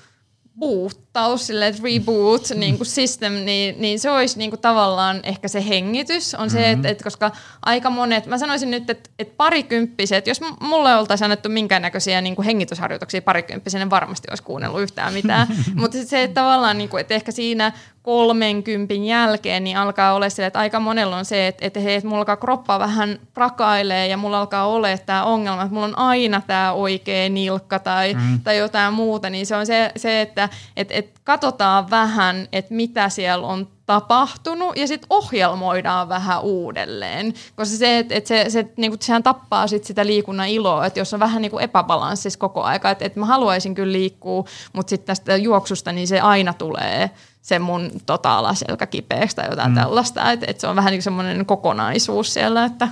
boottaus, 0.58 1.46
sille, 1.46 1.66
että 1.66 1.82
reboot 1.84 2.48
niin 2.54 2.76
kuin 2.76 2.86
system, 2.86 3.32
niin, 3.32 3.74
niin 3.78 4.00
se 4.00 4.10
olisi 4.10 4.38
niin 4.38 4.50
kuin 4.50 4.60
tavallaan 4.60 5.20
ehkä 5.22 5.48
se 5.48 5.68
hengitys. 5.68 6.34
On 6.34 6.50
se, 6.50 6.58
mm-hmm. 6.58 6.72
että, 6.72 6.88
että 6.88 7.04
koska 7.04 7.32
aika 7.62 7.90
monet, 7.90 8.26
mä 8.26 8.38
sanoisin 8.38 8.70
nyt, 8.70 8.90
että, 8.90 9.10
että 9.18 9.34
parikymppiset, 9.36 10.26
jos 10.26 10.40
mulle 10.60 10.94
oltaisiin 10.94 11.24
annettu 11.24 11.48
minkäännäköisiä 11.48 12.20
niin 12.20 12.36
kuin 12.36 12.46
hengitysharjoituksia 12.46 13.22
parikymppisenä, 13.22 13.84
niin 13.84 13.90
varmasti 13.90 14.28
olisi 14.30 14.42
kuunnellut 14.42 14.80
yhtään 14.80 15.12
mitään. 15.12 15.46
Mutta 15.80 15.98
se, 16.04 16.22
että 16.22 16.40
tavallaan, 16.40 16.78
niin 16.78 16.88
kuin, 16.88 17.00
että 17.00 17.14
ehkä 17.14 17.32
siinä 17.32 17.72
30 18.06 18.94
jälkeen, 18.94 19.64
niin 19.64 19.76
alkaa 19.76 20.12
olla 20.14 20.28
sille, 20.28 20.46
että 20.46 20.58
aika 20.58 20.80
monella 20.80 21.16
on 21.16 21.24
se, 21.24 21.46
että, 21.46 21.66
että 21.66 21.80
hei, 21.80 21.94
että 21.94 22.08
mulla 22.08 22.20
alkaa 22.20 22.36
kroppa 22.36 22.78
vähän 22.78 23.18
prakailee 23.34 24.06
ja 24.06 24.16
mulla 24.16 24.40
alkaa 24.40 24.66
olla 24.66 24.88
tämä 25.06 25.24
ongelma, 25.24 25.62
että 25.62 25.74
mulla 25.74 25.86
on 25.86 25.98
aina 25.98 26.42
tämä 26.46 26.72
oikea 26.72 27.28
nilkka 27.28 27.78
tai, 27.78 28.14
mm. 28.14 28.40
tai 28.44 28.58
jotain 28.58 28.94
muuta, 28.94 29.30
niin 29.30 29.46
se 29.46 29.56
on 29.56 29.66
se, 29.66 29.92
se 29.96 30.20
että 30.20 30.48
että, 30.76 30.94
että 30.94 31.20
katsotaan 31.24 31.90
vähän, 31.90 32.48
että 32.52 32.74
mitä 32.74 33.08
siellä 33.08 33.46
on 33.46 33.68
tapahtunut 33.86 34.76
ja 34.76 34.86
sitten 34.86 35.06
ohjelmoidaan 35.10 36.08
vähän 36.08 36.42
uudelleen. 36.42 37.34
Koska 37.56 37.76
se, 37.76 37.98
että 37.98 38.14
et 38.14 38.26
se, 38.26 38.44
se, 38.48 38.68
niinku, 38.76 38.96
sehän 39.00 39.22
tappaa 39.22 39.66
sit 39.66 39.84
sitä 39.84 40.06
liikunnan 40.06 40.48
iloa, 40.48 40.86
että 40.86 41.00
jos 41.00 41.14
on 41.14 41.20
vähän 41.20 41.42
niinku 41.42 41.58
epäbalanssissa 41.58 42.38
koko 42.38 42.62
aika, 42.62 42.90
että 42.90 43.04
et 43.04 43.16
mä 43.16 43.26
haluaisin 43.26 43.74
kyllä 43.74 43.92
liikkua, 43.92 44.44
mutta 44.72 44.90
sitten 44.90 45.06
tästä 45.06 45.36
juoksusta 45.36 45.92
niin 45.92 46.08
se 46.08 46.20
aina 46.20 46.52
tulee 46.52 47.10
se 47.42 47.58
mun 47.58 47.90
tota, 48.06 48.38
alaselkä 48.38 48.86
kipeäksi 48.86 49.36
tai 49.36 49.50
jotain 49.50 49.70
mm. 49.70 49.74
tällaista. 49.74 50.32
Että 50.32 50.46
et 50.48 50.60
se 50.60 50.66
on 50.66 50.76
vähän 50.76 50.90
niin 50.90 51.02
semmoinen 51.02 51.46
kokonaisuus 51.46 52.34
siellä, 52.34 52.64
että 52.64 52.88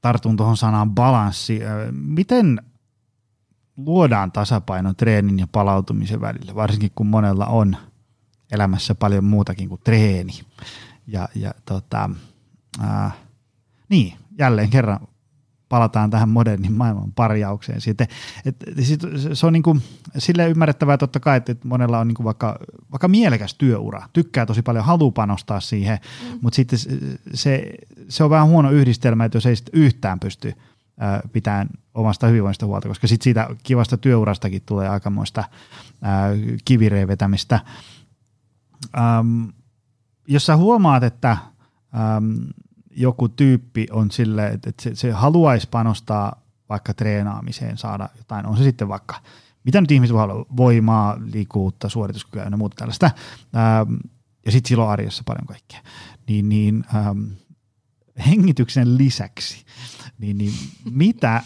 tartun 0.00 0.36
tuohon 0.36 0.56
sanaan 0.56 0.90
balanssi. 0.90 1.60
Miten 1.92 2.62
luodaan 3.76 4.32
tasapaino 4.32 4.94
treenin 4.94 5.38
ja 5.38 5.46
palautumisen 5.52 6.20
välillä, 6.20 6.54
varsinkin 6.54 6.90
kun 6.94 7.06
monella 7.06 7.46
on 7.46 7.76
elämässä 8.52 8.94
paljon 8.94 9.24
muutakin 9.24 9.68
kuin 9.68 9.80
treeni. 9.84 10.32
Ja, 11.06 11.28
ja 11.34 11.54
tota, 11.64 12.10
ää, 12.80 13.10
niin, 13.88 14.14
jälleen 14.38 14.70
kerran 14.70 15.00
palataan 15.68 16.10
tähän 16.10 16.28
modernin 16.28 16.72
maailman 16.72 17.12
parjaukseen. 17.12 17.80
Sitten, 17.80 18.06
et, 18.44 18.56
sit, 18.82 19.00
se 19.32 19.46
on 19.46 19.52
niin 19.52 19.62
kuin, 19.62 19.82
silleen 20.18 20.50
ymmärrettävää 20.50 20.98
totta 20.98 21.20
kai, 21.20 21.36
että 21.36 21.56
monella 21.64 21.98
on 21.98 22.08
niin 22.08 22.14
kuin 22.14 22.24
vaikka, 22.24 22.58
vaikka 22.92 23.08
mielekäs 23.08 23.54
työura, 23.54 24.08
tykkää 24.12 24.46
tosi 24.46 24.62
paljon, 24.62 24.84
haluaa 24.84 25.12
panostaa 25.12 25.60
siihen, 25.60 25.98
mm. 26.22 26.38
mutta 26.42 26.56
sitten 26.56 26.78
se, 27.34 27.70
se 28.08 28.24
on 28.24 28.30
vähän 28.30 28.48
huono 28.48 28.70
yhdistelmä, 28.70 29.24
että 29.24 29.36
jos 29.36 29.46
ei 29.46 29.54
yhtään 29.72 30.20
pysty 30.20 30.54
pitää 31.32 31.66
omasta 31.94 32.26
hyvinvoinnista 32.26 32.66
huolta, 32.66 32.88
koska 32.88 33.06
sitten 33.06 33.24
siitä 33.24 33.48
kivasta 33.62 33.96
työurastakin 33.96 34.62
tulee 34.66 34.88
aikamoista 34.88 35.44
kivireen 36.64 37.08
vetämistä. 37.08 37.60
Ähm, 38.98 39.44
jos 40.28 40.46
sä 40.46 40.56
huomaat, 40.56 41.02
että 41.02 41.30
ähm, 41.30 42.34
joku 42.96 43.28
tyyppi 43.28 43.86
on 43.90 44.10
sille, 44.10 44.46
että, 44.46 44.72
se, 44.80 44.94
se 44.94 45.12
haluaisi 45.12 45.68
panostaa 45.70 46.42
vaikka 46.68 46.94
treenaamiseen, 46.94 47.78
saada 47.78 48.08
jotain, 48.16 48.46
on 48.46 48.56
se 48.56 48.62
sitten 48.62 48.88
vaikka, 48.88 49.14
mitä 49.64 49.80
nyt 49.80 49.90
ihmiset 49.90 50.14
voi 50.14 50.46
voimaa, 50.56 51.16
liikkuvuutta, 51.32 51.88
suorituskykyä 51.88 52.44
ja 52.44 52.56
muuta 52.56 52.76
tällaista, 52.76 53.10
ähm, 53.56 53.94
ja 54.46 54.52
sitten 54.52 54.68
silloin 54.68 54.90
arjessa 54.90 55.22
paljon 55.26 55.46
kaikkea, 55.46 55.80
niin, 56.28 56.48
niin 56.48 56.84
ähm, 56.94 57.22
hengityksen 58.26 58.98
lisäksi, 58.98 59.64
niin, 60.18 60.38
niin 60.38 60.52
mitä 60.90 61.42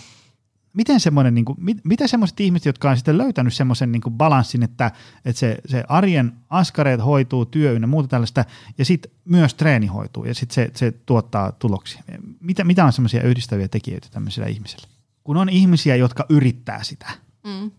miten 0.78 1.00
semmoinen, 1.00 1.34
niin 1.34 1.44
kuin, 1.44 1.56
mit, 1.60 1.78
mitä 1.84 2.06
semmoiset 2.06 2.40
ihmiset, 2.40 2.66
jotka 2.66 2.90
on 2.90 2.96
sitten 2.96 3.18
löytänyt 3.18 3.54
semmoisen 3.54 3.92
niin 3.92 4.02
balanssin, 4.10 4.62
että, 4.62 4.90
että 5.24 5.40
se, 5.40 5.58
se 5.66 5.84
arjen 5.88 6.32
askareet 6.50 7.04
hoituu, 7.04 7.46
työ 7.46 7.72
ynnä 7.72 7.86
muuta 7.86 8.08
tällaista, 8.08 8.44
ja 8.78 8.84
sitten 8.84 9.12
myös 9.24 9.54
treeni 9.54 9.86
hoituu, 9.86 10.24
ja 10.24 10.34
sitten 10.34 10.54
se, 10.54 10.70
se 10.74 10.92
tuottaa 11.06 11.52
tuloksia. 11.52 12.02
Mitä, 12.40 12.64
mitä 12.64 12.84
on 12.84 12.92
semmoisia 12.92 13.22
yhdistäviä 13.22 13.68
tekijöitä 13.68 14.08
tämmöisellä 14.10 14.48
ihmisellä? 14.48 14.88
Kun 15.24 15.36
on 15.36 15.48
ihmisiä, 15.48 15.96
jotka 15.96 16.26
yrittää 16.28 16.82
sitä, 16.82 17.10
mm. 17.44 17.70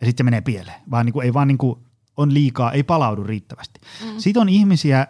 ja 0.00 0.06
sitten 0.06 0.16
se 0.16 0.22
menee 0.22 0.40
pieleen, 0.40 0.80
vaan 0.90 1.06
niin 1.06 1.12
kuin, 1.12 1.24
ei 1.24 1.34
vaan 1.34 1.48
niin 1.48 1.58
kuin, 1.58 1.78
on 2.16 2.34
liikaa, 2.34 2.72
ei 2.72 2.82
palaudu 2.82 3.24
riittävästi. 3.24 3.80
Mm. 4.04 4.18
Sitten 4.18 4.40
on 4.40 4.48
ihmisiä, 4.48 5.06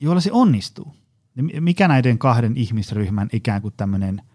joilla 0.00 0.20
se 0.20 0.32
onnistuu. 0.32 0.99
Mikä 1.60 1.88
näiden 1.88 2.18
kahden 2.18 2.56
ihmisryhmän 2.56 3.28
ikään 3.32 3.62
kuin 3.62 3.74
tämmöinen– 3.76 4.22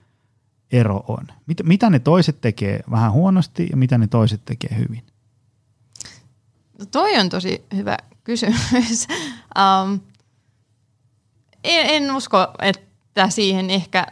ero 0.71 1.03
on? 1.07 1.27
Mit, 1.45 1.57
mitä 1.63 1.89
ne 1.89 1.99
toiset 1.99 2.41
tekee 2.41 2.79
vähän 2.91 3.11
huonosti 3.11 3.67
ja 3.71 3.77
mitä 3.77 3.97
ne 3.97 4.07
toiset 4.07 4.41
tekee 4.45 4.77
hyvin? 4.77 5.03
No 6.79 6.85
toi 6.85 7.15
on 7.19 7.29
tosi 7.29 7.65
hyvä 7.75 7.97
kysymys. 8.23 9.07
um, 9.59 9.99
en, 11.63 12.03
en 12.03 12.15
usko, 12.15 12.37
että 12.61 13.29
siihen 13.29 13.69
ehkä 13.69 14.07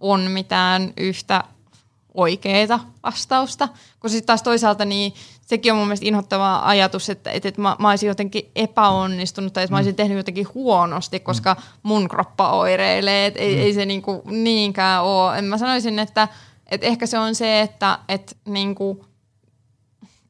on 0.00 0.20
mitään 0.20 0.92
yhtä 0.96 1.44
oikeaa 2.14 2.92
vastausta, 3.02 3.68
kun 4.00 4.10
sitten 4.10 4.26
taas 4.26 4.42
toisaalta 4.42 4.84
niin 4.84 5.12
sekin 5.46 5.72
on 5.72 5.78
mun 5.78 5.86
mielestä 5.86 6.06
inhottava 6.06 6.60
ajatus, 6.64 7.10
että, 7.10 7.30
että, 7.30 7.48
että 7.48 7.60
mä, 7.60 7.76
mä 7.78 7.90
olisin 7.90 8.06
jotenkin 8.06 8.50
epäonnistunut 8.56 9.52
tai 9.52 9.64
että 9.64 9.74
mä 9.74 9.78
olisin 9.78 9.92
mm. 9.92 9.96
tehnyt 9.96 10.16
jotenkin 10.16 10.46
huonosti, 10.54 11.20
koska 11.20 11.56
mun 11.82 12.08
kroppa 12.08 12.50
oireilee, 12.50 13.26
että 13.26 13.40
ei, 13.40 13.54
mm. 13.54 13.62
ei 13.62 13.74
se 13.74 13.86
niin 13.86 14.02
kuin 14.02 14.22
niinkään 14.24 15.04
ole. 15.04 15.42
Mä 15.42 15.58
sanoisin, 15.58 15.98
että, 15.98 16.28
että 16.66 16.86
ehkä 16.86 17.06
se 17.06 17.18
on 17.18 17.34
se, 17.34 17.60
että, 17.60 17.98
että 18.08 18.36
niin 18.44 18.74
kuin 18.74 19.00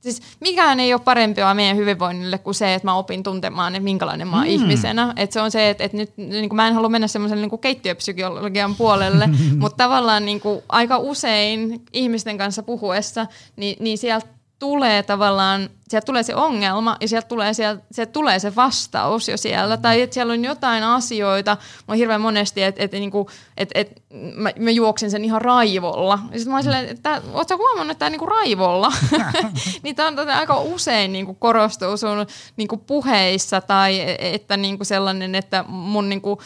Siis 0.01 0.23
mikään 0.41 0.81
ei 0.81 0.93
ole 0.93 1.01
parempia 1.05 1.55
meidän 1.55 1.77
hyvinvoinnille 1.77 2.39
kuin 2.39 2.55
se, 2.55 2.75
että 2.75 2.89
mä 2.89 2.95
opin 2.95 3.23
tuntemaan, 3.23 3.75
että 3.75 3.85
minkälainen 3.85 4.29
mä 4.29 4.37
oon 4.37 4.47
mm. 4.47 4.51
ihmisenä. 4.51 5.13
Että 5.17 5.35
se 5.35 5.41
on 5.41 5.51
se, 5.51 5.71
että, 5.71 5.85
että 5.85 5.97
nyt 5.97 6.17
niin 6.17 6.49
kuin 6.49 6.57
mä 6.57 6.69
en 6.69 6.75
halua 6.75 6.89
mennä 6.89 7.07
semmoisen 7.07 7.43
niin 7.43 7.59
keittiöpsykologian 7.59 8.75
puolelle, 8.75 9.29
mutta 9.61 9.85
tavallaan 9.85 10.25
niin 10.25 10.41
kuin 10.41 10.63
aika 10.69 10.99
usein 10.99 11.83
ihmisten 11.93 12.39
kanssa 12.39 12.63
puhuessa, 12.63 13.27
niin, 13.57 13.77
niin 13.81 13.99
sieltä 13.99 14.38
tulee 14.59 15.03
tavallaan, 15.03 15.71
sieltä 15.89 16.07
tulee 16.07 16.23
se 16.23 16.35
ongelma 16.35 16.97
ja 17.01 17.09
sieltä 17.09 17.29
tulee, 17.29 17.55
sieltä, 17.55 17.83
sieltä 17.93 18.13
tulee 18.13 18.39
se 18.39 18.57
vastaus 18.57 19.29
jo 19.29 19.37
siellä. 19.37 19.77
Tai 19.77 20.03
että 20.03 20.15
siellä 20.15 20.33
on 20.33 20.45
jotain 20.45 20.85
asioita, 20.85 21.57
mä 21.89 21.95
hirveän 21.95 22.21
monesti, 22.21 22.63
että 22.63 22.83
et, 22.85 22.93
niinku, 22.93 23.31
et, 23.57 23.69
et, 23.75 24.03
mä, 24.35 24.51
mä, 24.59 24.71
juoksen 24.71 25.11
sen 25.11 25.25
ihan 25.25 25.43
raivolla. 25.43 26.19
Ja 26.31 26.39
sitten 26.39 26.51
mä 26.51 26.57
oon 26.57 26.63
silleen, 26.63 26.89
että 26.89 27.23
ootko 27.33 27.57
huomannut, 27.57 27.91
että 27.91 27.99
tämä 27.99 28.11
niinku 28.11 28.27
raivolla? 28.27 28.93
niin 29.83 29.97
tämä 29.97 30.09
on 30.09 30.17
tota, 30.17 30.39
aika 30.39 30.61
usein 30.61 31.13
niinku 31.13 31.35
korostuu 31.35 31.97
sun 31.97 32.27
niinku 32.57 32.77
puheissa 32.77 33.61
tai 33.61 34.17
että 34.19 34.57
niinku 34.57 34.85
sellainen, 34.85 35.35
että 35.35 35.65
mun 35.69 36.09
niinku, 36.09 36.33
uh, 36.33 36.39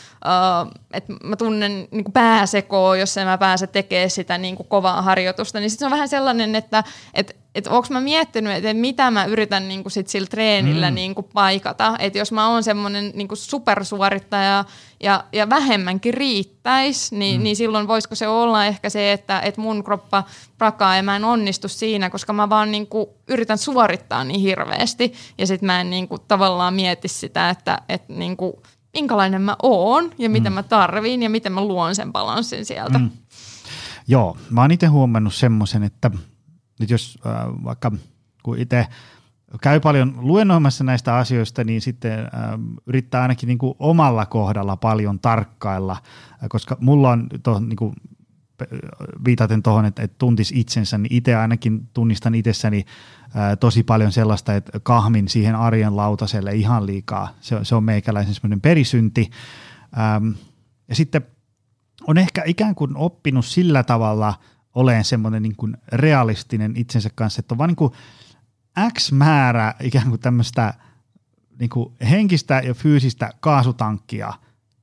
että 0.92 1.12
mä 1.24 1.36
tunnen 1.36 1.88
niinku 1.90 2.10
pääsekoa, 2.10 2.96
jos 2.96 3.16
en 3.16 3.26
mä 3.26 3.38
pääse 3.38 3.66
tekemään 3.66 4.10
sitä 4.10 4.38
niinku 4.38 4.64
kovaa 4.64 5.02
harjoitusta. 5.02 5.60
Niin 5.60 5.70
sitten 5.70 5.84
se 5.84 5.86
on 5.86 5.96
vähän 5.96 6.08
sellainen, 6.08 6.54
että 6.54 6.84
et, 7.14 7.41
että 7.54 7.70
onko 7.70 7.88
mä 7.90 8.00
miettinyt, 8.00 8.52
että 8.52 8.74
mitä 8.74 9.10
mä 9.10 9.24
yritän 9.24 9.68
niinku 9.68 9.90
sit 9.90 10.08
sillä 10.08 10.26
treenillä 10.26 10.90
mm. 10.90 10.94
niinku 10.94 11.22
paikata. 11.22 11.96
Että 11.98 12.18
jos 12.18 12.32
mä 12.32 12.48
oon 12.48 12.62
semmoinen 12.62 13.12
niinku 13.14 13.36
supersuorittaja 13.36 14.64
ja, 15.02 15.24
ja 15.32 15.50
vähemmänkin 15.50 16.14
riittäisi, 16.14 17.16
niin, 17.16 17.40
mm. 17.40 17.44
niin 17.44 17.56
silloin 17.56 17.88
voisiko 17.88 18.14
se 18.14 18.28
olla 18.28 18.66
ehkä 18.66 18.90
se, 18.90 19.12
että, 19.12 19.40
että 19.40 19.60
mun 19.60 19.84
kroppa 19.84 20.24
prakaa 20.58 20.96
ja 20.96 21.02
mä 21.02 21.16
en 21.16 21.24
onnistu 21.24 21.68
siinä, 21.68 22.10
koska 22.10 22.32
mä 22.32 22.48
vaan 22.48 22.70
niinku 22.70 23.14
yritän 23.28 23.58
suorittaa 23.58 24.24
niin 24.24 24.40
hirveästi 24.40 25.12
ja 25.38 25.46
sitten 25.46 25.66
mä 25.66 25.80
en 25.80 25.90
niinku 25.90 26.18
tavallaan 26.18 26.74
mieti 26.74 27.08
sitä, 27.08 27.50
että, 27.50 27.78
että 27.88 28.12
niinku, 28.12 28.62
minkälainen 28.92 29.42
mä 29.42 29.56
oon 29.62 30.10
ja 30.18 30.30
mitä 30.30 30.50
mm. 30.50 30.54
mä 30.54 30.62
tarviin 30.62 31.22
ja 31.22 31.30
miten 31.30 31.52
mä 31.52 31.60
luon 31.60 31.94
sen 31.94 32.12
balanssin 32.12 32.64
sieltä. 32.64 32.98
Mm. 32.98 33.10
Joo, 34.08 34.36
mä 34.50 34.60
oon 34.60 34.70
itse 34.70 34.86
huomannut 34.86 35.34
semmoisen, 35.34 35.82
että– 35.82 36.10
nyt 36.82 36.90
jos 36.90 37.18
äh, 37.26 37.32
vaikka 37.64 37.92
kun 38.42 38.58
itse 38.58 38.86
käy 39.60 39.80
paljon 39.80 40.14
luennoimassa 40.16 40.84
näistä 40.84 41.16
asioista, 41.16 41.64
niin 41.64 41.80
sitten 41.80 42.18
äh, 42.18 42.28
yrittää 42.86 43.22
ainakin 43.22 43.46
niin 43.46 43.58
kuin 43.58 43.74
omalla 43.78 44.26
kohdalla 44.26 44.76
paljon 44.76 45.20
tarkkailla, 45.20 45.92
äh, 45.92 46.48
koska 46.48 46.76
mulla 46.80 47.10
on 47.10 47.26
to, 47.42 47.60
niin 47.60 47.76
kuin, 47.76 47.94
viitaten 49.24 49.62
tuohon, 49.62 49.84
että, 49.84 50.02
että 50.02 50.14
tuntis 50.18 50.52
itsensä, 50.56 50.98
niin 50.98 51.14
itse 51.14 51.34
ainakin 51.34 51.88
tunnistan 51.94 52.34
itsessäni 52.34 52.84
äh, 53.36 53.58
tosi 53.60 53.82
paljon 53.82 54.12
sellaista, 54.12 54.54
että 54.54 54.80
kahmin 54.80 55.28
siihen 55.28 55.54
arjen 55.54 55.96
lautaselle 55.96 56.54
ihan 56.54 56.86
liikaa. 56.86 57.28
Se, 57.40 57.58
se 57.62 57.74
on 57.74 57.84
meikäläisen 57.84 58.34
semmoinen 58.34 58.60
perisynti. 58.60 59.30
Ähm, 59.98 60.28
ja 60.88 60.94
sitten 60.94 61.22
on 62.06 62.18
ehkä 62.18 62.42
ikään 62.46 62.74
kuin 62.74 62.96
oppinut 62.96 63.46
sillä 63.46 63.82
tavalla– 63.82 64.34
olemaan 64.74 65.04
semmoinen 65.04 65.42
niin 65.42 65.56
kuin 65.56 65.76
realistinen 65.92 66.72
itsensä 66.76 67.10
kanssa, 67.14 67.40
että 67.40 67.54
on 67.54 67.58
vaan 67.58 67.68
niin 67.68 67.76
kuin 67.76 67.92
X 68.98 69.12
määrä 69.12 69.74
ikään 69.80 70.08
kuin 70.08 70.20
tämmöistä 70.20 70.74
niin 71.58 71.70
kuin 71.70 71.92
henkistä 72.10 72.62
ja 72.64 72.74
fyysistä 72.74 73.32
kaasutankkia, 73.40 74.32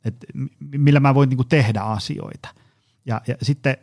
että 0.06 0.28
millä 0.78 1.00
mä 1.00 1.16
voin 1.16 1.30
niin 1.30 1.38
kuin 1.38 1.48
tehdä 1.48 1.82
asioita. 1.82 2.50
Ja, 3.06 3.22
ja 3.28 3.36
sitten 3.42 3.78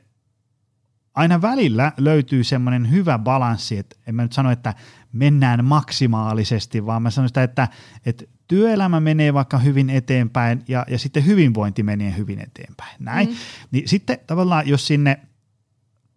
aina 1.14 1.42
välillä 1.42 1.92
löytyy 1.96 2.44
semmoinen 2.44 2.90
hyvä 2.90 3.18
balanssi, 3.18 3.78
että 3.78 3.96
en 4.06 4.14
mä 4.14 4.22
nyt 4.22 4.32
sano, 4.32 4.50
että 4.50 4.74
mennään 5.12 5.64
maksimaalisesti, 5.64 6.86
vaan 6.86 7.02
mä 7.02 7.10
sanon 7.10 7.28
sitä, 7.28 7.42
että, 7.42 7.68
että 8.06 8.24
työelämä 8.48 9.00
menee 9.00 9.34
vaikka 9.34 9.58
hyvin 9.58 9.90
eteenpäin 9.90 10.64
ja, 10.68 10.86
ja 10.88 10.98
sitten 10.98 11.26
hyvinvointi 11.26 11.82
menee 11.82 12.16
hyvin 12.16 12.40
eteenpäin. 12.40 12.96
Näin. 12.98 13.28
Mm. 13.28 13.34
Niin 13.70 13.88
sitten 13.88 14.18
tavallaan, 14.26 14.68
jos 14.68 14.86
sinne 14.86 15.20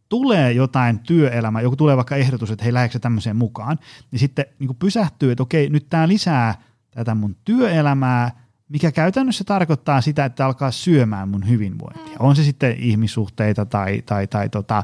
tulee 0.10 0.52
jotain 0.52 1.00
työelämää, 1.00 1.62
joku 1.62 1.76
tulee 1.76 1.96
vaikka 1.96 2.16
ehdotus, 2.16 2.52
että 2.52 2.64
hei 2.64 2.74
lähdekö 2.74 3.00
tämmöiseen 3.00 3.36
mukaan, 3.36 3.80
niin 4.12 4.20
sitten 4.20 4.46
niin 4.60 4.76
pysähtyy, 4.76 5.32
että 5.32 5.44
okei, 5.44 5.70
nyt 5.70 5.90
tämä 5.90 6.08
lisää 6.08 6.56
tätä 6.92 7.16
mun 7.16 7.36
työelämää, 7.46 8.32
mikä 8.70 8.92
käytännössä 8.92 9.44
tarkoittaa 9.44 10.02
sitä, 10.02 10.26
että 10.26 10.46
alkaa 10.46 10.72
syömään 10.72 11.30
mun 11.30 11.50
hyvinvointia. 11.50 12.16
On 12.20 12.36
se 12.36 12.44
sitten 12.44 12.76
ihmissuhteita 12.80 13.66
tai, 13.66 14.02
tai, 14.06 14.28
tai 14.28 14.50
tota, 14.50 14.84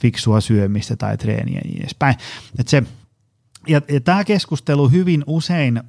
fiksua 0.00 0.40
syömistä 0.40 0.96
tai 0.96 1.16
treeniä 1.16 1.54
ja 1.54 1.60
niin 1.64 1.80
edespäin. 1.80 2.14
Et 2.58 2.68
se, 2.68 2.82
ja, 3.66 3.80
ja 3.88 4.00
tämä 4.00 4.24
keskustelu 4.24 4.88
hyvin 4.88 5.24
usein 5.26 5.82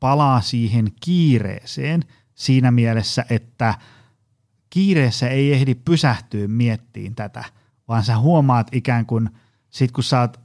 palaa 0.00 0.40
siihen 0.40 0.92
kiireeseen 1.00 2.04
siinä 2.34 2.70
mielessä, 2.70 3.24
että 3.30 3.74
kiireessä 4.70 5.28
ei 5.28 5.52
ehdi 5.52 5.74
pysähtyä 5.74 6.48
miettiin 6.48 7.14
tätä, 7.14 7.44
vaan 7.88 8.04
sä 8.04 8.18
huomaat 8.18 8.68
ikään 8.72 9.06
kuin 9.06 9.30
sit 9.70 9.92
kun 9.92 10.04
sä 10.04 10.20
oot 10.20 10.40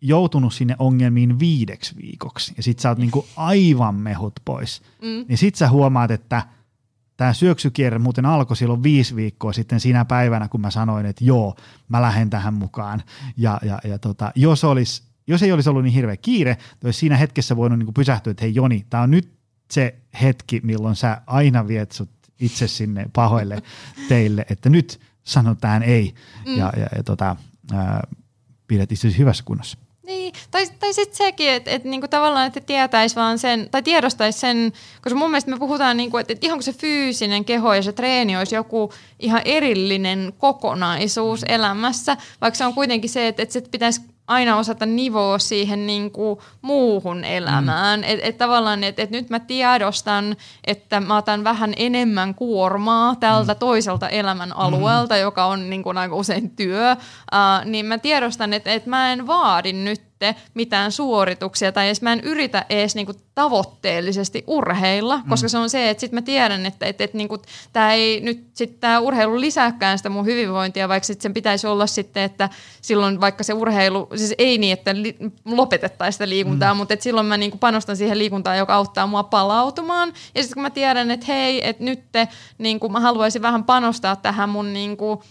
joutunut 0.00 0.54
sinne 0.54 0.76
ongelmiin 0.78 1.38
viideksi 1.38 1.96
viikoksi 1.96 2.54
ja 2.56 2.62
sit 2.62 2.78
sä 2.78 2.88
oot 2.88 2.98
niinku 2.98 3.26
aivan 3.36 3.94
mehut 3.94 4.32
pois, 4.44 4.82
mm. 5.02 5.24
niin 5.28 5.38
sit 5.38 5.54
sä 5.54 5.68
huomaat, 5.68 6.10
että 6.10 6.42
tämä 7.16 7.32
syöksykierre 7.32 7.98
muuten 7.98 8.26
alkoi 8.26 8.56
silloin 8.56 8.82
viisi 8.82 9.16
viikkoa 9.16 9.52
sitten 9.52 9.80
siinä 9.80 10.04
päivänä, 10.04 10.48
kun 10.48 10.60
mä 10.60 10.70
sanoin, 10.70 11.06
että 11.06 11.24
joo, 11.24 11.56
mä 11.88 12.02
lähden 12.02 12.30
tähän 12.30 12.54
mukaan. 12.54 13.02
Ja, 13.36 13.60
ja, 13.62 13.78
ja 13.84 13.98
tota, 13.98 14.32
jos, 14.34 14.64
olisi, 14.64 15.02
jos 15.26 15.42
ei 15.42 15.52
olisi 15.52 15.70
ollut 15.70 15.84
niin 15.84 15.94
hirveä 15.94 16.16
kiire, 16.16 16.56
olisi 16.84 16.98
siinä 16.98 17.16
hetkessä 17.16 17.56
voinut 17.56 17.78
niin 17.78 17.94
pysähtyä, 17.94 18.30
että 18.30 18.44
hei 18.44 18.54
Joni, 18.54 18.86
tämä 18.90 19.02
on 19.02 19.10
nyt 19.10 19.32
se 19.70 19.94
hetki, 20.22 20.60
milloin 20.62 20.96
sä 20.96 21.22
aina 21.26 21.68
viet 21.68 21.92
sut 21.92 22.10
itse 22.40 22.68
sinne 22.68 23.06
pahoille 23.12 23.62
teille, 24.08 24.46
että 24.50 24.70
nyt 24.70 25.00
sanotaan 25.26 25.82
ei 25.82 26.14
mm. 26.46 26.56
ja, 26.56 26.72
ja, 26.76 26.86
ja 26.96 27.02
tota, 27.02 27.36
ää, 27.74 28.06
pidät 28.66 28.92
itse 28.92 29.18
hyvässä 29.18 29.44
kunnossa. 29.46 29.78
Niin, 30.06 30.34
tai, 30.50 30.66
tai 30.78 30.94
sitten 30.94 31.16
sekin, 31.16 31.50
että 31.50 31.70
et, 31.70 31.84
niinku 31.84 32.08
tavallaan, 32.08 32.46
että 32.46 32.60
tietäisi 32.60 33.16
vaan 33.16 33.38
sen, 33.38 33.68
tai 33.70 33.82
tiedostaisi 33.82 34.38
sen, 34.38 34.72
koska 35.02 35.18
mun 35.18 35.30
mielestä 35.30 35.50
me 35.50 35.58
puhutaan, 35.58 35.96
niinku, 35.96 36.16
että 36.16 36.32
et 36.32 36.44
ihan 36.44 36.58
kuin 36.58 36.64
se 36.64 36.72
fyysinen 36.72 37.44
keho 37.44 37.74
ja 37.74 37.82
se 37.82 37.92
treeni 37.92 38.36
olisi 38.36 38.54
joku 38.54 38.92
ihan 39.18 39.42
erillinen 39.44 40.32
kokonaisuus 40.38 41.40
mm. 41.40 41.54
elämässä, 41.54 42.16
vaikka 42.40 42.58
se 42.58 42.64
on 42.64 42.74
kuitenkin 42.74 43.10
se, 43.10 43.28
että 43.28 43.42
et 43.42 43.50
se 43.50 43.60
pitäisi 43.60 44.00
aina 44.28 44.56
osata 44.56 44.86
nivoa 44.86 45.38
siihen 45.38 45.86
niin 45.86 46.10
kuin 46.10 46.38
muuhun 46.62 47.24
elämään. 47.24 48.00
Mm. 48.00 48.04
Että 48.08 48.26
et 48.26 48.38
tavallaan, 48.38 48.84
että 48.84 49.02
et 49.02 49.10
nyt 49.10 49.30
mä 49.30 49.40
tiedostan, 49.40 50.36
että 50.66 51.00
mä 51.00 51.16
otan 51.16 51.44
vähän 51.44 51.72
enemmän 51.76 52.34
kuormaa 52.34 53.14
tältä 53.20 53.52
mm. 53.52 53.58
toiselta 53.58 54.08
elämän 54.08 54.56
alueelta, 54.56 55.14
mm. 55.14 55.20
joka 55.20 55.44
on 55.44 55.70
niin 55.70 55.82
kuin 55.82 55.98
aika 55.98 56.14
usein 56.14 56.50
työ, 56.50 56.92
uh, 56.92 57.64
niin 57.64 57.86
mä 57.86 57.98
tiedostan, 57.98 58.52
että 58.52 58.72
et 58.72 58.86
mä 58.86 59.12
en 59.12 59.26
vaadi 59.26 59.72
nyt 59.72 60.05
mitään 60.54 60.92
suorituksia 60.92 61.72
tai 61.72 61.86
edes 61.86 62.02
mä 62.02 62.12
en 62.12 62.20
yritä 62.20 62.64
edes 62.68 62.94
niinku 62.94 63.12
tavoitteellisesti 63.34 64.44
urheilla, 64.46 65.16
mm. 65.16 65.28
koska 65.28 65.48
se 65.48 65.58
on 65.58 65.70
se, 65.70 65.90
että 65.90 66.00
sit 66.00 66.12
mä 66.12 66.22
tiedän, 66.22 66.66
että 66.66 66.86
et, 66.86 67.00
et 67.00 67.14
niinku, 67.14 67.38
tämä 67.72 67.92
ei 67.92 68.20
nyt 68.20 68.46
sit 68.54 68.80
tää 68.80 69.00
urheilu 69.00 69.40
lisääkään 69.40 69.98
sitä 69.98 70.08
mun 70.08 70.26
hyvinvointia, 70.26 70.88
vaikka 70.88 71.06
sit 71.06 71.20
sen 71.20 71.34
pitäisi 71.34 71.66
olla 71.66 71.86
sitten, 71.86 72.22
että 72.22 72.48
silloin 72.82 73.20
vaikka 73.20 73.44
se 73.44 73.52
urheilu, 73.52 74.08
siis 74.16 74.34
ei 74.38 74.58
niin, 74.58 74.72
että 74.72 74.94
li, 74.94 75.16
lopetettaisiin 75.44 76.12
sitä 76.12 76.28
liikuntaa, 76.28 76.74
mm. 76.74 76.78
mutta 76.78 76.94
et 76.94 77.02
silloin 77.02 77.26
mä 77.26 77.36
niinku 77.36 77.58
panostan 77.58 77.96
siihen 77.96 78.18
liikuntaan, 78.18 78.58
joka 78.58 78.74
auttaa 78.74 79.06
mua 79.06 79.22
palautumaan. 79.22 80.12
Ja 80.34 80.42
sitten 80.42 80.54
kun 80.54 80.62
mä 80.62 80.70
tiedän, 80.70 81.10
että 81.10 81.26
hei, 81.28 81.68
että 81.68 81.84
nyt 81.84 82.00
te, 82.12 82.28
niinku, 82.58 82.88
mä 82.88 83.00
haluaisin 83.00 83.42
vähän 83.42 83.64
panostaa 83.64 84.16
tähän 84.16 84.48
mun 84.48 84.72
niinku, 84.72 85.22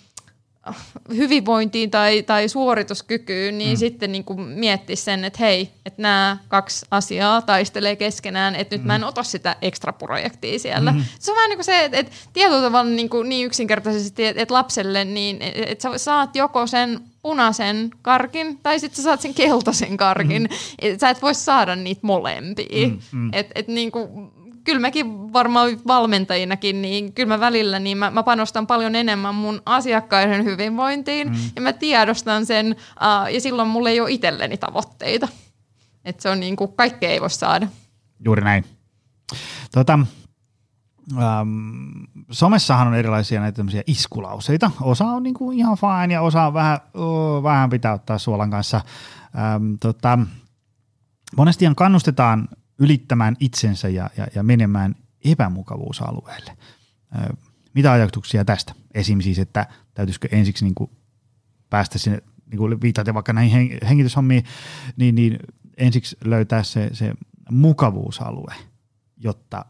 hyvinvointiin 1.16 1.91
tai, 1.91 2.24
tai 2.24 2.49
suorituskykyyn, 2.49 3.57
niin 3.57 3.70
mm. 3.72 3.78
sitten 3.78 4.11
niin 4.11 4.24
kuin 4.24 4.41
miettisi 4.41 5.03
sen, 5.03 5.26
että 5.26 5.39
hei, 5.39 5.70
että 5.86 6.01
nämä 6.01 6.38
kaksi 6.47 6.86
asiaa 6.91 7.41
taistelee 7.41 7.95
keskenään, 7.95 8.55
että 8.55 8.76
nyt 8.76 8.84
mm. 8.84 8.88
mä 8.88 8.95
en 8.95 9.03
ota 9.03 9.24
sitä 9.24 9.55
ekstra 9.61 9.93
projektia 9.93 10.59
siellä. 10.59 10.91
Mm. 10.91 11.03
Se 11.20 11.32
on 11.32 11.36
vähän 11.36 11.49
niin 11.49 11.57
kuin 11.57 11.66
se, 11.66 11.86
että, 11.86 11.97
että 11.97 12.11
tietyllä 12.34 12.61
tavalla 12.61 12.89
niin, 12.91 13.09
kuin 13.09 13.30
niin 13.30 13.45
yksinkertaisesti, 13.45 14.26
että, 14.26 14.41
että 14.41 14.53
lapselle, 14.53 15.05
niin 15.05 15.38
että 15.41 15.82
sä 15.82 15.97
saat 15.97 16.36
joko 16.36 16.68
sen 16.68 16.99
punaisen 17.22 17.89
karkin 18.01 18.59
tai 18.63 18.80
sitten 18.80 18.97
sä 18.97 19.03
saat 19.03 19.22
sen 19.22 19.34
keltaisen 19.34 19.97
karkin. 19.97 20.41
Mm. 20.41 20.57
Et 20.80 20.99
sä 20.99 21.09
et 21.09 21.22
voi 21.22 21.36
saada 21.36 21.76
niitä 21.76 22.01
molempia. 22.03 22.88
Mm, 22.88 22.99
mm. 23.11 23.30
Et, 23.34 23.51
et 23.55 23.68
niin 23.68 23.91
kuin, 23.91 24.32
kyllä 24.66 24.80
mäkin 24.80 25.34
varmaan 25.34 25.70
valmentajinakin, 25.88 26.82
niin 26.82 27.13
kyllä 27.13 27.28
mä 27.28 27.39
välillä 27.39 27.80
niin 27.80 27.97
mä, 27.97 28.11
mä 28.11 28.24
panostan 28.24 28.68
paljon 28.68 28.95
enemmän 28.95 29.36
mun 29.36 29.61
asiakkaiden 29.66 30.45
hyvinvointiin 30.45 31.30
mm. 31.30 31.36
ja 31.55 31.61
mä 31.61 31.74
tiedostan 31.74 32.45
sen 32.45 32.76
uh, 32.76 33.34
ja 33.34 33.41
silloin 33.41 33.68
mulla 33.68 33.89
ei 33.89 33.99
ole 33.99 34.11
itselleni 34.11 34.57
tavoitteita. 34.57 35.28
Että 36.05 36.22
se 36.22 36.30
on 36.30 36.39
niin 36.39 36.55
kuin, 36.55 36.74
kaikkea 36.74 37.09
ei 37.09 37.22
voi 37.22 37.30
saada. 37.30 37.68
Juuri 38.26 38.43
näin. 38.43 38.66
Tota, 39.72 39.99
Ähm, 41.11 42.03
somessahan 42.32 42.88
on 42.88 42.95
erilaisia 42.95 43.41
näitä 43.41 43.63
iskulauseita. 43.88 44.72
Osa 44.82 45.05
on 45.05 45.24
niinku 45.24 45.51
ihan 45.51 45.78
fine 45.78 46.13
ja 46.13 46.22
osa 46.22 46.47
on 46.47 46.53
vähän, 46.53 46.80
oh, 46.93 47.43
vähän 47.43 47.70
pitää 47.70 47.93
ottaa 47.93 48.18
suolan 48.18 48.51
kanssa. 48.51 48.82
Ähm, 49.38 49.74
tota, 49.80 50.20
monestihan 51.38 51.76
kannustetaan 51.76 52.47
ylittämään 52.80 53.36
itsensä 53.39 53.89
ja, 53.89 54.09
ja, 54.17 54.28
ja 54.36 54.43
menemään 54.43 54.95
epämukavuusalueelle. 55.26 56.57
Mitä 57.73 57.91
ajatuksia 57.91 58.45
tästä? 58.45 58.73
Esim. 58.93 59.21
siis, 59.21 59.39
että 59.39 59.67
täytyisikö 59.93 60.28
ensiksi 60.32 60.65
niin 60.65 60.76
kuin 60.76 60.91
päästä 61.69 61.97
sinne, 61.97 62.21
niin 62.51 62.57
kuin 62.57 62.82
viitaten 62.82 63.13
vaikka 63.13 63.34
näihin 63.34 63.78
hengityshommiin, 63.88 64.43
niin, 64.97 65.15
niin 65.15 65.39
ensiksi 65.78 66.17
löytää 66.23 66.63
se, 66.63 66.89
se 66.93 67.13
mukavuusalue, 67.51 68.53
jotta 69.17 69.65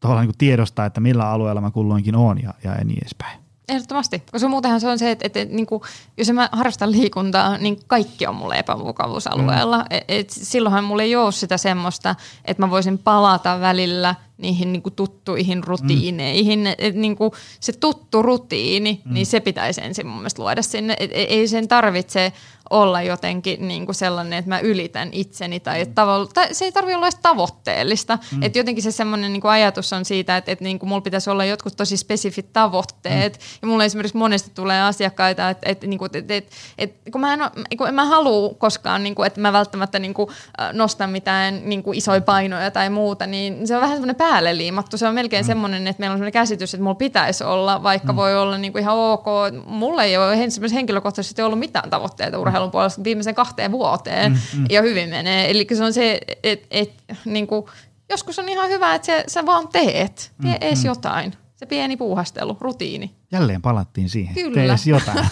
tavallaan 0.00 0.26
niin 0.26 0.38
tiedostaa, 0.38 0.86
että 0.86 1.00
millä 1.00 1.30
alueella 1.30 1.60
mä 1.60 1.70
kulloinkin 1.70 2.16
on 2.16 2.42
ja, 2.42 2.54
ja 2.64 2.84
niin 2.84 2.98
edespäin. 3.02 3.43
Ehdottomasti, 3.68 4.22
koska 4.32 4.48
muutenhan 4.48 4.80
se 4.80 4.88
on 4.88 4.98
se, 4.98 5.10
että, 5.10 5.26
että, 5.26 5.40
että 5.40 5.54
niin 5.54 5.66
kuin, 5.66 5.82
jos 6.16 6.32
mä 6.32 6.48
harrastan 6.52 6.92
liikuntaa, 6.92 7.58
niin 7.58 7.78
kaikki 7.86 8.26
on 8.26 8.34
mulle 8.34 8.58
epämukavuusalueella. 8.58 9.78
Mm. 9.78 9.86
Et, 9.90 10.04
et 10.08 10.30
silloinhan 10.30 10.84
mulle 10.84 11.02
ei 11.02 11.16
ole 11.16 11.32
sitä 11.32 11.56
semmoista, 11.56 12.14
että 12.44 12.62
mä 12.62 12.70
voisin 12.70 12.98
palata 12.98 13.60
välillä 13.60 14.14
niihin 14.38 14.72
niin 14.72 14.82
kuin 14.82 14.94
tuttuihin 14.94 15.64
rutiineihin. 15.64 16.60
Mm. 16.60 16.66
Et, 16.66 16.74
et, 16.78 16.94
niin 16.94 17.16
kuin 17.16 17.30
se 17.60 17.72
tuttu 17.72 18.22
rutiini, 18.22 19.02
mm. 19.04 19.14
niin 19.14 19.26
se 19.26 19.40
pitäisi 19.40 19.80
ensin 19.84 20.06
mun 20.06 20.16
mielestä 20.16 20.42
luoda 20.42 20.62
sinne. 20.62 20.96
Et, 21.00 21.10
ei 21.12 21.48
sen 21.48 21.68
tarvitse 21.68 22.32
olla 22.70 23.02
jotenkin 23.02 23.68
niin 23.68 23.86
kuin 23.86 23.94
sellainen, 23.94 24.38
että 24.38 24.48
mä 24.48 24.58
ylitän 24.58 25.08
itseni 25.12 25.60
tai, 25.60 25.80
että 25.80 25.94
tavalla, 25.94 26.26
tai 26.26 26.54
se 26.54 26.64
ei 26.64 26.72
tarvitse 26.72 26.96
olla 26.96 27.06
edes 27.06 27.18
tavoitteellista. 27.22 28.18
Mm. 28.32 28.42
Että 28.42 28.58
jotenkin 28.58 28.82
se 28.82 28.90
semmoinen 28.90 29.32
niin 29.32 29.40
kuin 29.40 29.50
ajatus 29.50 29.92
on 29.92 30.04
siitä, 30.04 30.36
että, 30.36 30.52
että 30.52 30.64
niin 30.64 30.78
kuin 30.78 30.88
mulla 30.88 31.00
pitäisi 31.00 31.30
olla 31.30 31.44
jotkut 31.44 31.76
tosi 31.76 31.96
spesifit 31.96 32.52
tavoitteet. 32.52 33.32
Mm. 33.32 33.58
Ja 33.62 33.68
mulle 33.68 33.84
esimerkiksi 33.84 34.16
monesti 34.16 34.50
tulee 34.54 34.82
asiakkaita, 34.82 35.50
että, 35.50 35.70
että, 35.70 35.86
niin 35.86 35.98
kuin, 35.98 36.10
että, 36.14 36.34
että, 36.34 36.50
että 36.78 37.10
kun 37.10 37.20
mä 37.20 37.34
en, 37.34 37.40
kun 37.78 37.88
en 37.88 37.94
mä 37.94 38.04
halua 38.04 38.54
koskaan, 38.54 39.02
niin 39.02 39.14
kuin, 39.14 39.26
että 39.26 39.40
mä 39.40 39.52
välttämättä 39.52 39.98
niin 39.98 40.14
kuin, 40.14 40.28
nostan 40.72 41.10
mitään 41.10 41.60
niin 41.64 41.82
kuin 41.82 41.98
isoja 41.98 42.20
painoja 42.20 42.70
tai 42.70 42.90
muuta, 42.90 43.26
niin 43.26 43.66
se 43.66 43.74
on 43.74 43.80
vähän 43.80 43.96
semmoinen 43.96 44.16
päälle 44.24 44.56
liimattu. 44.56 44.98
Se 44.98 45.08
on 45.08 45.14
melkein 45.14 45.44
mm. 45.44 45.46
semmoinen, 45.46 45.86
että 45.86 46.00
meillä 46.00 46.12
on 46.12 46.18
semmoinen 46.18 46.32
käsitys, 46.32 46.74
että 46.74 46.82
mulla 46.82 46.94
pitäisi 46.94 47.44
olla, 47.44 47.82
vaikka 47.82 48.12
mm. 48.12 48.16
voi 48.16 48.36
olla 48.36 48.58
niin 48.58 48.72
kuin 48.72 48.82
ihan 48.82 48.96
ok. 48.96 49.24
Mulla 49.66 50.04
ei 50.04 50.16
ole 50.16 50.38
henkilökohtaisesti 50.74 51.42
ollut 51.42 51.58
mitään 51.58 51.90
tavoitteita 51.90 52.38
urheilun 52.38 52.70
puolesta 52.70 53.04
viimeisen 53.04 53.34
kahteen 53.34 53.72
vuoteen 53.72 54.32
mm, 54.32 54.58
mm. 54.58 54.66
ja 54.70 54.82
hyvin 54.82 55.08
menee. 55.08 55.50
Eli 55.50 55.66
se 55.74 55.84
on 55.84 55.92
se, 55.92 56.20
että 56.42 56.66
et, 56.70 56.92
niin 57.24 57.46
kuin, 57.46 57.66
joskus 58.10 58.38
on 58.38 58.48
ihan 58.48 58.68
hyvä, 58.68 58.94
että 58.94 59.06
se, 59.06 59.24
sä 59.26 59.46
vaan 59.46 59.68
teet. 59.68 60.32
Tee 60.42 60.52
mm, 60.52 60.58
ees 60.60 60.78
mm. 60.78 60.86
jotain. 60.86 61.34
Se 61.56 61.66
pieni 61.66 61.96
puuhastelu, 61.96 62.56
rutiini. 62.60 63.14
Jälleen 63.32 63.62
palattiin 63.62 64.08
siihen. 64.08 64.34
Kyllä. 64.34 64.54
Tee 64.54 64.66
ees 64.66 64.86
jotain. 64.86 65.26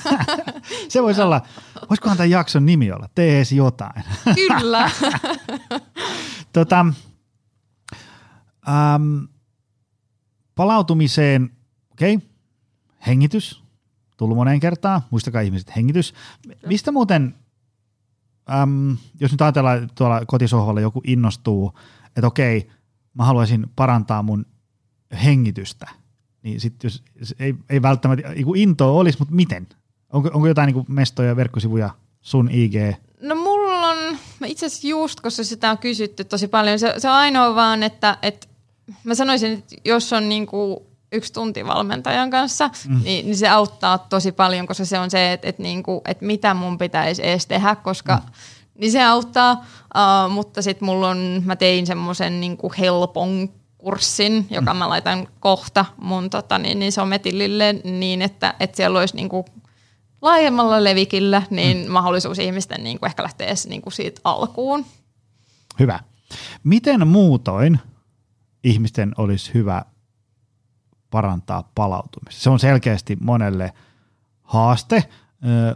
se 0.88 1.02
voisi 1.02 1.22
olla, 1.22 1.40
voisikohan 1.90 2.16
tämän 2.16 2.30
jakson 2.30 2.66
nimi 2.66 2.92
olla, 2.92 3.08
tee 3.14 3.38
ees 3.38 3.52
jotain. 3.52 4.04
Kyllä. 4.34 4.90
tota, 6.52 6.86
ähm, 8.68 9.24
palautumiseen, 10.54 11.50
okei, 11.92 12.14
okay. 12.14 12.28
hengitys, 13.06 13.62
tullut 14.16 14.36
moneen 14.36 14.60
kertaan. 14.60 15.02
Muistakaa 15.10 15.40
ihmiset 15.40 15.76
hengitys. 15.76 16.14
Mistä 16.66 16.92
muuten, 16.92 17.34
äm, 18.62 18.96
jos 19.20 19.32
nyt 19.32 19.42
ajatellaan 19.42 19.82
että 19.82 19.94
tuolla 19.94 20.26
kotisohvalla 20.26 20.80
joku 20.80 21.00
innostuu, 21.04 21.78
että 22.06 22.26
okei, 22.26 22.70
mä 23.14 23.24
haluaisin 23.24 23.66
parantaa 23.76 24.22
mun 24.22 24.46
hengitystä, 25.24 25.88
niin 26.42 26.60
sitten 26.60 26.88
jos 26.88 27.34
ei, 27.38 27.54
ei 27.70 27.82
välttämättä 27.82 28.28
intoa 28.56 28.90
olisi, 28.90 29.18
mutta 29.18 29.34
miten? 29.34 29.66
Onko, 30.12 30.30
onko 30.34 30.46
jotain 30.46 30.74
niin 30.74 30.84
mestoja 30.88 31.28
ja 31.28 31.36
verkkosivuja 31.36 31.90
sun 32.20 32.50
IG? 32.50 32.74
No 33.20 33.34
mulla 33.34 33.88
on, 33.88 34.18
itse 34.46 34.66
asiassa 34.66 34.88
just, 34.88 35.20
koska 35.20 35.44
sitä 35.44 35.70
on 35.70 35.78
kysytty 35.78 36.24
tosi 36.24 36.48
paljon, 36.48 36.78
se, 36.78 36.94
se 36.98 37.08
on 37.08 37.14
ainoa 37.14 37.54
vaan, 37.54 37.82
että, 37.82 38.18
että 38.22 38.46
mä 39.04 39.14
sanoisin, 39.14 39.52
että 39.52 39.76
jos 39.84 40.12
on 40.12 40.28
niin 40.28 40.46
kuin 40.46 40.76
yksi 41.12 41.32
tunti 41.32 41.66
valmentajan 41.66 42.30
kanssa, 42.30 42.70
mm. 42.88 43.00
niin, 43.04 43.24
niin 43.24 43.36
se 43.36 43.48
auttaa 43.48 43.98
tosi 43.98 44.32
paljon, 44.32 44.66
koska 44.66 44.84
se 44.84 44.98
on 44.98 45.10
se, 45.10 45.32
että, 45.32 45.48
että, 45.48 45.62
niin 45.62 45.82
kuin, 45.82 46.00
että 46.04 46.24
mitä 46.24 46.54
mun 46.54 46.78
pitäisi 46.78 47.26
edes 47.26 47.46
tehdä, 47.46 47.76
koska 47.76 48.16
mm. 48.16 48.22
niin 48.74 48.92
se 48.92 49.04
auttaa, 49.04 49.52
uh, 49.52 50.32
mutta 50.32 50.62
sitten 50.62 50.86
mulla 50.86 51.08
on, 51.08 51.42
mä 51.44 51.56
tein 51.56 51.86
semmoisen 51.86 52.40
niin 52.40 52.58
helpon 52.78 53.48
kurssin, 53.78 54.46
joka 54.50 54.74
mm. 54.74 54.78
mä 54.78 54.88
laitan 54.88 55.28
kohta 55.40 55.84
mun 55.96 56.30
tota, 56.30 56.58
niin, 56.58 56.78
niin 56.78 56.92
sometilille 56.92 57.72
niin, 57.72 58.22
että, 58.22 58.54
että 58.60 58.76
siellä 58.76 58.98
olisi 58.98 59.16
niin 59.16 59.28
kuin 59.28 59.44
laajemmalla 60.22 60.84
levikillä 60.84 61.42
niin 61.50 61.86
mm. 61.86 61.92
mahdollisuus 61.92 62.38
ihmisten 62.38 62.84
niin 62.84 62.98
kuin 62.98 63.06
ehkä 63.06 63.22
lähteä 63.22 63.46
edes 63.46 63.66
niin 63.66 63.82
kuin 63.82 63.92
siitä 63.92 64.20
alkuun. 64.24 64.86
Hyvä. 65.80 66.00
Miten 66.64 67.08
muutoin 67.08 67.80
ihmisten 68.64 69.12
olisi 69.18 69.54
hyvä 69.54 69.84
parantaa 71.10 71.70
palautumista? 71.74 72.42
Se 72.42 72.50
on 72.50 72.58
selkeästi 72.58 73.16
monelle 73.20 73.72
haaste, 74.42 75.08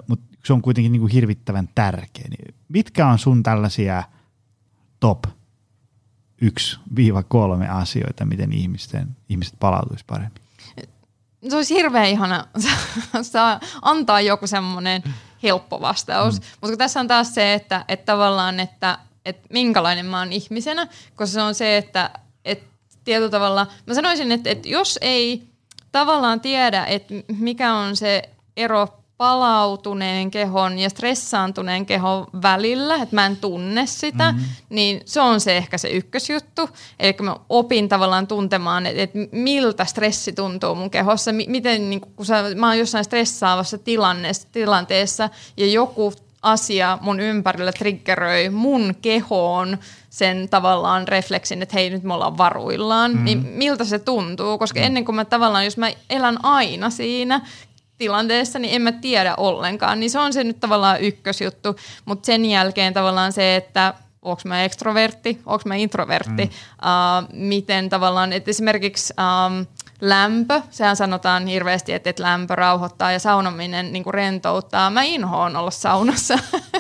mutta 0.09 0.37
se 0.45 0.53
on 0.53 0.62
kuitenkin 0.62 0.93
niin 0.93 1.01
kuin 1.01 1.12
hirvittävän 1.12 1.68
tärkeä. 1.74 2.24
Niin 2.30 2.55
mitkä 2.68 3.07
on 3.07 3.18
sun 3.18 3.43
tällaisia 3.43 4.03
top 5.01 5.24
1-3 6.43 7.70
asioita, 7.70 8.24
miten 8.24 8.53
ihmisten, 8.53 9.16
ihmiset 9.28 9.55
palautuisi 9.61 10.05
paremmin? 10.07 10.47
se 11.51 11.57
olisi 11.57 11.74
hirveän 11.74 12.07
ihana 12.07 12.47
saa 13.22 13.61
antaa 13.82 14.20
joku 14.20 14.47
semmoinen 14.47 15.03
helppo 15.43 15.80
vastaus. 15.80 16.41
Mm. 16.41 16.47
Mutta 16.61 16.76
tässä 16.76 17.01
on 17.01 17.09
taas 17.09 17.34
se, 17.34 17.55
että, 17.55 17.84
että 17.89 18.12
tavallaan, 18.12 18.61
että, 18.61 18.99
että 19.24 19.47
minkälainen 19.51 20.07
mä 20.07 20.18
oon 20.18 20.32
ihmisenä, 20.32 20.87
koska 21.14 21.26
se 21.26 21.43
on 21.43 21.55
se, 21.55 21.76
että, 21.76 22.11
että 22.45 22.76
tietyllä 23.07 23.30
tavalla, 23.30 23.66
mä 23.86 23.94
sanoisin, 23.94 24.32
että, 24.32 24.50
että 24.50 24.68
jos 24.68 24.98
ei 25.02 25.42
tavallaan 25.92 26.40
tiedä, 26.40 26.84
että 26.84 27.14
mikä 27.38 27.74
on 27.74 27.96
se 27.96 28.22
ero 28.57 28.88
palautuneen 29.16 30.30
kehon 30.30 30.78
ja 30.78 30.90
stressaantuneen 30.90 31.86
kehon 31.86 32.26
välillä, 32.42 32.94
että 32.94 33.14
mä 33.14 33.26
en 33.26 33.36
tunne 33.36 33.86
sitä, 33.86 34.32
mm-hmm. 34.32 34.46
niin 34.68 35.00
se 35.04 35.20
on 35.20 35.40
se 35.40 35.57
ehkä 35.57 35.78
se 35.78 35.88
ykkösjuttu. 35.88 36.70
Eli 37.00 37.16
mä 37.20 37.36
opin 37.48 37.88
tavallaan 37.88 38.26
tuntemaan, 38.26 38.86
että, 38.86 39.02
että 39.02 39.18
miltä 39.32 39.84
stressi 39.84 40.32
tuntuu 40.32 40.74
mun 40.74 40.90
kehossa, 40.90 41.30
miten 41.32 41.90
niin 41.90 42.00
kun 42.00 42.26
sä, 42.26 42.44
mä 42.57 42.66
oon 42.66 42.78
jossain 42.78 43.04
stressaavassa 43.04 43.78
tilanteessa, 43.78 44.48
tilanteessa 44.52 45.30
ja 45.57 45.66
joku 45.66 46.12
asia 46.47 46.99
mun 47.01 47.20
ympärillä 47.20 47.72
triggeröi 47.72 48.51
mun 48.51 48.94
kehoon 49.03 49.78
sen 50.11 50.49
tavallaan 50.51 51.09
refleksin, 51.09 51.62
että 51.62 51.76
hei 51.76 51.90
nyt 51.90 52.03
me 52.03 52.14
ollaan 52.14 52.38
varuillaan, 52.38 53.11
mm-hmm. 53.11 53.24
niin 53.24 53.38
miltä 53.38 53.84
se 53.84 53.99
tuntuu, 53.99 54.59
koska 54.59 54.80
mm. 54.80 54.86
ennen 54.86 55.05
kuin 55.05 55.16
mä 55.16 55.24
tavallaan, 55.24 55.64
jos 55.64 55.76
mä 55.76 55.90
elän 56.11 56.44
aina 56.44 56.90
siinä 56.90 57.40
tilanteessa, 57.99 58.59
niin 58.59 58.74
en 58.74 58.82
mä 58.82 58.92
tiedä 58.92 59.34
ollenkaan. 59.36 60.01
Niin 60.01 60.11
se 60.11 60.18
on 60.18 60.32
se 60.32 60.44
nyt 60.44 60.61
tavallaan 60.61 61.01
ykkösjuttu, 61.01 61.76
mutta 62.05 62.26
sen 62.26 62.44
jälkeen 62.44 62.94
tavallaan 62.94 63.32
se, 63.32 63.57
että 63.57 63.94
onko 64.22 64.42
mä 64.44 64.64
ekstrovertti, 64.64 65.40
onko 65.47 65.62
mä 65.66 65.74
introvertti, 65.74 66.44
mm. 66.44 66.51
uh, 66.51 67.28
miten 67.32 67.88
tavallaan, 67.88 68.32
että 68.32 68.51
esimerkiksi 68.51 69.14
um, 69.18 69.66
lämpö, 70.01 70.62
sehän 70.70 70.97
sanotaan 70.97 71.47
hirveästi, 71.47 71.92
että, 71.92 72.11
että 72.11 72.22
lämpö 72.22 72.55
rauhoittaa 72.55 73.12
ja 73.12 73.18
saunominen 73.18 73.92
niin 73.92 74.05
kuin 74.05 74.14
rentouttaa. 74.14 74.90
Mä 74.90 75.03
inhoon 75.03 75.57
olla 75.57 75.70
saunassa. 75.70 76.38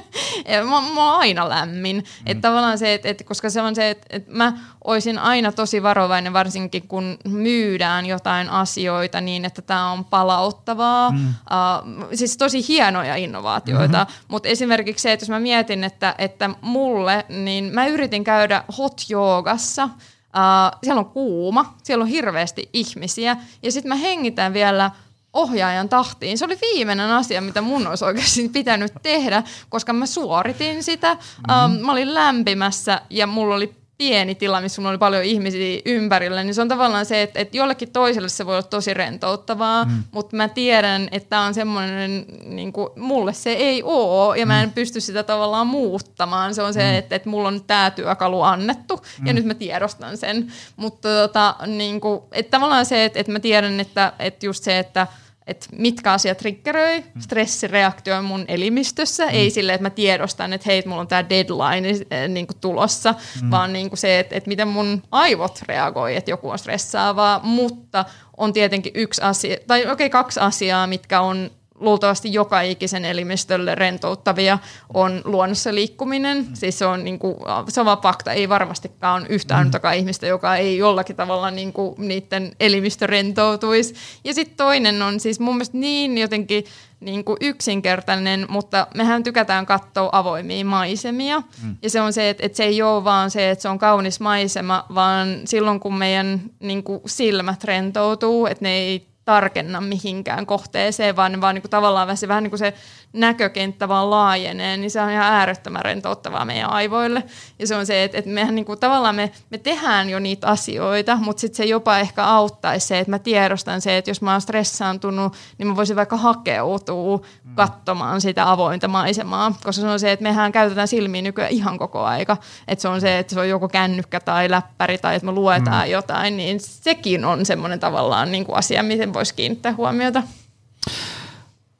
mä, 0.64 0.80
mä 0.94 1.12
oon 1.12 1.20
aina 1.20 1.48
lämmin. 1.48 1.96
Mm. 1.96 2.02
Että 2.26 2.48
tavallaan 2.48 2.78
se, 2.78 2.94
että, 2.94 3.08
että, 3.08 3.24
koska 3.24 3.50
se 3.50 3.60
on 3.60 3.74
se, 3.74 3.90
että, 3.90 4.06
että 4.10 4.32
mä 4.32 4.52
oisin 4.84 5.18
aina 5.18 5.52
tosi 5.52 5.82
varovainen, 5.82 6.32
varsinkin 6.32 6.88
kun 6.88 7.18
myydään 7.28 8.06
jotain 8.06 8.50
asioita 8.50 9.20
niin, 9.20 9.44
että 9.44 9.62
tämä 9.62 9.90
on 9.90 10.04
palauttavaa. 10.04 11.10
Mm. 11.10 11.28
Uh, 11.28 12.08
siis 12.14 12.36
tosi 12.36 12.68
hienoja 12.68 13.16
innovaatioita, 13.16 13.98
mm-hmm. 13.98 14.24
mutta 14.28 14.48
esimerkiksi 14.48 15.02
se, 15.02 15.12
että 15.12 15.24
jos 15.24 15.30
mä 15.30 15.40
mietin, 15.40 15.84
että, 15.84 16.14
että 16.18 16.50
mulle, 16.60 17.26
niin 17.28 17.64
mä 17.64 17.86
yritin 17.86 18.24
käydä 18.24 18.64
hot 18.78 19.00
joogassa– 19.08 19.88
Uh, 20.36 20.78
siellä 20.82 21.00
on 21.00 21.10
kuuma, 21.10 21.74
siellä 21.82 22.02
on 22.02 22.08
hirveästi 22.08 22.68
ihmisiä 22.72 23.36
ja 23.62 23.72
sitten 23.72 23.88
mä 23.88 23.94
hengitän 23.94 24.52
vielä 24.52 24.90
ohjaajan 25.32 25.88
tahtiin. 25.88 26.38
Se 26.38 26.44
oli 26.44 26.58
viimeinen 26.60 27.10
asia, 27.10 27.40
mitä 27.40 27.60
mun 27.60 27.86
olisi 27.86 28.04
oikeasti 28.04 28.48
pitänyt 28.48 28.92
tehdä, 29.02 29.42
koska 29.68 29.92
mä 29.92 30.06
suoritin 30.06 30.82
sitä. 30.82 31.14
Mm-hmm. 31.14 31.76
Uh, 31.76 31.80
mä 31.86 31.92
olin 31.92 32.14
lämpimässä 32.14 33.00
ja 33.10 33.26
mulla 33.26 33.54
oli 33.54 33.74
pieni 33.98 34.34
tila, 34.34 34.60
missä 34.60 34.80
mulla 34.80 34.90
oli 34.90 34.98
paljon 34.98 35.24
ihmisiä 35.24 35.80
ympärillä, 35.84 36.42
niin 36.42 36.54
se 36.54 36.62
on 36.62 36.68
tavallaan 36.68 37.06
se, 37.06 37.22
että, 37.22 37.40
että 37.40 37.56
jollekin 37.56 37.90
toiselle 37.90 38.28
se 38.28 38.46
voi 38.46 38.54
olla 38.54 38.62
tosi 38.62 38.94
rentouttavaa, 38.94 39.84
mm. 39.84 40.02
mutta 40.12 40.36
mä 40.36 40.48
tiedän, 40.48 41.08
että 41.12 41.28
tämä 41.28 41.42
on 41.42 41.54
semmoinen, 41.54 42.26
niin 42.44 42.72
kuin, 42.72 42.88
mulle 42.96 43.32
se 43.32 43.52
ei 43.52 43.82
ole, 43.82 44.38
ja 44.38 44.46
mä 44.46 44.62
en 44.62 44.68
mm. 44.68 44.72
pysty 44.72 45.00
sitä 45.00 45.22
tavallaan 45.22 45.66
muuttamaan. 45.66 46.54
Se 46.54 46.62
on 46.62 46.74
se, 46.74 46.82
mm. 46.82 46.98
että, 46.98 47.16
että 47.16 47.28
mulla 47.28 47.48
on 47.48 47.64
tämä 47.66 47.90
työkalu 47.90 48.42
annettu, 48.42 48.96
mm. 48.96 49.26
ja 49.26 49.32
nyt 49.32 49.44
mä 49.44 49.54
tiedostan 49.54 50.16
sen. 50.16 50.52
Mutta 50.76 51.08
tota, 51.08 51.54
niin 51.66 52.00
kuin, 52.00 52.20
että 52.32 52.50
tavallaan 52.50 52.86
se, 52.86 53.04
että, 53.04 53.20
että 53.20 53.32
mä 53.32 53.40
tiedän, 53.40 53.80
että, 53.80 54.12
että 54.18 54.46
just 54.46 54.64
se, 54.64 54.78
että– 54.78 55.06
että 55.46 55.66
mitkä 55.72 56.12
asiat 56.12 56.38
triggeröi 56.38 57.00
mm. 57.00 57.20
stressireaktio 57.20 58.22
mun 58.22 58.44
elimistössä. 58.48 59.26
Mm. 59.26 59.30
Ei 59.32 59.50
sille, 59.50 59.74
että 59.74 59.82
mä 59.82 59.90
tiedostan, 59.90 60.52
että 60.52 60.64
hei, 60.66 60.82
mulla 60.86 61.00
on 61.00 61.08
tämä 61.08 61.28
deadline 61.28 61.88
äh, 61.88 62.28
niin 62.28 62.46
kuin 62.46 62.58
tulossa, 62.60 63.14
mm. 63.42 63.50
vaan 63.50 63.72
niin 63.72 63.90
kuin 63.90 63.98
se, 63.98 64.18
että, 64.18 64.36
että 64.36 64.48
miten 64.48 64.68
mun 64.68 65.02
aivot 65.10 65.62
reagoi, 65.68 66.16
että 66.16 66.30
joku 66.30 66.50
on 66.50 66.58
stressaavaa. 66.58 67.40
Mutta 67.42 68.04
on 68.36 68.52
tietenkin 68.52 68.92
yksi 68.94 69.22
asia, 69.22 69.56
tai 69.66 69.80
okei 69.80 69.92
okay, 69.92 70.08
kaksi 70.08 70.40
asiaa, 70.40 70.86
mitkä 70.86 71.20
on 71.20 71.50
luultavasti 71.80 72.32
joka 72.32 72.60
ikisen 72.60 73.04
elimistölle 73.04 73.74
rentouttavia 73.74 74.58
on 74.94 75.20
luonnossa 75.24 75.74
liikkuminen. 75.74 76.36
Mm. 76.36 76.54
Siis 76.54 76.78
se 76.78 76.86
on, 76.86 77.04
niin 77.04 77.18
kuin, 77.18 77.36
se 77.68 77.80
on 77.80 77.86
vaan 77.86 78.02
fakta. 78.02 78.32
Ei 78.32 78.48
varmastikaan 78.48 79.22
ole 79.22 79.28
yhtään 79.30 79.66
mm. 79.66 79.92
ihmistä, 79.96 80.26
joka 80.26 80.56
ei 80.56 80.78
jollakin 80.78 81.16
tavalla 81.16 81.50
niin 81.50 81.72
kuin, 81.72 81.94
niiden 81.98 82.52
elimistö 82.60 83.06
rentoutuisi. 83.06 83.94
Ja 84.24 84.34
sitten 84.34 84.56
toinen 84.56 85.02
on 85.02 85.20
siis 85.20 85.40
mun 85.40 85.54
mielestä 85.54 85.78
niin 85.78 86.18
jotenkin 86.18 86.64
niin 87.00 87.24
kuin 87.24 87.36
yksinkertainen, 87.40 88.46
mutta 88.48 88.86
mehän 88.94 89.22
tykätään 89.22 89.66
katsoa 89.66 90.08
avoimia 90.12 90.64
maisemia. 90.64 91.42
Mm. 91.62 91.76
Ja 91.82 91.90
se 91.90 92.00
on 92.00 92.12
se, 92.12 92.30
että, 92.30 92.46
että 92.46 92.56
se 92.56 92.64
ei 92.64 92.82
ole 92.82 93.04
vaan 93.04 93.30
se, 93.30 93.50
että 93.50 93.62
se 93.62 93.68
on 93.68 93.78
kaunis 93.78 94.20
maisema, 94.20 94.86
vaan 94.94 95.40
silloin 95.44 95.80
kun 95.80 95.94
meidän 95.94 96.40
niin 96.60 96.82
kuin 96.82 97.00
silmät 97.06 97.64
rentoutuu, 97.64 98.46
että 98.46 98.64
ne 98.64 98.70
ei 98.70 99.06
tarkenna 99.26 99.80
mihinkään 99.80 100.46
kohteeseen, 100.46 101.16
vaan, 101.16 101.40
vaan 101.40 101.54
niin 101.54 101.62
kuin 101.62 101.70
tavallaan 101.70 102.16
se, 102.16 102.28
vähän 102.28 102.42
niin 102.42 102.50
kuin 102.50 102.58
se 102.58 102.74
näkökenttä 103.12 103.88
vaan 103.88 104.10
laajenee, 104.10 104.76
niin 104.76 104.90
se 104.90 105.00
on 105.00 105.10
ihan 105.10 105.32
äärettömän 105.32 105.84
rentouttavaa 105.84 106.44
meidän 106.44 106.70
aivoille. 106.70 107.22
Ja 107.58 107.66
se 107.66 107.76
on 107.76 107.86
se, 107.86 108.04
että, 108.04 108.18
että 108.18 108.30
mehän 108.30 108.54
niin 108.54 108.64
kuin, 108.64 108.78
tavallaan 108.78 109.14
me, 109.14 109.30
me 109.50 109.58
tehdään 109.58 110.10
jo 110.10 110.18
niitä 110.18 110.46
asioita, 110.46 111.16
mutta 111.16 111.40
sitten 111.40 111.56
se 111.56 111.64
jopa 111.64 111.98
ehkä 111.98 112.24
auttaisi 112.24 112.86
se, 112.86 112.98
että 112.98 113.10
mä 113.10 113.18
tiedostan 113.18 113.80
se, 113.80 113.96
että 113.96 114.10
jos 114.10 114.22
mä 114.22 114.32
oon 114.32 114.40
stressaantunut, 114.40 115.32
niin 115.58 115.66
mä 115.66 115.76
voisin 115.76 115.96
vaikka 115.96 116.16
hakeutua 116.16 117.16
mm. 117.16 117.54
katsomaan 117.54 118.20
sitä 118.20 118.50
avointa 118.50 118.88
maisemaa, 118.88 119.52
koska 119.64 119.82
se 119.82 119.88
on 119.88 120.00
se, 120.00 120.12
että 120.12 120.22
mehän 120.22 120.52
käytetään 120.52 120.88
silmiä 120.88 121.22
nykyään 121.22 121.52
ihan 121.52 121.78
koko 121.78 122.04
aika. 122.04 122.36
Että 122.68 122.82
se 122.82 122.88
on 122.88 123.00
se, 123.00 123.18
että 123.18 123.34
se 123.34 123.40
on 123.40 123.48
joko 123.48 123.68
kännykkä 123.68 124.20
tai 124.20 124.50
läppäri 124.50 124.98
tai 124.98 125.16
että 125.16 125.26
me 125.26 125.32
luetaan 125.32 125.86
mm. 125.86 125.92
jotain, 125.92 126.36
niin 126.36 126.60
sekin 126.60 127.24
on 127.24 127.46
semmoinen 127.46 127.80
tavallaan 127.80 128.32
niin 128.32 128.44
kuin 128.44 128.56
asia, 128.56 128.82
miten 128.82 129.15
voisi 129.16 129.34
kiinnittää 129.34 129.74
huomiota. 129.74 130.22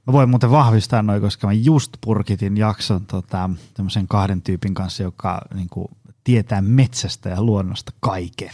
Mä 0.07 0.12
voin 0.12 0.30
muuten 0.30 0.51
vahvistaa 0.51 1.03
noin, 1.03 1.22
koska 1.22 1.47
mä 1.47 1.53
just 1.53 1.93
purkitin 2.01 2.57
jakson 2.57 3.07
tota, 3.07 3.51
kahden 4.09 4.43
tyypin 4.43 4.74
kanssa, 4.74 5.03
joka 5.03 5.41
niin 5.55 5.68
kuin, 5.68 5.89
tietää 6.24 6.62
metsästä 6.62 7.28
ja 7.28 7.43
luonnosta 7.43 7.93
kaiken. 8.01 8.51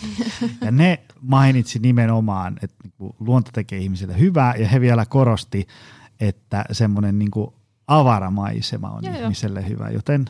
Ja 0.61 0.70
ne 0.70 0.99
mainitsi 1.20 1.78
nimenomaan, 1.78 2.59
että 2.62 2.76
niin 2.85 2.93
kuin, 2.99 3.12
luonto 3.20 3.51
tekee 3.55 3.78
ihmisille 3.78 4.18
hyvää 4.18 4.55
ja 4.57 4.68
he 4.68 4.80
vielä 4.80 5.07
korosti, 5.07 5.66
että 6.20 6.64
semmoinen 6.72 7.18
niin 7.18 7.30
kuin, 7.30 7.55
avaramaisema 7.87 8.91
on 8.91 9.05
joo, 9.05 9.14
ihmiselle 9.14 9.61
jo. 9.61 9.68
hyvä, 9.68 9.91
joten 9.91 10.24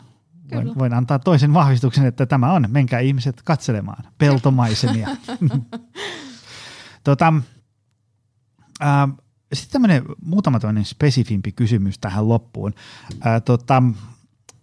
voin, 0.55 0.79
voin 0.79 0.95
antaa 0.95 1.19
toisen 1.19 1.55
vahvistuksen, 1.55 2.07
että 2.07 2.27
tämä 2.27 2.53
on. 2.53 2.65
Menkää 2.69 3.01
ihmiset 3.01 3.43
katselemaan 3.43 4.05
peltomaisemia. 4.19 5.09
tota, 7.05 7.33
ää, 8.83 9.09
sitten 9.53 9.73
tämmöinen 9.73 10.05
muutama 10.25 10.61
tämmöinen 10.61 10.85
spesifimpi 10.85 11.53
kysymys 11.53 11.99
tähän 11.99 12.29
loppuun. 12.29 12.75
Ää, 13.21 13.41
tota, 13.41 13.83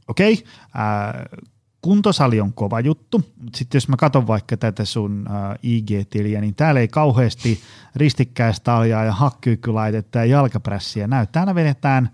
Okei, 0.08 0.34
okay, 0.34 1.40
kuntosali 1.82 2.42
on 2.42 2.54
kova 2.54 2.80
juttu, 2.80 3.18
mutta 3.18 3.58
sitten 3.58 3.78
jos 3.78 3.88
mä 3.88 3.98
katson 3.98 4.28
vaikka 4.28 4.58
tätä 4.58 4.86
sun 4.86 5.26
ää, 5.30 5.56
IG-tiliä, 5.64 6.42
niin 6.42 6.56
täällä 6.56 6.80
ei 6.80 6.88
kauheasti 6.88 7.60
ristikkäistaljaa 7.96 9.04
ja 9.04 9.12
hakkyykkylaitetta 9.12 10.18
ja 10.18 10.26
jalkaprässiä 10.26 11.08
näy. 11.08 11.28
Täällä 11.32 11.56
vedetään 11.56 12.10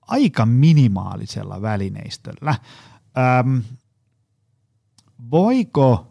aika 0.00 0.46
minimaalisella 0.46 1.62
välineistöllä. 1.62 2.54
Äm, 3.40 3.62
voiko 5.30 6.09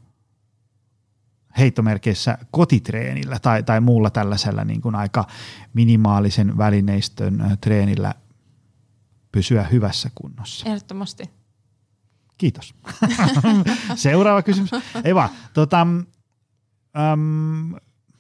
heittomerkeissä 1.60 2.38
kotitreenillä 2.52 3.40
tai, 3.40 3.64
tai 3.64 3.82
muulla 3.82 4.10
tällaisella 4.10 4.64
niin 4.64 4.82
kuin 4.82 4.96
aika 4.96 5.28
minimaalisen 5.74 6.58
välineistön 6.58 7.58
treenillä 7.62 8.14
pysyä 9.32 9.64
hyvässä 9.64 10.10
kunnossa? 10.16 10.70
Ehdottomasti. 10.70 11.24
Kiitos. 12.38 12.76
Seuraava 13.96 14.42
kysymys. 14.42 14.70
Ei 15.04 15.16
vaan, 15.16 15.30
tota, 15.54 15.82
äm, 15.82 17.76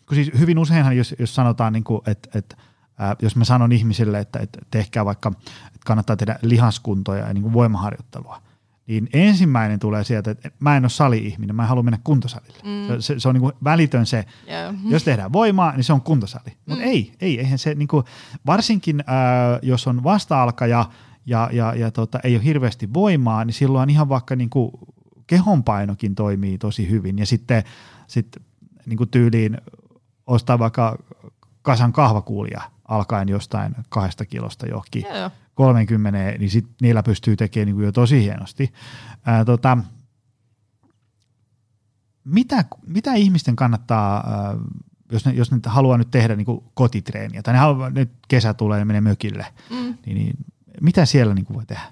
kun 0.05 0.15
siis 0.15 0.31
hyvin 0.39 0.59
useinhan, 0.59 0.97
jos, 0.97 1.15
jos 1.19 1.35
sanotaan, 1.35 1.73
niin 1.73 1.83
kuin, 1.83 2.01
että, 2.07 2.39
että 2.39 2.55
äh, 3.01 3.15
jos 3.21 3.35
mä 3.35 3.43
sanon 3.43 3.71
ihmisille, 3.71 4.19
että, 4.19 4.39
että 4.39 4.59
tehkää 4.71 5.05
vaikka, 5.05 5.31
että 5.65 5.79
kannattaa 5.85 6.15
tehdä 6.15 6.39
lihaskuntoja 6.41 7.27
ja 7.27 7.33
niin 7.33 7.41
kuin 7.41 7.53
voimaharjoittelua, 7.53 8.41
niin 8.89 9.09
ensimmäinen 9.13 9.79
tulee 9.79 10.03
sieltä, 10.03 10.31
että 10.31 10.51
mä 10.59 10.77
en 10.77 10.83
ole 10.83 10.89
sali-ihminen, 10.89 11.55
mä 11.55 11.61
en 11.61 11.69
halua 11.69 11.83
mennä 11.83 11.99
kuntosalille. 12.03 12.59
Mm. 12.63 12.99
Se, 12.99 13.19
se 13.19 13.27
on 13.29 13.35
niin 13.35 13.41
kuin 13.41 13.53
välitön 13.63 14.05
se, 14.05 14.25
yeah. 14.47 14.75
jos 14.83 15.03
tehdään 15.03 15.33
voimaa, 15.33 15.71
niin 15.71 15.83
se 15.83 15.93
on 15.93 16.01
kuntosali. 16.01 16.57
Mutta 16.65 16.83
mm. 16.83 16.89
ei, 16.89 17.13
ei, 17.21 17.39
eihän 17.39 17.59
se, 17.59 17.75
niin 17.75 17.87
kuin, 17.87 18.05
varsinkin 18.45 18.99
äh, 18.99 19.59
jos 19.61 19.87
on 19.87 20.03
vasta-alkaja 20.03 20.85
ja, 21.25 21.49
ja, 21.51 21.75
ja 21.75 21.91
tota, 21.91 22.19
ei 22.23 22.35
ole 22.35 22.43
hirveästi 22.43 22.93
voimaa, 22.93 23.45
niin 23.45 23.53
silloin 23.53 23.89
ihan 23.89 24.09
vaikka 24.09 24.35
niin 24.35 24.49
kuin 24.49 24.71
kehonpainokin 25.27 26.15
toimii 26.15 26.57
tosi 26.57 26.89
hyvin. 26.89 27.19
Ja 27.19 27.25
sitten 27.25 27.63
sit, 28.07 28.37
niin 28.85 28.97
kuin 28.97 29.09
tyyliin 29.09 29.57
ostaa 30.27 30.59
vaikka 30.59 30.97
kasan 31.61 31.93
kahvakuulia 31.93 32.61
alkaen 32.89 33.29
jostain 33.29 33.75
kahdesta 33.89 34.25
kilosta 34.25 34.67
johonkin 34.67 35.05
yeah. 35.05 35.31
30, 35.53 36.17
niin 36.39 36.49
sit 36.49 36.65
niillä 36.81 37.03
pystyy 37.03 37.35
tekemään 37.35 37.65
niin 37.65 37.75
kuin 37.75 37.85
jo 37.85 37.91
tosi 37.91 38.23
hienosti. 38.23 38.73
Ää, 39.25 39.45
tota, 39.45 39.77
mitä, 42.23 42.65
mitä 42.87 43.13
ihmisten 43.13 43.55
kannattaa, 43.55 44.15
ää, 44.15 44.55
jos 45.11 45.25
ne, 45.25 45.31
jos 45.31 45.51
ne 45.51 45.59
haluaa 45.65 45.97
nyt 45.97 46.11
tehdä 46.11 46.35
niin 46.35 46.45
kuin 46.45 46.63
kotitreeniä, 46.73 47.43
tai 47.43 47.53
ne 47.53 47.59
haluaa, 47.59 47.89
nyt 47.89 48.11
kesä 48.27 48.53
tulee 48.53 48.79
ja 48.79 48.85
menee 48.85 49.01
mökille, 49.01 49.45
mm. 49.69 49.97
niin, 50.05 50.17
niin 50.17 50.35
mitä 50.81 51.05
siellä 51.05 51.33
niin 51.33 51.45
kuin 51.45 51.57
voi 51.57 51.65
tehdä? 51.65 51.83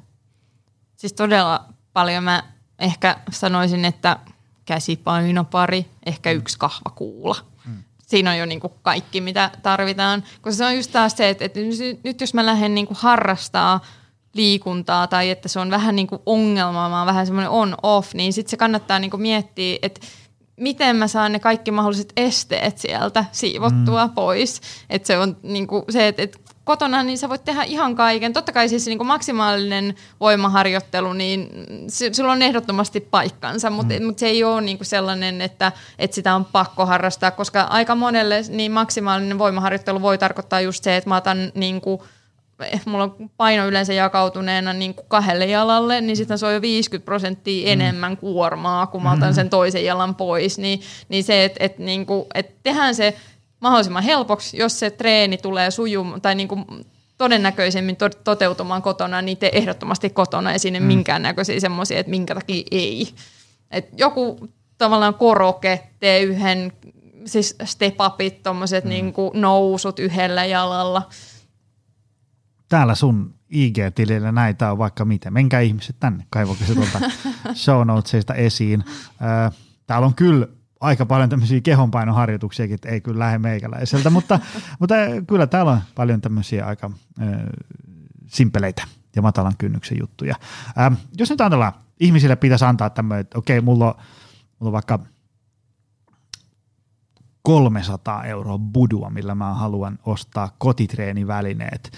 Siis 0.95 1.13
todella 1.13 1.65
paljon 1.93 2.23
mä 2.23 2.43
ehkä 2.79 3.17
sanoisin, 3.31 3.85
että 3.85 4.19
käsipainopari, 4.65 5.85
ehkä 6.05 6.31
yksi 6.31 6.59
kahvakuula. 6.59 7.35
Siinä 8.07 8.31
on 8.31 8.37
jo 8.37 8.45
niin 8.45 8.59
kuin 8.59 8.73
kaikki, 8.81 9.21
mitä 9.21 9.51
tarvitaan. 9.63 10.23
Koska 10.41 10.57
se 10.57 10.65
on 10.65 10.75
just 10.75 10.91
taas 10.91 11.13
se, 11.17 11.29
että, 11.29 11.45
että 11.45 11.59
nyt 12.03 12.21
jos 12.21 12.33
mä 12.33 12.45
lähden 12.45 12.75
niin 12.75 12.87
kuin 12.87 12.97
harrastaa 13.01 13.79
liikuntaa 14.33 15.07
tai 15.07 15.29
että 15.29 15.47
se 15.47 15.59
on 15.59 15.71
vähän 15.71 15.95
niin 15.95 16.07
kuin 16.07 16.21
ongelma, 16.25 17.05
vähän 17.05 17.25
semmoinen 17.25 17.49
on-off, 17.49 18.13
niin 18.13 18.33
sitten 18.33 18.49
se 18.49 18.57
kannattaa 18.57 18.99
niin 18.99 19.11
kuin 19.11 19.21
miettiä, 19.21 19.79
että 19.81 20.01
miten 20.57 20.95
mä 20.95 21.07
saan 21.07 21.31
ne 21.31 21.39
kaikki 21.39 21.71
mahdolliset 21.71 22.13
esteet 22.17 22.77
sieltä 22.77 23.25
siivottua 23.31 24.07
mm. 24.07 24.13
pois. 24.13 24.61
Että 24.89 25.07
se 25.07 25.17
on 25.17 25.37
niin 25.43 25.67
kuin 25.67 25.83
se, 25.89 26.07
että, 26.07 26.21
että 26.21 26.37
kotona, 26.63 27.03
niin 27.03 27.17
sä 27.17 27.29
voit 27.29 27.43
tehdä 27.43 27.63
ihan 27.63 27.95
kaiken. 27.95 28.33
Totta 28.33 28.51
kai 28.51 28.69
siis 28.69 28.85
niin 28.85 28.97
kuin 28.97 29.07
maksimaalinen 29.07 29.95
voimaharjoittelu, 30.19 31.13
niin 31.13 31.49
se, 31.87 32.13
sulla 32.13 32.31
on 32.31 32.41
ehdottomasti 32.41 32.99
paikkansa, 32.99 33.69
mutta 33.69 33.93
mm. 33.99 34.05
mut 34.05 34.19
se 34.19 34.27
ei 34.27 34.43
ole 34.43 34.61
niin 34.61 34.77
kuin 34.77 34.87
sellainen, 34.87 35.41
että, 35.41 35.71
että 35.99 36.15
sitä 36.15 36.35
on 36.35 36.45
pakko 36.45 36.85
harrastaa, 36.85 37.31
koska 37.31 37.61
aika 37.61 37.95
monelle 37.95 38.41
niin 38.49 38.71
maksimaalinen 38.71 39.37
voimaharjoittelu 39.39 40.01
voi 40.01 40.17
tarkoittaa 40.17 40.61
just 40.61 40.83
se, 40.83 40.97
että 40.97 41.09
mä 41.09 41.17
otan 41.17 41.51
niin 41.55 41.81
kuin 41.81 41.99
eh, 42.01 42.07
mulla 42.85 43.03
on 43.03 43.29
paino 43.37 43.67
yleensä 43.67 43.93
jakautuneena 43.93 44.73
niin 44.73 44.93
kuin 44.93 45.05
kahdelle 45.07 45.45
jalalle, 45.45 46.01
niin 46.01 46.17
sitten 46.17 46.37
se 46.37 46.45
on 46.45 46.53
jo 46.53 46.61
50 46.61 47.05
prosenttia 47.05 47.65
mm. 47.65 47.71
enemmän 47.71 48.17
kuormaa, 48.17 48.87
kun 48.87 49.03
mä 49.03 49.11
otan 49.11 49.29
mm. 49.29 49.35
sen 49.35 49.49
toisen 49.49 49.85
jalan 49.85 50.15
pois. 50.15 50.57
Niin, 50.57 50.81
niin 51.09 51.23
se, 51.23 51.43
että 51.43 51.63
et, 51.63 51.79
niin 51.79 52.05
kuin, 52.05 52.25
et 52.33 52.63
tehdään 52.63 52.95
se 52.95 53.17
mahdollisimman 53.59 54.03
helpoksi, 54.03 54.57
jos 54.57 54.79
se 54.79 54.89
treeni 54.89 55.37
tulee 55.37 55.71
sujumaan 55.71 56.21
tai 56.21 56.35
niin 56.35 56.47
kuin 56.47 56.65
todennäköisemmin 57.17 57.95
to- 57.95 58.09
toteutumaan 58.23 58.81
kotona, 58.81 59.21
niin 59.21 59.37
te 59.37 59.49
ehdottomasti 59.53 60.09
kotona 60.09 60.51
ei 60.51 60.59
sinne 60.59 60.79
mm. 60.79 60.85
minkäännäköisiä 60.85 61.59
semmoisia, 61.59 61.99
että 61.99 62.09
minkä 62.09 62.35
takia 62.35 62.63
ei. 62.71 63.07
Et 63.71 63.89
joku 63.97 64.49
tavallaan 64.77 65.13
koroke, 65.13 65.83
tee 65.99 66.21
yhden, 66.21 66.73
siis 67.25 67.55
step 67.63 67.95
upit, 68.01 68.43
tommoset 68.43 68.83
mm. 68.83 68.89
niin 68.89 69.13
nousut 69.33 69.99
yhdellä 69.99 70.45
jalalla. 70.45 71.09
Täällä 72.69 72.95
sun 72.95 73.33
IG-tilillä 73.49 74.31
näitä 74.31 74.71
on 74.71 74.77
vaikka 74.77 75.05
miten. 75.05 75.33
Menkää 75.33 75.59
ihmiset 75.59 75.95
tänne, 75.99 76.25
kaivokaa 76.29 76.67
se 76.67 76.75
tuolta 76.75 76.99
show 77.63 77.87
notesista 77.87 78.33
esiin. 78.33 78.83
Täällä 79.87 80.07
on 80.07 80.15
kyllä 80.15 80.47
aika 80.79 81.05
paljon 81.05 81.29
tämmöisiä 81.29 81.61
kehonpainoharjoituksiakin, 81.61 82.75
että 82.75 82.89
ei 82.89 83.01
kyllä 83.01 83.19
lähde 83.19 83.37
meikäläiseltä, 83.37 84.09
mutta, 84.09 84.39
mutta 84.79 84.95
kyllä 85.27 85.47
täällä 85.47 85.71
on 85.71 85.81
paljon 85.95 86.21
tämmöisiä 86.21 86.65
aika 86.65 86.91
äh, 87.21 87.27
simpeleitä 88.27 88.83
ja 89.15 89.21
matalan 89.21 89.57
kynnyksen 89.57 89.99
juttuja. 89.99 90.35
Ähm, 90.79 90.93
jos 91.17 91.29
nyt 91.29 91.41
ajatellaan, 91.41 91.73
ihmisille 91.99 92.35
pitäisi 92.35 92.65
antaa 92.65 92.89
tämmöinen, 92.89 93.21
että 93.21 93.37
okei, 93.37 93.61
mulla 93.61 93.85
on, 93.85 93.93
mulla 94.59 94.69
on 94.69 94.73
vaikka– 94.73 94.99
300 97.47 98.23
euroa 98.23 98.57
budua, 98.57 99.09
millä 99.09 99.35
mä 99.35 99.53
haluan 99.53 99.99
ostaa 100.05 100.51
kotitreenivälineet. 100.57 101.91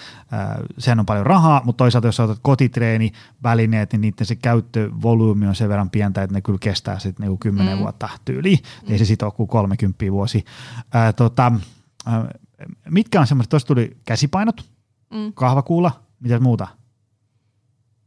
Sehän 0.78 1.00
on 1.00 1.06
paljon 1.06 1.26
rahaa, 1.26 1.62
mutta 1.66 1.78
toisaalta 1.78 2.08
jos 2.08 2.20
otat 2.20 2.40
kotitreenivälineet, 2.42 3.92
niin 3.92 4.02
niiden 4.02 4.26
se 4.26 4.36
käyttövolyymi 4.36 5.48
on 5.48 5.56
sen 5.56 5.70
verran 5.70 5.90
pientä, 5.90 6.24
että 6.24 6.34
ne 6.34 6.42
kyllä 6.42 6.60
kestää 6.62 7.00
sitten 7.00 7.24
niinku 7.24 7.38
10 7.38 7.78
mm. 7.78 7.80
vuotta 7.80 8.10
tyyliin. 8.26 8.60
Mm. 8.88 8.92
Ei 8.92 8.98
se 8.98 9.06
sitten 9.06 9.26
ole 9.26 9.34
kuin 9.34 9.48
30 9.48 10.06
vuosi. 10.12 10.46
Ää, 10.94 11.14
tota, 11.14 11.52
ää, 12.06 12.28
mitkä 12.90 13.20
on 13.20 13.28
semmoiset, 13.28 13.50
tuossa 13.50 13.68
tuli 13.68 13.98
käsipainot, 14.06 14.70
mm. 15.14 15.34
kahvakuula, 15.34 15.92
mitä 16.20 16.40
muuta? 16.40 16.68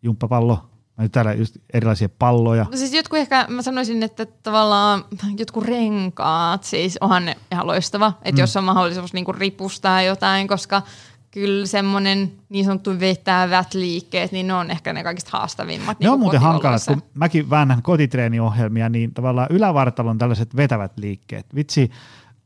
Jumppapallo, 0.02 0.71
täällä 1.08 1.32
just 1.32 1.56
erilaisia 1.72 2.08
palloja. 2.08 2.66
No 2.70 2.76
siis 2.76 2.92
jotkut 2.92 3.18
ehkä, 3.18 3.46
mä 3.48 3.62
sanoisin, 3.62 4.02
että 4.02 4.26
tavallaan 4.26 5.04
jotkut 5.38 5.64
renkaat, 5.64 6.64
siis 6.64 6.98
onhan 7.00 7.24
ne 7.24 7.36
ihan 7.52 7.66
loistava, 7.66 8.12
että 8.22 8.40
mm. 8.40 8.42
jos 8.42 8.56
on 8.56 8.64
mahdollisuus 8.64 9.12
niinku 9.12 9.32
ripustaa 9.32 10.02
jotain, 10.02 10.48
koska 10.48 10.82
kyllä 11.30 11.66
semmoinen 11.66 12.32
niin 12.48 12.64
sanottu 12.64 13.00
vetävät 13.00 13.74
liikkeet, 13.74 14.32
niin 14.32 14.46
ne 14.46 14.54
on 14.54 14.70
ehkä 14.70 14.92
ne 14.92 15.02
kaikista 15.02 15.38
haastavimmat. 15.38 16.00
Ne 16.00 16.04
niin 16.04 16.12
on 16.12 16.20
muuten 16.20 16.40
hankalat, 16.40 16.82
kun 16.88 17.02
mäkin 17.14 17.50
väännän 17.50 17.82
kotitreeni-ohjelmia, 17.82 18.88
niin 18.88 19.14
tavallaan 19.14 19.48
ylävartalon 19.50 20.18
tällaiset 20.18 20.56
vetävät 20.56 20.92
liikkeet. 20.96 21.46
Vitsi, 21.54 21.90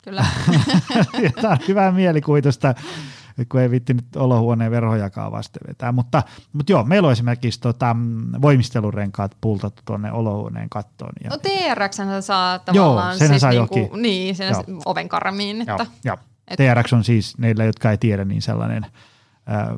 Kyllä. 0.07 0.25
Tämä 1.43 1.53
on 1.53 1.59
hyvää 1.69 1.93
mielikuvitusta 1.93 2.75
kun 3.45 3.61
ei 3.61 3.71
vitti 3.71 3.95
nyt 3.95 4.17
olohuoneen 4.17 4.71
verhojakaan 4.71 5.33
vasten 5.33 5.63
vetää. 5.69 5.93
Mutta, 5.93 6.23
mutta 6.53 6.73
joo, 6.73 6.85
meillä 6.85 7.07
on 7.07 7.13
esimerkiksi 7.13 7.61
tota, 7.61 7.97
voimistelurenkaat 8.43 9.37
pultattu 9.41 9.83
tuonne 9.85 10.13
olohuoneen 10.13 10.69
kattoon. 10.71 11.13
Ja, 11.25 11.31
no 11.31 11.37
TRX 11.39 11.97
saa 12.21 12.59
tavallaan 12.59 13.11
joo, 13.11 13.19
sen 13.19 13.29
siis 13.29 13.41
saa 13.41 13.51
niinku, 13.51 13.97
niin, 13.97 14.35
sen 14.35 14.55
oven 14.85 15.09
karmiin. 15.09 15.61
Että, 15.61 15.73
joo, 15.73 15.87
joo. 16.05 16.17
Et, 16.49 16.57
TRX 16.57 16.93
on 16.93 17.05
siis, 17.05 17.39
neillä 17.39 17.65
jotka 17.65 17.91
ei 17.91 17.99
tiedä, 17.99 18.25
niin 18.25 18.43
sellainen, 18.43 18.87
ähm, 19.51 19.75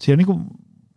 siinä 0.00 0.22
on 0.22 0.36
niin 0.36 0.50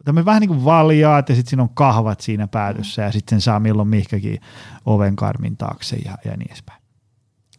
tämmöinen 0.06 0.26
vähän 0.26 0.42
niin 0.42 0.50
kuin 0.50 0.66
valjaat 0.66 1.30
ja 1.30 1.36
sitten 1.36 1.50
siinä 1.50 1.64
on 1.64 1.70
kahvat 1.70 2.22
siinä 2.22 2.48
päätössä 2.48 3.02
ja 3.02 3.12
sitten 3.12 3.30
sen 3.30 3.42
saa 3.42 3.60
milloin 3.60 3.88
mihkäkin 3.88 4.42
oven 4.86 5.16
karmin 5.16 5.58
taakse 5.58 5.96
ja, 5.96 6.18
ja 6.26 6.38
niin 6.38 6.52
edespäin. 6.52 6.82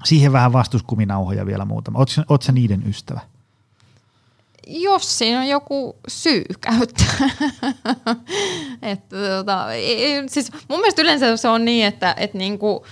Siihen 0.05 0.33
vähän 0.33 0.53
vastuskuminauhoja 0.53 1.47
vielä 1.47 1.65
muutama. 1.65 1.99
Oletko 1.99 2.43
sä 2.43 2.53
niiden 2.53 2.83
ystävä? 2.87 3.21
Jos 4.67 5.19
siinä 5.19 5.41
on 5.41 5.49
joku 5.49 5.97
syy 6.09 6.45
käyttää. 6.61 7.31
että, 8.83 9.17
tota, 9.17 9.67
siis 10.27 10.51
mun 10.69 10.81
mielestä 10.81 11.03
yleensä 11.03 11.37
se 11.37 11.49
on 11.49 11.65
niin, 11.65 11.87
että, 11.87 12.15
että 12.19 12.39
niinku, 12.39 12.87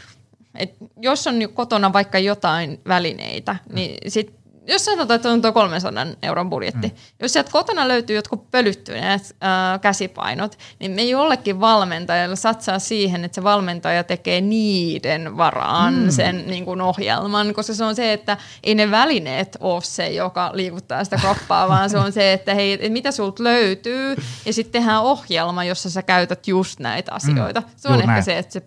että 0.54 0.84
jos 1.00 1.26
on 1.26 1.34
kotona 1.54 1.92
vaikka 1.92 2.18
jotain 2.18 2.80
välineitä, 2.88 3.56
niin 3.72 3.98
sit 4.10 4.43
jos 4.66 4.84
sanotaan, 4.84 5.16
että 5.16 5.30
on 5.30 5.42
tuo 5.42 5.52
300 5.52 6.06
euron 6.22 6.50
budjetti, 6.50 6.88
mm. 6.88 6.94
jos 7.20 7.32
sieltä 7.32 7.50
kotona 7.50 7.88
löytyy 7.88 8.16
jotkut 8.16 8.50
pölyttyneet 8.50 9.22
äh, 9.22 9.80
käsipainot, 9.80 10.58
niin 10.80 10.90
me 10.90 11.02
jollekin 11.02 11.60
valmentajalle 11.60 12.36
satsaa 12.36 12.78
siihen, 12.78 13.24
että 13.24 13.34
se 13.34 13.42
valmentaja 13.42 14.04
tekee 14.04 14.40
niiden 14.40 15.36
varaan 15.36 15.94
mm. 15.94 16.10
sen 16.10 16.44
niin 16.46 16.64
kuin 16.64 16.80
ohjelman, 16.80 17.54
koska 17.54 17.74
se 17.74 17.84
on 17.84 17.94
se, 17.94 18.12
että 18.12 18.36
ei 18.62 18.74
ne 18.74 18.90
välineet 18.90 19.56
ole 19.60 19.82
se, 19.82 20.08
joka 20.08 20.50
liikuttaa 20.54 21.04
sitä 21.04 21.16
kroppaa, 21.16 21.68
vaan 21.74 21.90
se 21.90 21.98
on 21.98 22.12
se, 22.12 22.32
että 22.32 22.54
hei, 22.54 22.72
että 22.72 22.88
mitä 22.88 23.10
sulta 23.10 23.44
löytyy, 23.44 24.16
ja 24.46 24.52
sitten 24.52 24.72
tehdään 24.82 25.02
ohjelma, 25.02 25.64
jossa 25.64 25.90
sä 25.90 26.02
käytät 26.02 26.48
just 26.48 26.80
näitä 26.80 27.10
mm. 27.10 27.16
asioita. 27.16 27.60
Mm. 27.60 27.66
Se 27.76 27.88
on 27.88 27.92
Juuri 27.92 28.02
ehkä 28.02 28.12
näin. 28.12 28.24
se, 28.24 28.38
että 28.38 28.52
se 28.52 28.62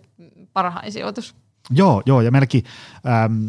parhain 0.52 0.92
sijoitus. 0.92 1.34
Joo, 1.70 2.02
joo, 2.06 2.20
ja 2.20 2.30
melkein 2.30 2.64
ähm, 3.06 3.48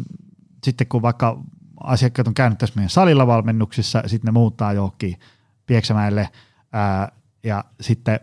sitten 0.64 0.86
kun 0.86 1.02
vaikka 1.02 1.38
asiakkaat 1.84 2.28
on 2.28 2.34
käynyt 2.34 2.58
tässä 2.58 2.76
meidän 2.76 2.90
salilla 2.90 3.26
valmennuksissa, 3.26 4.02
sitten 4.06 4.28
ne 4.28 4.32
muuttaa 4.32 4.72
johonkin 4.72 5.16
Pieksämäelle 5.66 6.28
ää, 6.72 7.12
ja 7.42 7.64
sitten 7.80 8.20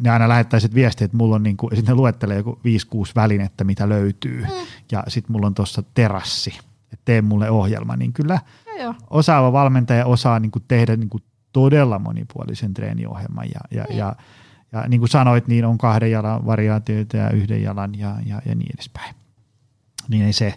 ne 0.00 0.10
aina 0.10 0.28
lähettää 0.28 0.60
sitten 0.60 0.74
viestiä, 0.74 1.04
että 1.04 1.16
mulla 1.16 1.34
on 1.34 1.42
niinku, 1.42 1.70
sitten 1.74 1.92
ne 1.92 1.94
luettelee 1.94 2.36
joku 2.36 2.60
5-6 2.94 3.12
välinettä, 3.16 3.64
mitä 3.64 3.88
löytyy 3.88 4.40
mm. 4.40 4.66
ja 4.92 5.02
sitten 5.08 5.32
mulla 5.32 5.46
on 5.46 5.54
tuossa 5.54 5.82
terassi, 5.94 6.58
että 6.92 7.02
tee 7.04 7.22
mulle 7.22 7.50
ohjelma, 7.50 7.96
niin 7.96 8.12
kyllä 8.12 8.40
ja 8.78 8.84
jo. 8.84 8.94
osaava 9.10 9.52
valmentaja 9.52 10.06
osaa 10.06 10.40
niinku 10.40 10.60
tehdä 10.60 10.96
niinku 10.96 11.20
todella 11.52 11.98
monipuolisen 11.98 12.74
treeniohjelman 12.74 13.46
ja, 13.54 13.60
ja, 13.70 13.86
mm. 13.90 13.96
ja, 13.96 14.16
ja 14.72 14.88
niin 14.88 15.00
kuin 15.00 15.08
sanoit, 15.08 15.48
niin 15.48 15.64
on 15.64 15.78
kahden 15.78 16.10
jalan 16.10 16.46
variaatioita 16.46 17.16
ja 17.16 17.30
yhden 17.30 17.62
jalan 17.62 17.98
ja, 17.98 18.16
ja, 18.26 18.42
ja 18.46 18.54
niin 18.54 18.70
edespäin. 18.74 19.14
Niin 20.08 20.24
ei 20.24 20.32
se, 20.32 20.54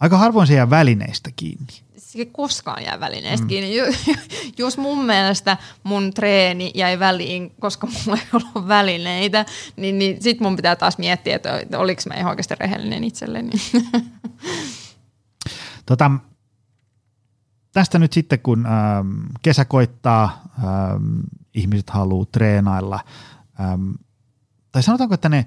Aika 0.00 0.18
harvoin 0.18 0.46
se 0.46 0.54
jää 0.54 0.70
välineistä 0.70 1.30
kiinni. 1.36 1.66
Se 1.96 2.18
ei 2.18 2.26
koskaan 2.26 2.84
jää 2.84 3.00
välineistä 3.00 3.44
mm. 3.44 3.48
kiinni. 3.48 3.76
Jos 4.58 4.78
mun 4.78 5.04
mielestä 5.04 5.56
mun 5.82 6.14
treeni 6.14 6.70
jäi 6.74 6.98
väliin, 6.98 7.54
koska 7.60 7.86
mulla 8.06 8.18
ei 8.20 8.28
ollut 8.32 8.68
välineitä, 8.68 9.46
niin, 9.76 9.98
niin 9.98 10.22
sit 10.22 10.40
mun 10.40 10.56
pitää 10.56 10.76
taas 10.76 10.98
miettiä, 10.98 11.36
että 11.36 11.78
oliko 11.78 12.02
mä 12.08 12.14
ihan 12.14 12.30
oikeasti 12.30 12.54
rehellinen 12.54 13.04
itselleni. 13.04 13.50
Tota, 15.86 16.10
tästä 17.72 17.98
nyt 17.98 18.12
sitten, 18.12 18.40
kun 18.40 18.66
ähm, 18.66 19.08
kesä 19.42 19.64
koittaa, 19.64 20.42
ähm, 20.64 21.20
ihmiset 21.54 21.90
haluaa 21.90 22.26
treenailla, 22.32 23.00
ähm, 23.60 23.90
tai 24.72 24.82
sanotaanko, 24.82 25.14
että 25.14 25.28
ne, 25.28 25.46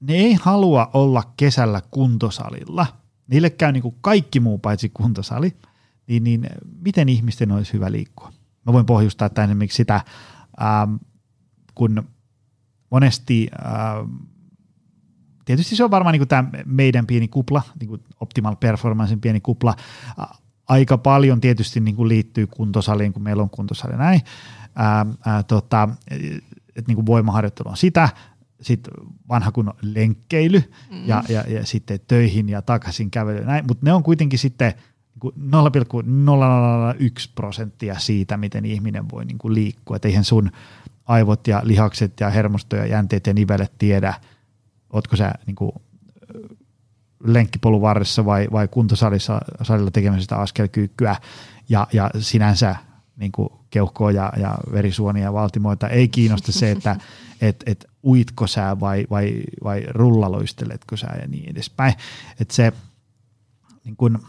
ne 0.00 0.14
ei 0.14 0.34
halua 0.34 0.90
olla 0.92 1.22
kesällä 1.36 1.82
kuntosalilla– 1.90 2.86
niille 3.26 3.50
käy 3.50 3.72
niin 3.72 3.82
kuin 3.82 3.96
kaikki 4.00 4.40
muu 4.40 4.58
paitsi 4.58 4.88
kuntosali, 4.88 5.56
niin, 6.06 6.24
niin 6.24 6.46
miten 6.84 7.08
ihmisten 7.08 7.52
olisi 7.52 7.72
hyvä 7.72 7.92
liikkua? 7.92 8.32
Mä 8.66 8.72
voin 8.72 8.86
pohjustaa 8.86 9.28
tämän 9.28 9.50
esimerkiksi 9.50 9.76
sitä, 9.76 10.00
ähm, 10.62 10.94
kun 11.74 12.02
monesti, 12.90 13.48
ähm, 13.66 14.10
tietysti 15.44 15.76
se 15.76 15.84
on 15.84 15.90
varmaan 15.90 16.18
niin 16.18 16.28
tämä 16.28 16.48
meidän 16.64 17.06
pieni 17.06 17.28
kupla, 17.28 17.62
niin 17.80 17.88
kuin 17.88 18.00
Optimal 18.20 18.56
Performancein 18.56 19.20
pieni 19.20 19.40
kupla, 19.40 19.74
äh, 20.20 20.38
aika 20.68 20.98
paljon 20.98 21.40
tietysti 21.40 21.80
niin 21.80 21.96
kuin 21.96 22.08
liittyy 22.08 22.46
kuntosaliin, 22.46 23.12
kun 23.12 23.22
meillä 23.22 23.42
on 23.42 23.50
kuntosali 23.50 23.96
näin, 23.96 24.20
ähm, 24.80 25.10
äh, 25.28 25.44
tota, 25.44 25.88
että 26.76 26.92
niin 26.94 27.06
voimaharjoittelu 27.06 27.68
on 27.68 27.76
sitä, 27.76 28.08
sitten 28.64 28.92
vanha 29.28 29.52
kunnon 29.52 29.76
lenkkeily 29.82 30.62
mm. 30.90 31.06
ja, 31.08 31.22
ja, 31.28 31.44
ja 31.48 31.66
sitten 31.66 32.00
töihin 32.06 32.48
ja 32.48 32.62
takaisin 32.62 33.10
kävely, 33.10 33.44
näin, 33.44 33.64
mutta 33.68 33.86
ne 33.86 33.92
on 33.92 34.02
kuitenkin 34.02 34.38
sitten 34.38 34.72
0,001 35.36 37.30
prosenttia 37.34 37.98
siitä, 37.98 38.36
miten 38.36 38.64
ihminen 38.64 39.10
voi 39.10 39.24
niin 39.24 39.38
kuin 39.38 39.54
liikkua. 39.54 39.96
Et 39.96 40.04
eihän 40.04 40.24
sun 40.24 40.50
aivot 41.06 41.46
ja 41.48 41.60
lihakset 41.64 42.20
ja 42.20 42.30
hermosto 42.30 42.76
ja 42.76 42.86
jänteet 42.86 43.26
ja 43.26 43.34
nivelet 43.34 43.72
tiedä, 43.78 44.14
ootko 44.92 45.16
sä 45.16 45.32
niin 45.46 45.56
kuin 45.56 45.72
lenkkipolun 47.24 47.80
varressa 47.80 48.24
vai, 48.24 48.48
vai 48.52 48.68
kuntosalissa 48.68 49.40
salilla 49.62 49.90
tekemässä 49.90 50.36
askelkyykkyä 50.36 51.16
ja, 51.68 51.86
ja 51.92 52.10
sinänsä 52.18 52.76
niin 53.16 53.32
kuin 53.32 53.48
keuhkoa 53.74 54.12
ja, 54.12 54.32
ja 54.36 54.58
verisuonia 54.72 55.22
ja 55.22 55.32
valtimoita 55.32 55.88
ei 55.88 56.08
kiinnosta 56.08 56.52
se, 56.52 56.70
että 56.70 56.96
et, 57.40 57.62
et 57.66 57.86
uitko 58.04 58.46
sä 58.46 58.80
vai, 58.80 59.06
vai, 59.10 59.42
vai 59.64 59.84
rullaloisteletko 59.88 60.96
sä 60.96 61.06
ja 61.06 61.28
niin 61.28 61.50
edespäin. 61.50 61.94
Et 62.40 62.50
se 62.50 62.72
niin 63.84 63.96
kun, 63.96 64.26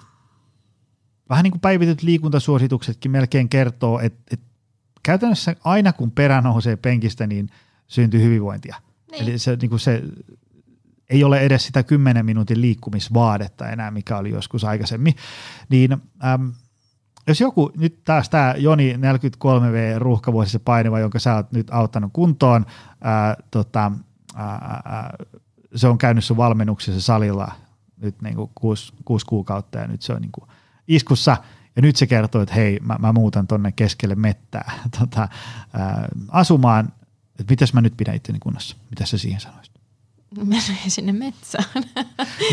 vähän 1.29 1.43
niin 1.43 1.51
kuin 1.51 1.61
päivityt 1.61 2.01
liikuntasuosituksetkin 2.01 3.11
melkein 3.11 3.49
kertoo, 3.49 3.99
että 3.99 4.21
et 4.31 4.41
käytännössä 5.03 5.55
aina 5.63 5.93
kun 5.93 6.11
perä 6.11 6.41
nousee 6.41 6.75
penkistä, 6.75 7.27
niin 7.27 7.49
syntyy 7.87 8.21
hyvinvointia. 8.21 8.75
Niin. 9.11 9.23
Eli 9.23 9.39
se, 9.39 9.55
niin 9.61 9.69
kuin 9.69 9.79
se 9.79 10.03
ei 11.09 11.23
ole 11.23 11.39
edes 11.39 11.65
sitä 11.65 11.83
10 11.83 12.25
minuutin 12.25 12.61
liikkumisvaadetta 12.61 13.69
enää, 13.69 13.91
mikä 13.91 14.17
oli 14.17 14.29
joskus 14.29 14.63
aikaisemmin, 14.63 15.15
niin 15.69 15.91
äm, 15.93 16.53
jos 17.27 17.41
joku, 17.41 17.71
nyt 17.77 18.03
taas 18.03 18.29
tämä 18.29 18.53
Joni 18.57 18.93
43V 18.93 19.99
ruuhkavuosissa 19.99 20.59
painiva, 20.59 20.99
jonka 20.99 21.19
sä 21.19 21.35
oot 21.35 21.51
nyt 21.51 21.67
auttanut 21.71 22.13
kuntoon, 22.13 22.65
ää, 23.01 23.35
tota, 23.51 23.91
ää, 24.35 24.81
ää, 24.85 25.15
se 25.75 25.87
on 25.87 25.97
käynyt 25.97 26.23
sun 26.23 26.37
valmennuksessa 26.37 27.01
salilla 27.01 27.51
nyt 27.97 28.21
niin 28.21 28.35
kuin 28.35 28.51
kuusi, 28.55 28.93
kuusi 29.05 29.25
kuukautta 29.25 29.77
ja 29.77 29.87
nyt 29.87 30.01
se 30.01 30.13
on 30.13 30.21
niin 30.21 30.31
kuin 30.31 30.49
iskussa 30.87 31.37
ja 31.75 31.81
nyt 31.81 31.95
se 31.95 32.07
kertoo, 32.07 32.41
että 32.41 32.55
hei, 32.55 32.79
mä, 32.81 32.95
mä 32.99 33.13
muutan 33.13 33.47
tonne 33.47 33.71
keskelle 33.71 34.15
mettää 34.15 34.71
tota, 34.99 35.27
ää, 35.73 36.07
asumaan, 36.27 36.93
että 37.39 37.51
mitäs 37.51 37.73
mä 37.73 37.81
nyt 37.81 37.97
pidän 37.97 38.15
itteni 38.15 38.39
kunnossa, 38.39 38.77
mitä 38.89 39.05
sä 39.05 39.17
siihen 39.17 39.41
sanoisit? 39.41 39.75
menee 40.43 40.61
sinne 40.87 41.11
metsään. 41.11 41.83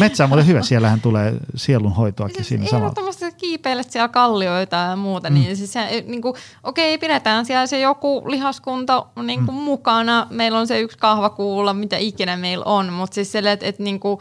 Metsä 0.00 0.24
on 0.24 0.30
muuten 0.30 0.46
hyvä, 0.46 0.62
siellähän 0.62 1.00
tulee 1.00 1.36
sielunhoitoakin 1.54 2.36
siis 2.36 2.48
siinä 2.48 2.66
samalla. 2.66 2.86
Ehdottomasti 2.86 3.24
kiipeilet 3.42 3.90
siellä 3.90 4.08
kallioita 4.08 4.76
ja 4.76 4.96
muuta, 4.96 5.30
mm. 5.30 5.34
niin 5.34 5.56
siis 5.56 5.72
se, 5.72 6.04
niin 6.06 6.22
kuin, 6.22 6.34
okei, 6.62 6.98
pidetään 6.98 7.46
siellä 7.46 7.66
se 7.66 7.80
joku 7.80 8.22
lihaskunta 8.26 9.06
niin 9.22 9.46
kuin 9.46 9.56
mm. 9.56 9.62
mukana, 9.62 10.26
meillä 10.30 10.58
on 10.58 10.66
se 10.66 10.80
yksi 10.80 10.98
kahvakuulla, 10.98 11.74
mitä 11.74 11.96
ikinä 11.96 12.36
meillä 12.36 12.64
on, 12.64 12.92
mutta 12.92 13.14
siis 13.14 13.32
se, 13.32 13.38
että, 13.38 13.66
että 13.66 13.82
niin 13.82 14.00
kuin, 14.00 14.18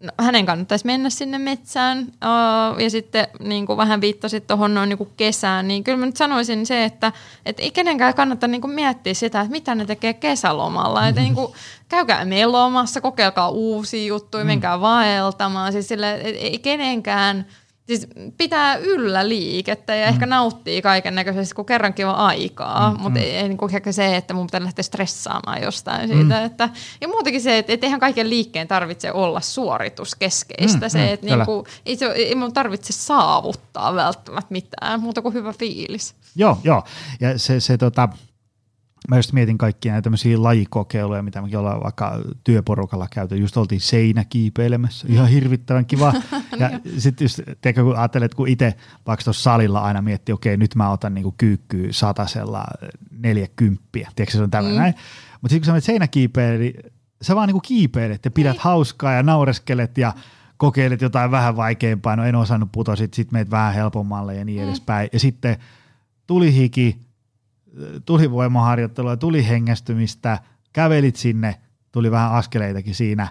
no, 0.00 0.10
hänen 0.18 0.46
kannattaisi 0.46 0.86
mennä 0.86 1.10
sinne 1.10 1.38
metsään 1.38 1.98
uh, 1.98 2.80
ja 2.80 2.90
sitten 2.90 3.28
niin 3.40 3.66
kuin 3.66 3.76
vähän 3.76 4.00
viittasit 4.00 4.46
tuohon 4.46 4.74
noin 4.74 4.88
niin 4.88 5.12
kesään, 5.16 5.68
niin 5.68 5.84
kyllä 5.84 5.98
mä 5.98 6.06
nyt 6.06 6.16
sanoisin 6.16 6.66
se, 6.66 6.84
että 6.84 7.12
et 7.46 7.60
ei 7.60 7.70
kenenkään 7.70 8.14
kannata 8.14 8.48
niin 8.48 8.60
kuin 8.60 8.74
miettiä 8.74 9.14
sitä, 9.14 9.40
että 9.40 9.52
mitä 9.52 9.74
ne 9.74 9.84
tekee 9.84 10.14
kesälomalla. 10.14 11.00
Mm-hmm. 11.00 11.08
Että 11.08 11.20
niin 11.26 11.34
kuin, 11.34 11.52
käykää 11.88 12.26
lomassa, 12.46 13.00
kokeilkaa 13.00 13.48
uusia 13.48 14.06
juttuja, 14.06 14.44
mm. 14.44 14.48
menkää 14.48 14.80
vaeltamaan. 14.80 15.72
Siis 15.72 15.88
sille, 15.88 16.14
et 16.14 16.36
ei 16.38 16.58
kenenkään– 16.58 17.46
siis 17.86 18.06
pitää 18.36 18.76
yllä 18.76 19.28
liikettä 19.28 19.94
ja 19.94 20.06
mm. 20.06 20.14
ehkä 20.14 20.26
nauttii 20.26 20.82
kaiken 20.82 21.14
näköisesti, 21.14 21.54
kun 21.54 21.66
kerrankin 21.66 22.06
on 22.06 22.14
aikaa, 22.14 22.90
mm, 22.90 23.00
mutta 23.00 23.18
mm. 23.18 23.24
ei, 23.24 23.36
ei 23.36 23.48
niin 23.48 23.58
kuin 23.58 23.74
ehkä 23.74 23.92
se, 23.92 24.16
että 24.16 24.34
mun 24.34 24.46
pitää 24.46 24.64
lähteä 24.64 24.82
stressaamaan 24.82 25.62
jostain 25.62 26.10
mm. 26.10 26.16
siitä. 26.16 26.44
Että, 26.44 26.68
ja 27.00 27.08
muutenkin 27.08 27.42
se, 27.42 27.58
että, 27.58 27.72
että 27.72 27.86
eihän 27.86 28.00
kaiken 28.00 28.30
liikkeen 28.30 28.68
tarvitse 28.68 29.12
olla 29.12 29.40
suorituskeskeistä. 29.40 30.86
Mm, 30.86 30.90
se, 30.90 30.98
mm, 30.98 31.12
että 31.12 31.26
niin 31.26 31.44
kuin, 31.44 31.66
ei, 31.86 31.96
se, 31.96 32.06
ei 32.06 32.34
mun 32.34 32.52
tarvitse 32.52 32.92
saavuttaa 32.92 33.94
välttämättä 33.94 34.52
mitään, 34.52 35.00
muuta 35.00 35.22
kuin 35.22 35.34
hyvä 35.34 35.52
fiilis. 35.52 36.14
Joo, 36.36 36.58
joo. 36.64 36.82
Ja 37.20 37.38
se, 37.38 37.60
se 37.60 37.78
tota, 37.78 38.08
mä 39.08 39.16
just 39.16 39.32
mietin 39.32 39.58
kaikkia 39.58 39.92
näitä 39.92 40.04
tämmöisiä 40.04 40.42
lajikokeiluja, 40.42 41.22
mitä 41.22 41.42
mekin 41.42 41.58
ollaan 41.58 41.82
vaikka 41.82 42.20
työporukalla 42.44 43.06
käyty. 43.12 43.36
Just 43.36 43.56
oltiin 43.56 43.80
seinäkiipeilemässä, 43.80 45.06
ihan 45.10 45.28
hirvittävän 45.28 45.86
kiva. 45.86 46.12
ja 46.60 46.70
sitten 46.98 47.24
just, 47.24 47.40
tiedätkö, 47.60 47.82
kun 47.82 47.96
ajattelet, 47.96 48.24
että 48.24 48.36
kun 48.36 48.48
itse 48.48 48.74
vaikka 49.06 49.24
tuossa 49.24 49.42
salilla 49.42 49.80
aina 49.80 50.02
miettii, 50.02 50.32
okei, 50.32 50.56
nyt 50.56 50.74
mä 50.74 50.90
otan 50.90 51.14
niinku 51.14 51.34
kyykkyä 51.38 51.88
satasella 51.90 52.64
neljäkymppiä. 53.10 54.08
Tiedätkö, 54.16 54.36
se 54.36 54.42
on 54.42 54.50
tämmöinen 54.50 54.78
mm. 54.78 54.82
näin. 54.82 54.94
Mutta 55.42 55.52
sitten 55.52 55.60
kun 55.60 55.66
sä 55.66 55.72
menet 55.72 55.84
seinäkiipeilemään, 55.84 56.60
niin 56.60 56.92
sä 57.22 57.36
vaan 57.36 57.48
niinku 57.48 57.60
kiipeilet 57.60 58.24
ja 58.24 58.30
pidät 58.30 58.52
niin. 58.52 58.62
hauskaa 58.62 59.12
ja 59.12 59.22
naureskelet 59.22 59.98
ja 59.98 60.12
kokeilet 60.56 61.00
jotain 61.00 61.30
vähän 61.30 61.56
vaikeampaa. 61.56 62.16
No 62.16 62.24
en 62.24 62.34
osannut 62.34 62.72
putoa, 62.72 62.96
sitten 62.96 63.16
sit 63.16 63.32
meet 63.32 63.50
vähän 63.50 63.74
helpommalle 63.74 64.34
ja 64.34 64.44
niin 64.44 64.60
mm. 64.60 64.68
edespäin. 64.68 65.08
Ja 65.12 65.20
sitten 65.20 65.56
tuli 66.26 66.54
hiki, 66.54 67.00
tuli 68.04 68.30
voimaharjoittelua, 68.30 69.16
tuli 69.16 69.48
hengästymistä, 69.48 70.38
kävelit 70.72 71.16
sinne, 71.16 71.60
tuli 71.92 72.10
vähän 72.10 72.32
askeleitakin 72.32 72.94
siinä 72.94 73.28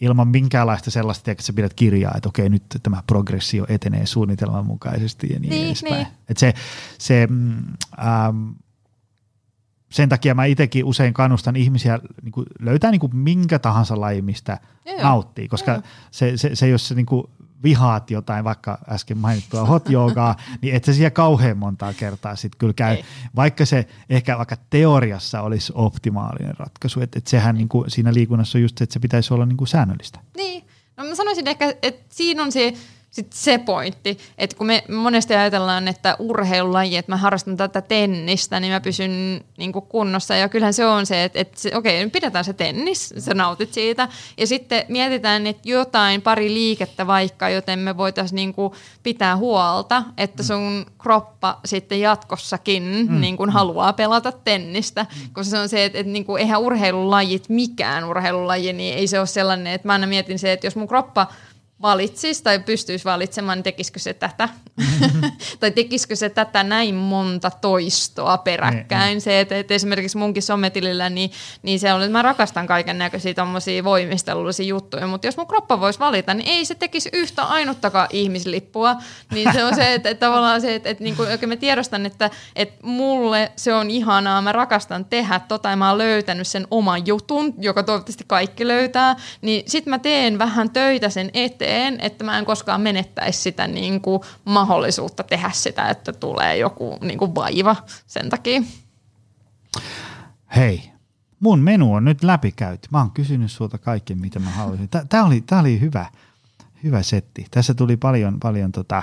ilman 0.00 0.28
minkäänlaista 0.28 0.90
sellaista, 0.90 1.30
että 1.30 1.44
sä 1.44 1.52
pidät 1.52 1.74
kirjaa, 1.74 2.12
että 2.16 2.28
okei, 2.28 2.48
nyt 2.48 2.62
tämä 2.82 3.02
progressio 3.06 3.66
etenee 3.68 4.06
suunnitelman 4.06 4.66
mukaisesti 4.66 5.26
ja 5.32 5.40
niin, 5.40 5.50
niin 5.50 5.66
edespäin. 5.66 5.94
Niin. 5.94 6.06
Et 6.28 6.36
se, 6.36 6.54
se, 6.98 7.26
mm, 7.30 7.56
ähm, 7.98 8.50
sen 9.90 10.08
takia 10.08 10.34
mä 10.34 10.44
itsekin 10.44 10.84
usein 10.84 11.14
kannustan 11.14 11.56
ihmisiä 11.56 11.98
niin 12.22 12.32
kuin 12.32 12.46
löytää 12.60 12.90
niin 12.90 13.00
kuin 13.00 13.16
minkä 13.16 13.58
tahansa 13.58 14.00
laji, 14.00 14.22
mistä 14.22 14.58
Joo, 14.86 15.02
nauttii, 15.02 15.48
koska 15.48 15.82
se, 16.10 16.36
se, 16.36 16.54
se, 16.54 16.68
jos 16.68 16.88
se 16.88 16.94
niin 16.94 17.06
kuin 17.06 17.26
vihaat 17.64 18.10
jotain, 18.10 18.44
vaikka 18.44 18.78
äsken 18.88 19.18
mainittua 19.18 19.64
hot 19.64 19.88
joogaa, 19.88 20.36
niin 20.62 20.74
et 20.74 20.84
sä 20.84 20.92
siellä 20.92 21.10
kauhean 21.10 21.58
montaa 21.58 21.92
kertaa 21.92 22.36
sitten 22.36 22.58
kyllä 22.58 22.72
käy, 22.72 22.94
Ei. 22.94 23.04
vaikka 23.36 23.66
se 23.66 23.86
ehkä 24.10 24.38
vaikka 24.38 24.56
teoriassa 24.70 25.40
olisi 25.40 25.72
optimaalinen 25.76 26.56
ratkaisu, 26.58 27.00
että 27.00 27.18
et 27.18 27.26
sehän 27.26 27.54
niin 27.54 27.68
kuin 27.68 27.90
siinä 27.90 28.14
liikunnassa 28.14 28.58
on 28.58 28.62
just 28.62 28.78
se, 28.78 28.84
että 28.84 28.92
se 28.92 29.00
pitäisi 29.00 29.34
olla 29.34 29.46
niin 29.46 29.56
kuin 29.56 29.68
säännöllistä. 29.68 30.20
Niin, 30.36 30.64
no 30.96 31.04
mä 31.04 31.14
sanoisin 31.14 31.48
ehkä, 31.48 31.74
että 31.82 32.04
siinä 32.08 32.42
on 32.42 32.52
se 32.52 32.74
sitten 33.14 33.38
se 33.38 33.58
pointti, 33.58 34.18
että 34.38 34.56
kun 34.56 34.66
me 34.66 34.84
monesti 34.88 35.34
ajatellaan, 35.34 35.88
että 35.88 36.16
urheilulaji, 36.18 36.96
että 36.96 37.12
mä 37.12 37.16
harrastan 37.16 37.56
tätä 37.56 37.80
tennistä, 37.80 38.60
niin 38.60 38.72
mä 38.72 38.80
pysyn 38.80 39.44
niin 39.58 39.72
kuin 39.72 39.84
kunnossa. 39.88 40.34
Ja 40.34 40.48
kyllähän 40.48 40.74
se 40.74 40.86
on 40.86 41.06
se, 41.06 41.24
että, 41.24 41.40
että 41.40 41.60
se, 41.60 41.70
okei, 41.74 42.10
pidetään 42.10 42.44
se 42.44 42.52
tennis, 42.52 43.14
sä 43.18 43.34
nautit 43.34 43.72
siitä. 43.72 44.08
Ja 44.38 44.46
sitten 44.46 44.84
mietitään, 44.88 45.46
että 45.46 45.68
jotain 45.68 46.22
pari 46.22 46.54
liikettä 46.54 47.06
vaikka, 47.06 47.48
joten 47.48 47.78
me 47.78 47.96
voitaisiin 47.96 48.36
niin 48.36 48.54
kuin 48.54 48.72
pitää 49.02 49.36
huolta, 49.36 50.02
että 50.18 50.42
mm. 50.42 50.46
sun 50.46 50.86
kroppa 50.98 51.60
sitten 51.64 52.00
jatkossakin 52.00 53.06
mm. 53.08 53.20
niin 53.20 53.36
kuin 53.36 53.50
haluaa 53.50 53.92
pelata 53.92 54.32
tennistä. 54.32 55.06
Koska 55.32 55.50
se 55.50 55.58
on 55.58 55.68
se, 55.68 55.84
että, 55.84 55.98
että 55.98 56.12
niin 56.12 56.24
kuin, 56.24 56.40
eihän 56.40 56.60
urheilulajit, 56.60 57.48
mikään 57.48 58.04
urheilulaji, 58.04 58.72
niin 58.72 58.94
ei 58.94 59.06
se 59.06 59.18
ole 59.18 59.26
sellainen, 59.26 59.72
että 59.72 59.88
mä 59.88 59.92
aina 59.92 60.06
mietin 60.06 60.38
se, 60.38 60.52
että 60.52 60.66
jos 60.66 60.76
mun 60.76 60.88
kroppa– 60.88 61.26
valitsisi 61.84 62.42
tai 62.42 62.58
pystyisi 62.58 63.04
valitsemaan, 63.04 63.58
niin 63.58 63.64
tekisikö 63.64 63.98
se 63.98 64.14
tätä? 64.14 64.48
Mm-hmm. 64.76 65.32
tai 65.60 65.70
tekisikö 65.70 66.16
se 66.16 66.28
tätä 66.28 66.62
näin 66.62 66.94
monta 66.94 67.50
toistoa 67.50 68.38
peräkkäin? 68.38 69.08
Mm-hmm. 69.08 69.20
Se, 69.20 69.40
että, 69.40 69.58
että 69.58 69.74
esimerkiksi 69.74 70.18
munkin 70.18 70.42
sometilillä, 70.42 71.10
niin, 71.10 71.30
niin 71.62 71.80
se 71.80 71.92
on, 71.92 72.02
että 72.02 72.12
mä 72.12 72.22
rakastan 72.22 72.66
kaiken 72.66 72.98
näköisiä 72.98 73.34
tommosia 73.34 73.84
voimistelullisia 73.84 74.66
juttuja, 74.66 75.06
mutta 75.06 75.26
jos 75.26 75.36
mun 75.36 75.46
kroppa 75.46 75.80
voisi 75.80 75.98
valita, 75.98 76.34
niin 76.34 76.48
ei 76.48 76.64
se 76.64 76.74
tekisi 76.74 77.08
yhtä 77.12 77.42
ainuttakaan 77.42 78.08
ihmislippua. 78.12 78.96
Niin 79.32 79.52
se 79.52 79.64
on 79.64 79.74
se, 79.74 79.94
että, 79.94 80.08
että 80.08 80.26
tavallaan 80.26 80.60
se, 80.60 80.74
että, 80.74 80.88
että 80.88 81.04
niin 81.04 81.16
kuin, 81.16 81.28
mä 81.46 81.56
tiedostan, 81.56 82.06
että, 82.06 82.30
että 82.56 82.86
mulle 82.86 83.52
se 83.56 83.74
on 83.74 83.90
ihanaa, 83.90 84.42
mä 84.42 84.52
rakastan 84.52 85.04
tehdä 85.04 85.40
tota 85.48 85.70
ja 85.70 85.76
mä 85.76 85.88
oon 85.88 85.98
löytänyt 85.98 86.46
sen 86.46 86.66
oman 86.70 87.06
jutun, 87.06 87.54
joka 87.58 87.82
toivottavasti 87.82 88.24
kaikki 88.26 88.68
löytää, 88.68 89.16
niin 89.42 89.62
sit 89.66 89.86
mä 89.86 89.98
teen 89.98 90.38
vähän 90.38 90.70
töitä 90.70 91.08
sen 91.08 91.30
eteen, 91.34 91.73
eteen, 91.74 92.00
että 92.00 92.24
mä 92.24 92.38
en 92.38 92.44
koskaan 92.44 92.80
menettäisi 92.80 93.42
sitä 93.42 93.66
niin 93.66 94.00
kuin 94.00 94.20
mahdollisuutta 94.44 95.24
tehdä 95.24 95.50
sitä, 95.52 95.88
että 95.88 96.12
tulee 96.12 96.56
joku 96.56 96.98
niin 97.00 97.18
kuin 97.18 97.34
vaiva 97.34 97.76
sen 98.06 98.30
takia. 98.30 98.62
Hei, 100.56 100.90
mun 101.40 101.60
menu 101.60 101.94
on 101.94 102.04
nyt 102.04 102.22
läpikäyty. 102.22 102.88
Mä 102.90 102.98
oon 102.98 103.10
kysynyt 103.10 103.50
sulta 103.50 103.78
kaikki, 103.78 104.14
mitä 104.14 104.38
mä 104.38 104.50
haluaisin. 104.50 104.88
Tämä 105.08 105.24
oli, 105.24 105.40
tää 105.40 105.60
oli 105.60 105.80
hyvä, 105.80 106.06
hyvä 106.84 107.02
setti. 107.02 107.46
Tässä 107.50 107.74
tuli 107.74 107.96
paljon, 107.96 108.40
paljon 108.40 108.72
tota, 108.72 109.02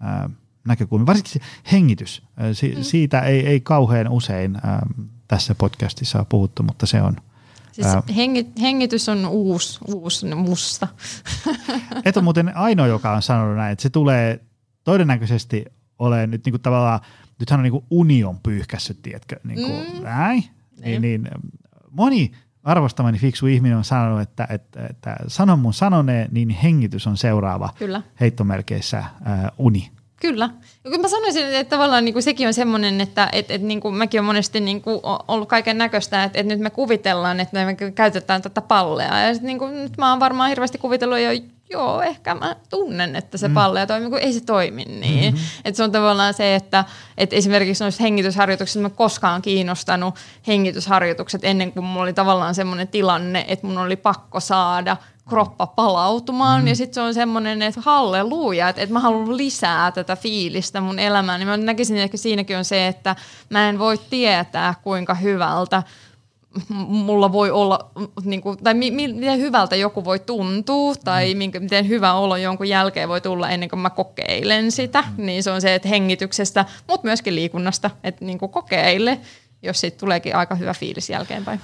ää, 0.00 0.30
näkökulmia. 0.64 1.06
Varsinkin 1.06 1.42
hengitys. 1.72 2.22
Si- 2.52 2.74
mm. 2.76 2.82
Siitä 2.82 3.20
ei, 3.20 3.46
ei 3.46 3.60
kauhean 3.60 4.08
usein 4.08 4.56
ää, 4.62 4.86
tässä 5.28 5.54
podcastissa 5.54 6.18
ole 6.18 6.26
puhuttu, 6.28 6.62
mutta 6.62 6.86
se 6.86 7.02
on– 7.02 7.16
Siis 7.74 8.16
hengi, 8.16 8.46
hengitys 8.60 9.08
on 9.08 9.26
uusi, 9.26 9.78
uusi 9.86 10.34
musta. 10.34 10.88
Et 12.04 12.16
on 12.16 12.24
muuten 12.24 12.56
ainoa, 12.56 12.86
joka 12.86 13.12
on 13.12 13.22
sanonut 13.22 13.56
näin, 13.56 13.72
että 13.72 13.82
se 13.82 13.90
tulee 13.90 14.40
todennäköisesti 14.84 15.64
olemaan 15.98 16.30
nyt 16.30 16.44
niinku 16.44 16.58
tavallaan, 16.58 17.00
nythän 17.38 17.60
on 17.60 17.64
niinku 17.64 17.84
union 17.90 18.40
pyyhkässyt, 18.42 19.02
tiedätkö, 19.02 19.36
niinku 19.44 19.68
mm. 19.68 20.02
näin. 20.02 20.44
Niin, 20.84 21.02
niin, 21.02 21.28
moni 21.90 22.32
arvostamani 22.64 23.18
fiksu 23.18 23.46
ihminen 23.46 23.78
on 23.78 23.84
sanonut, 23.84 24.20
että, 24.20 24.46
että, 24.50 24.86
että 24.90 25.16
sanon 25.28 25.58
mun 25.58 25.74
sanoneen, 25.74 26.28
niin 26.32 26.50
hengitys 26.50 27.06
on 27.06 27.16
seuraava 27.16 27.70
Kyllä. 27.78 28.02
heittomerkeissä 28.20 29.04
ää, 29.24 29.52
uni. 29.58 29.90
Kyllä. 30.20 30.50
Ja 30.84 30.90
kun 30.90 31.00
mä 31.00 31.08
sanoisin, 31.08 31.54
että 31.54 31.76
tavallaan 31.76 32.04
niin 32.04 32.12
kuin 32.12 32.22
sekin 32.22 32.46
on 32.46 32.54
semmoinen, 32.54 33.00
että 33.00 33.28
et, 33.32 33.50
et, 33.50 33.62
niin 33.62 33.80
kuin 33.80 33.94
mäkin 33.94 34.20
olen 34.20 34.26
monesti 34.26 34.60
niin 34.60 34.82
kuin 34.82 35.00
ollut 35.28 35.48
kaiken 35.48 35.78
näköistä, 35.78 36.24
että, 36.24 36.38
että 36.38 36.54
nyt 36.54 36.62
me 36.62 36.70
kuvitellaan, 36.70 37.40
että 37.40 37.64
me 37.64 37.76
käytetään 37.94 38.42
tätä 38.42 38.60
pallea. 38.60 39.20
Ja 39.20 39.34
sit, 39.34 39.42
niin 39.42 39.58
kuin, 39.58 39.74
nyt 39.74 39.98
mä 39.98 40.10
oon 40.10 40.20
varmaan 40.20 40.48
hirveästi 40.48 40.78
kuvitellut 40.78 41.18
jo, 41.18 41.30
joo, 41.70 42.02
ehkä 42.02 42.34
mä 42.34 42.56
tunnen, 42.70 43.16
että 43.16 43.38
se 43.38 43.48
mm. 43.48 43.54
pallea 43.54 43.86
toimii, 43.86 44.10
kun 44.10 44.18
ei 44.18 44.32
se 44.32 44.40
toimi 44.40 44.84
niin. 44.84 45.34
Mm-hmm. 45.34 45.48
Että 45.64 45.76
se 45.76 45.84
on 45.84 45.92
tavallaan 45.92 46.34
se, 46.34 46.54
että, 46.54 46.84
että 47.18 47.36
esimerkiksi 47.36 47.84
noissa 47.84 48.02
hengitysharjoituksissa 48.02 48.80
mä 48.80 48.90
koskaan 48.90 49.42
kiinnostanut 49.42 50.14
hengitysharjoitukset 50.46 51.44
ennen 51.44 51.72
kuin 51.72 51.84
mulla 51.84 52.02
oli 52.02 52.12
tavallaan 52.12 52.54
semmoinen 52.54 52.88
tilanne, 52.88 53.44
että 53.48 53.66
mun 53.66 53.78
oli 53.78 53.96
pakko 53.96 54.40
saada– 54.40 54.96
kroppa 55.28 55.66
palautumaan 55.66 56.60
mm. 56.60 56.66
ja 56.66 56.76
sitten 56.76 56.94
se 56.94 57.00
on 57.00 57.14
semmoinen, 57.14 57.62
että 57.62 57.80
halleluja, 57.84 58.68
että, 58.68 58.82
että 58.82 58.92
mä 58.92 59.00
haluan 59.00 59.36
lisää 59.36 59.92
tätä 59.92 60.16
fiilistä 60.16 60.80
mun 60.80 60.98
elämään. 60.98 61.40
Niin 61.40 61.48
mä 61.48 61.56
näkisin, 61.56 61.98
että 61.98 62.16
siinäkin 62.16 62.56
on 62.56 62.64
se, 62.64 62.86
että 62.86 63.16
mä 63.50 63.68
en 63.68 63.78
voi 63.78 63.98
tietää 64.10 64.74
kuinka 64.82 65.14
hyvältä 65.14 65.82
mulla 66.86 67.32
voi 67.32 67.50
olla, 67.50 67.90
niin 68.24 68.40
kuin, 68.40 68.58
tai 68.58 68.74
mi, 68.74 68.90
miten 68.90 69.38
hyvältä 69.38 69.76
joku 69.76 70.04
voi 70.04 70.18
tuntua, 70.18 70.94
tai 71.04 71.34
mm. 71.34 71.38
minkä, 71.38 71.60
miten 71.60 71.88
hyvä 71.88 72.12
olo 72.12 72.36
jonkun 72.36 72.68
jälkeen 72.68 73.08
voi 73.08 73.20
tulla 73.20 73.50
ennen 73.50 73.68
kuin 73.68 73.80
mä 73.80 73.90
kokeilen 73.90 74.72
sitä. 74.72 75.04
Mm. 75.16 75.26
Niin 75.26 75.42
se 75.42 75.50
on 75.50 75.60
se, 75.60 75.74
että 75.74 75.88
hengityksestä, 75.88 76.64
mutta 76.88 77.06
myöskin 77.06 77.34
liikunnasta, 77.34 77.90
että 78.04 78.24
niin 78.24 78.38
kuin 78.38 78.52
kokeile, 78.52 79.20
jos 79.62 79.80
siitä 79.80 79.98
tuleekin 79.98 80.36
aika 80.36 80.54
hyvä 80.54 80.74
fiilis 80.74 81.10
jälkeenpäin. 81.10 81.60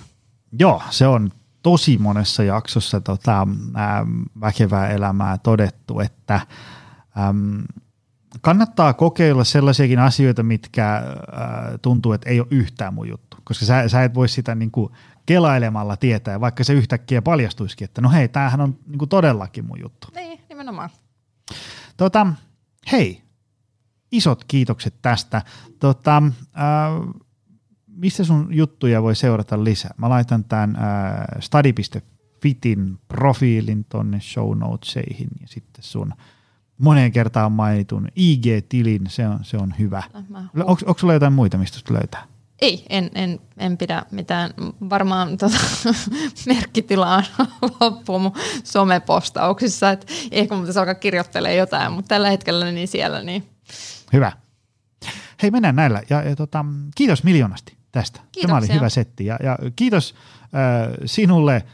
Joo, 0.58 0.82
se 0.90 1.06
on 1.06 1.30
tosi 1.62 1.98
monessa 1.98 2.42
jaksossa 2.42 3.00
tota, 3.00 3.46
ää, 3.74 4.06
väkevää 4.40 4.88
elämää 4.88 5.38
todettu, 5.38 6.00
että 6.00 6.40
äm, 7.28 7.62
kannattaa 8.40 8.94
kokeilla 8.94 9.44
sellaisiakin 9.44 9.98
asioita, 9.98 10.42
mitkä 10.42 10.86
ää, 10.86 11.78
tuntuu, 11.82 12.12
että 12.12 12.30
ei 12.30 12.40
ole 12.40 12.48
yhtään 12.50 12.94
mun 12.94 13.08
juttu, 13.08 13.36
koska 13.44 13.64
sä, 13.64 13.88
sä 13.88 14.04
et 14.04 14.14
voi 14.14 14.28
sitä 14.28 14.54
niin 14.54 14.70
kuin 14.70 14.92
kelailemalla 15.26 15.96
tietää, 15.96 16.40
vaikka 16.40 16.64
se 16.64 16.72
yhtäkkiä 16.72 17.22
paljastuisikin, 17.22 17.84
että 17.84 18.00
no 18.00 18.10
hei, 18.10 18.28
tämähän 18.28 18.60
on 18.60 18.78
niin 18.86 18.98
kuin 18.98 19.08
todellakin 19.08 19.64
mun 19.64 19.80
juttu. 19.80 20.08
Niin, 20.14 20.40
nimenomaan. 20.48 20.90
Tota, 21.96 22.26
hei, 22.92 23.22
isot 24.12 24.44
kiitokset 24.44 24.94
tästä. 25.02 25.42
Tota, 25.78 26.22
ää, 26.54 26.90
missä 27.86 28.24
sun 28.24 28.48
juttuja 28.50 29.02
voi 29.02 29.16
seurata 29.16 29.64
lisää? 29.64 29.94
Mä 29.96 30.08
laitan 30.08 30.44
tämän 30.44 30.76
äh, 30.76 30.82
study.fitin 31.40 32.98
profiilin 33.08 33.84
tonne 33.84 34.20
show 34.20 34.58
notesihin 34.58 35.28
ja 35.40 35.48
sitten 35.48 35.84
sun 35.84 36.12
moneen 36.80 37.12
kertaan 37.12 37.52
mainitun 37.52 38.08
IG-tilin, 38.16 39.06
se 39.08 39.28
on, 39.28 39.38
se 39.42 39.56
on 39.56 39.74
hyvä. 39.78 40.02
Onko 40.64 40.94
sulla 40.98 41.12
jotain 41.12 41.32
muita, 41.32 41.58
mistä 41.58 41.94
löytää? 41.94 42.26
Ei, 42.60 42.86
en, 42.88 43.10
en, 43.14 43.40
en 43.58 43.78
pidä 43.78 44.02
mitään. 44.10 44.50
Varmaan 44.90 45.36
tota, 45.36 45.58
merkkitilaa 46.54 47.22
loppuu 47.80 48.18
mun 48.18 48.32
somepostauksissa. 48.64 49.90
Et 49.90 50.06
ehkä 50.30 50.54
mun 50.54 50.66
alkaa 50.78 50.94
kirjoittelemaan 50.94 51.56
jotain, 51.56 51.92
mutta 51.92 52.08
tällä 52.08 52.30
hetkellä 52.30 52.72
niin 52.72 52.88
siellä. 52.88 53.22
Niin. 53.22 53.48
Hyvä. 54.12 54.32
Hei, 55.42 55.50
mennään 55.50 55.76
näillä. 55.76 56.02
Ja, 56.10 56.22
ja 56.22 56.36
tota, 56.36 56.64
kiitos 56.94 57.24
miljoonasti 57.24 57.76
tästä. 57.92 58.20
Kiitoksia. 58.20 58.46
Tämä 58.46 58.58
oli 58.58 58.74
hyvä 58.74 58.88
setti 58.88 59.26
ja, 59.26 59.38
ja 59.42 59.58
kiitos 59.76 60.14
äh, 60.42 60.94
sinulle 61.04 61.54
äh, 61.54 61.64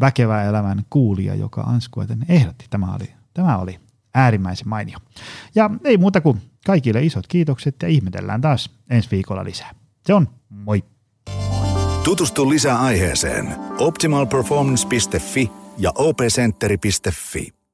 väkevää 0.00 0.44
elämän 0.44 0.82
kuulija, 0.90 1.34
joka 1.34 1.60
Anskueten 1.60 2.26
ehdotti. 2.28 2.66
Tämä 2.70 2.94
oli, 2.94 3.12
tämä 3.34 3.58
oli 3.58 3.80
äärimmäisen 4.16 4.68
mainio. 4.68 4.98
Ja 5.54 5.70
ei 5.84 5.96
muuta 5.96 6.20
kuin 6.20 6.42
kaikille 6.66 7.02
isot 7.02 7.26
kiitokset 7.26 7.76
ja 7.82 7.88
ihmetellään 7.88 8.40
taas 8.40 8.70
ensi 8.90 9.10
viikolla 9.10 9.44
lisää. 9.44 9.74
Se 10.06 10.14
on 10.14 10.28
moi! 10.48 10.84
Tutustu 12.04 12.48
lisää 12.48 12.78
aiheeseen 12.80 13.56
optimalperformance.fi 13.78 15.50
ja 15.78 15.92
opcenteri.fi. 15.94 17.65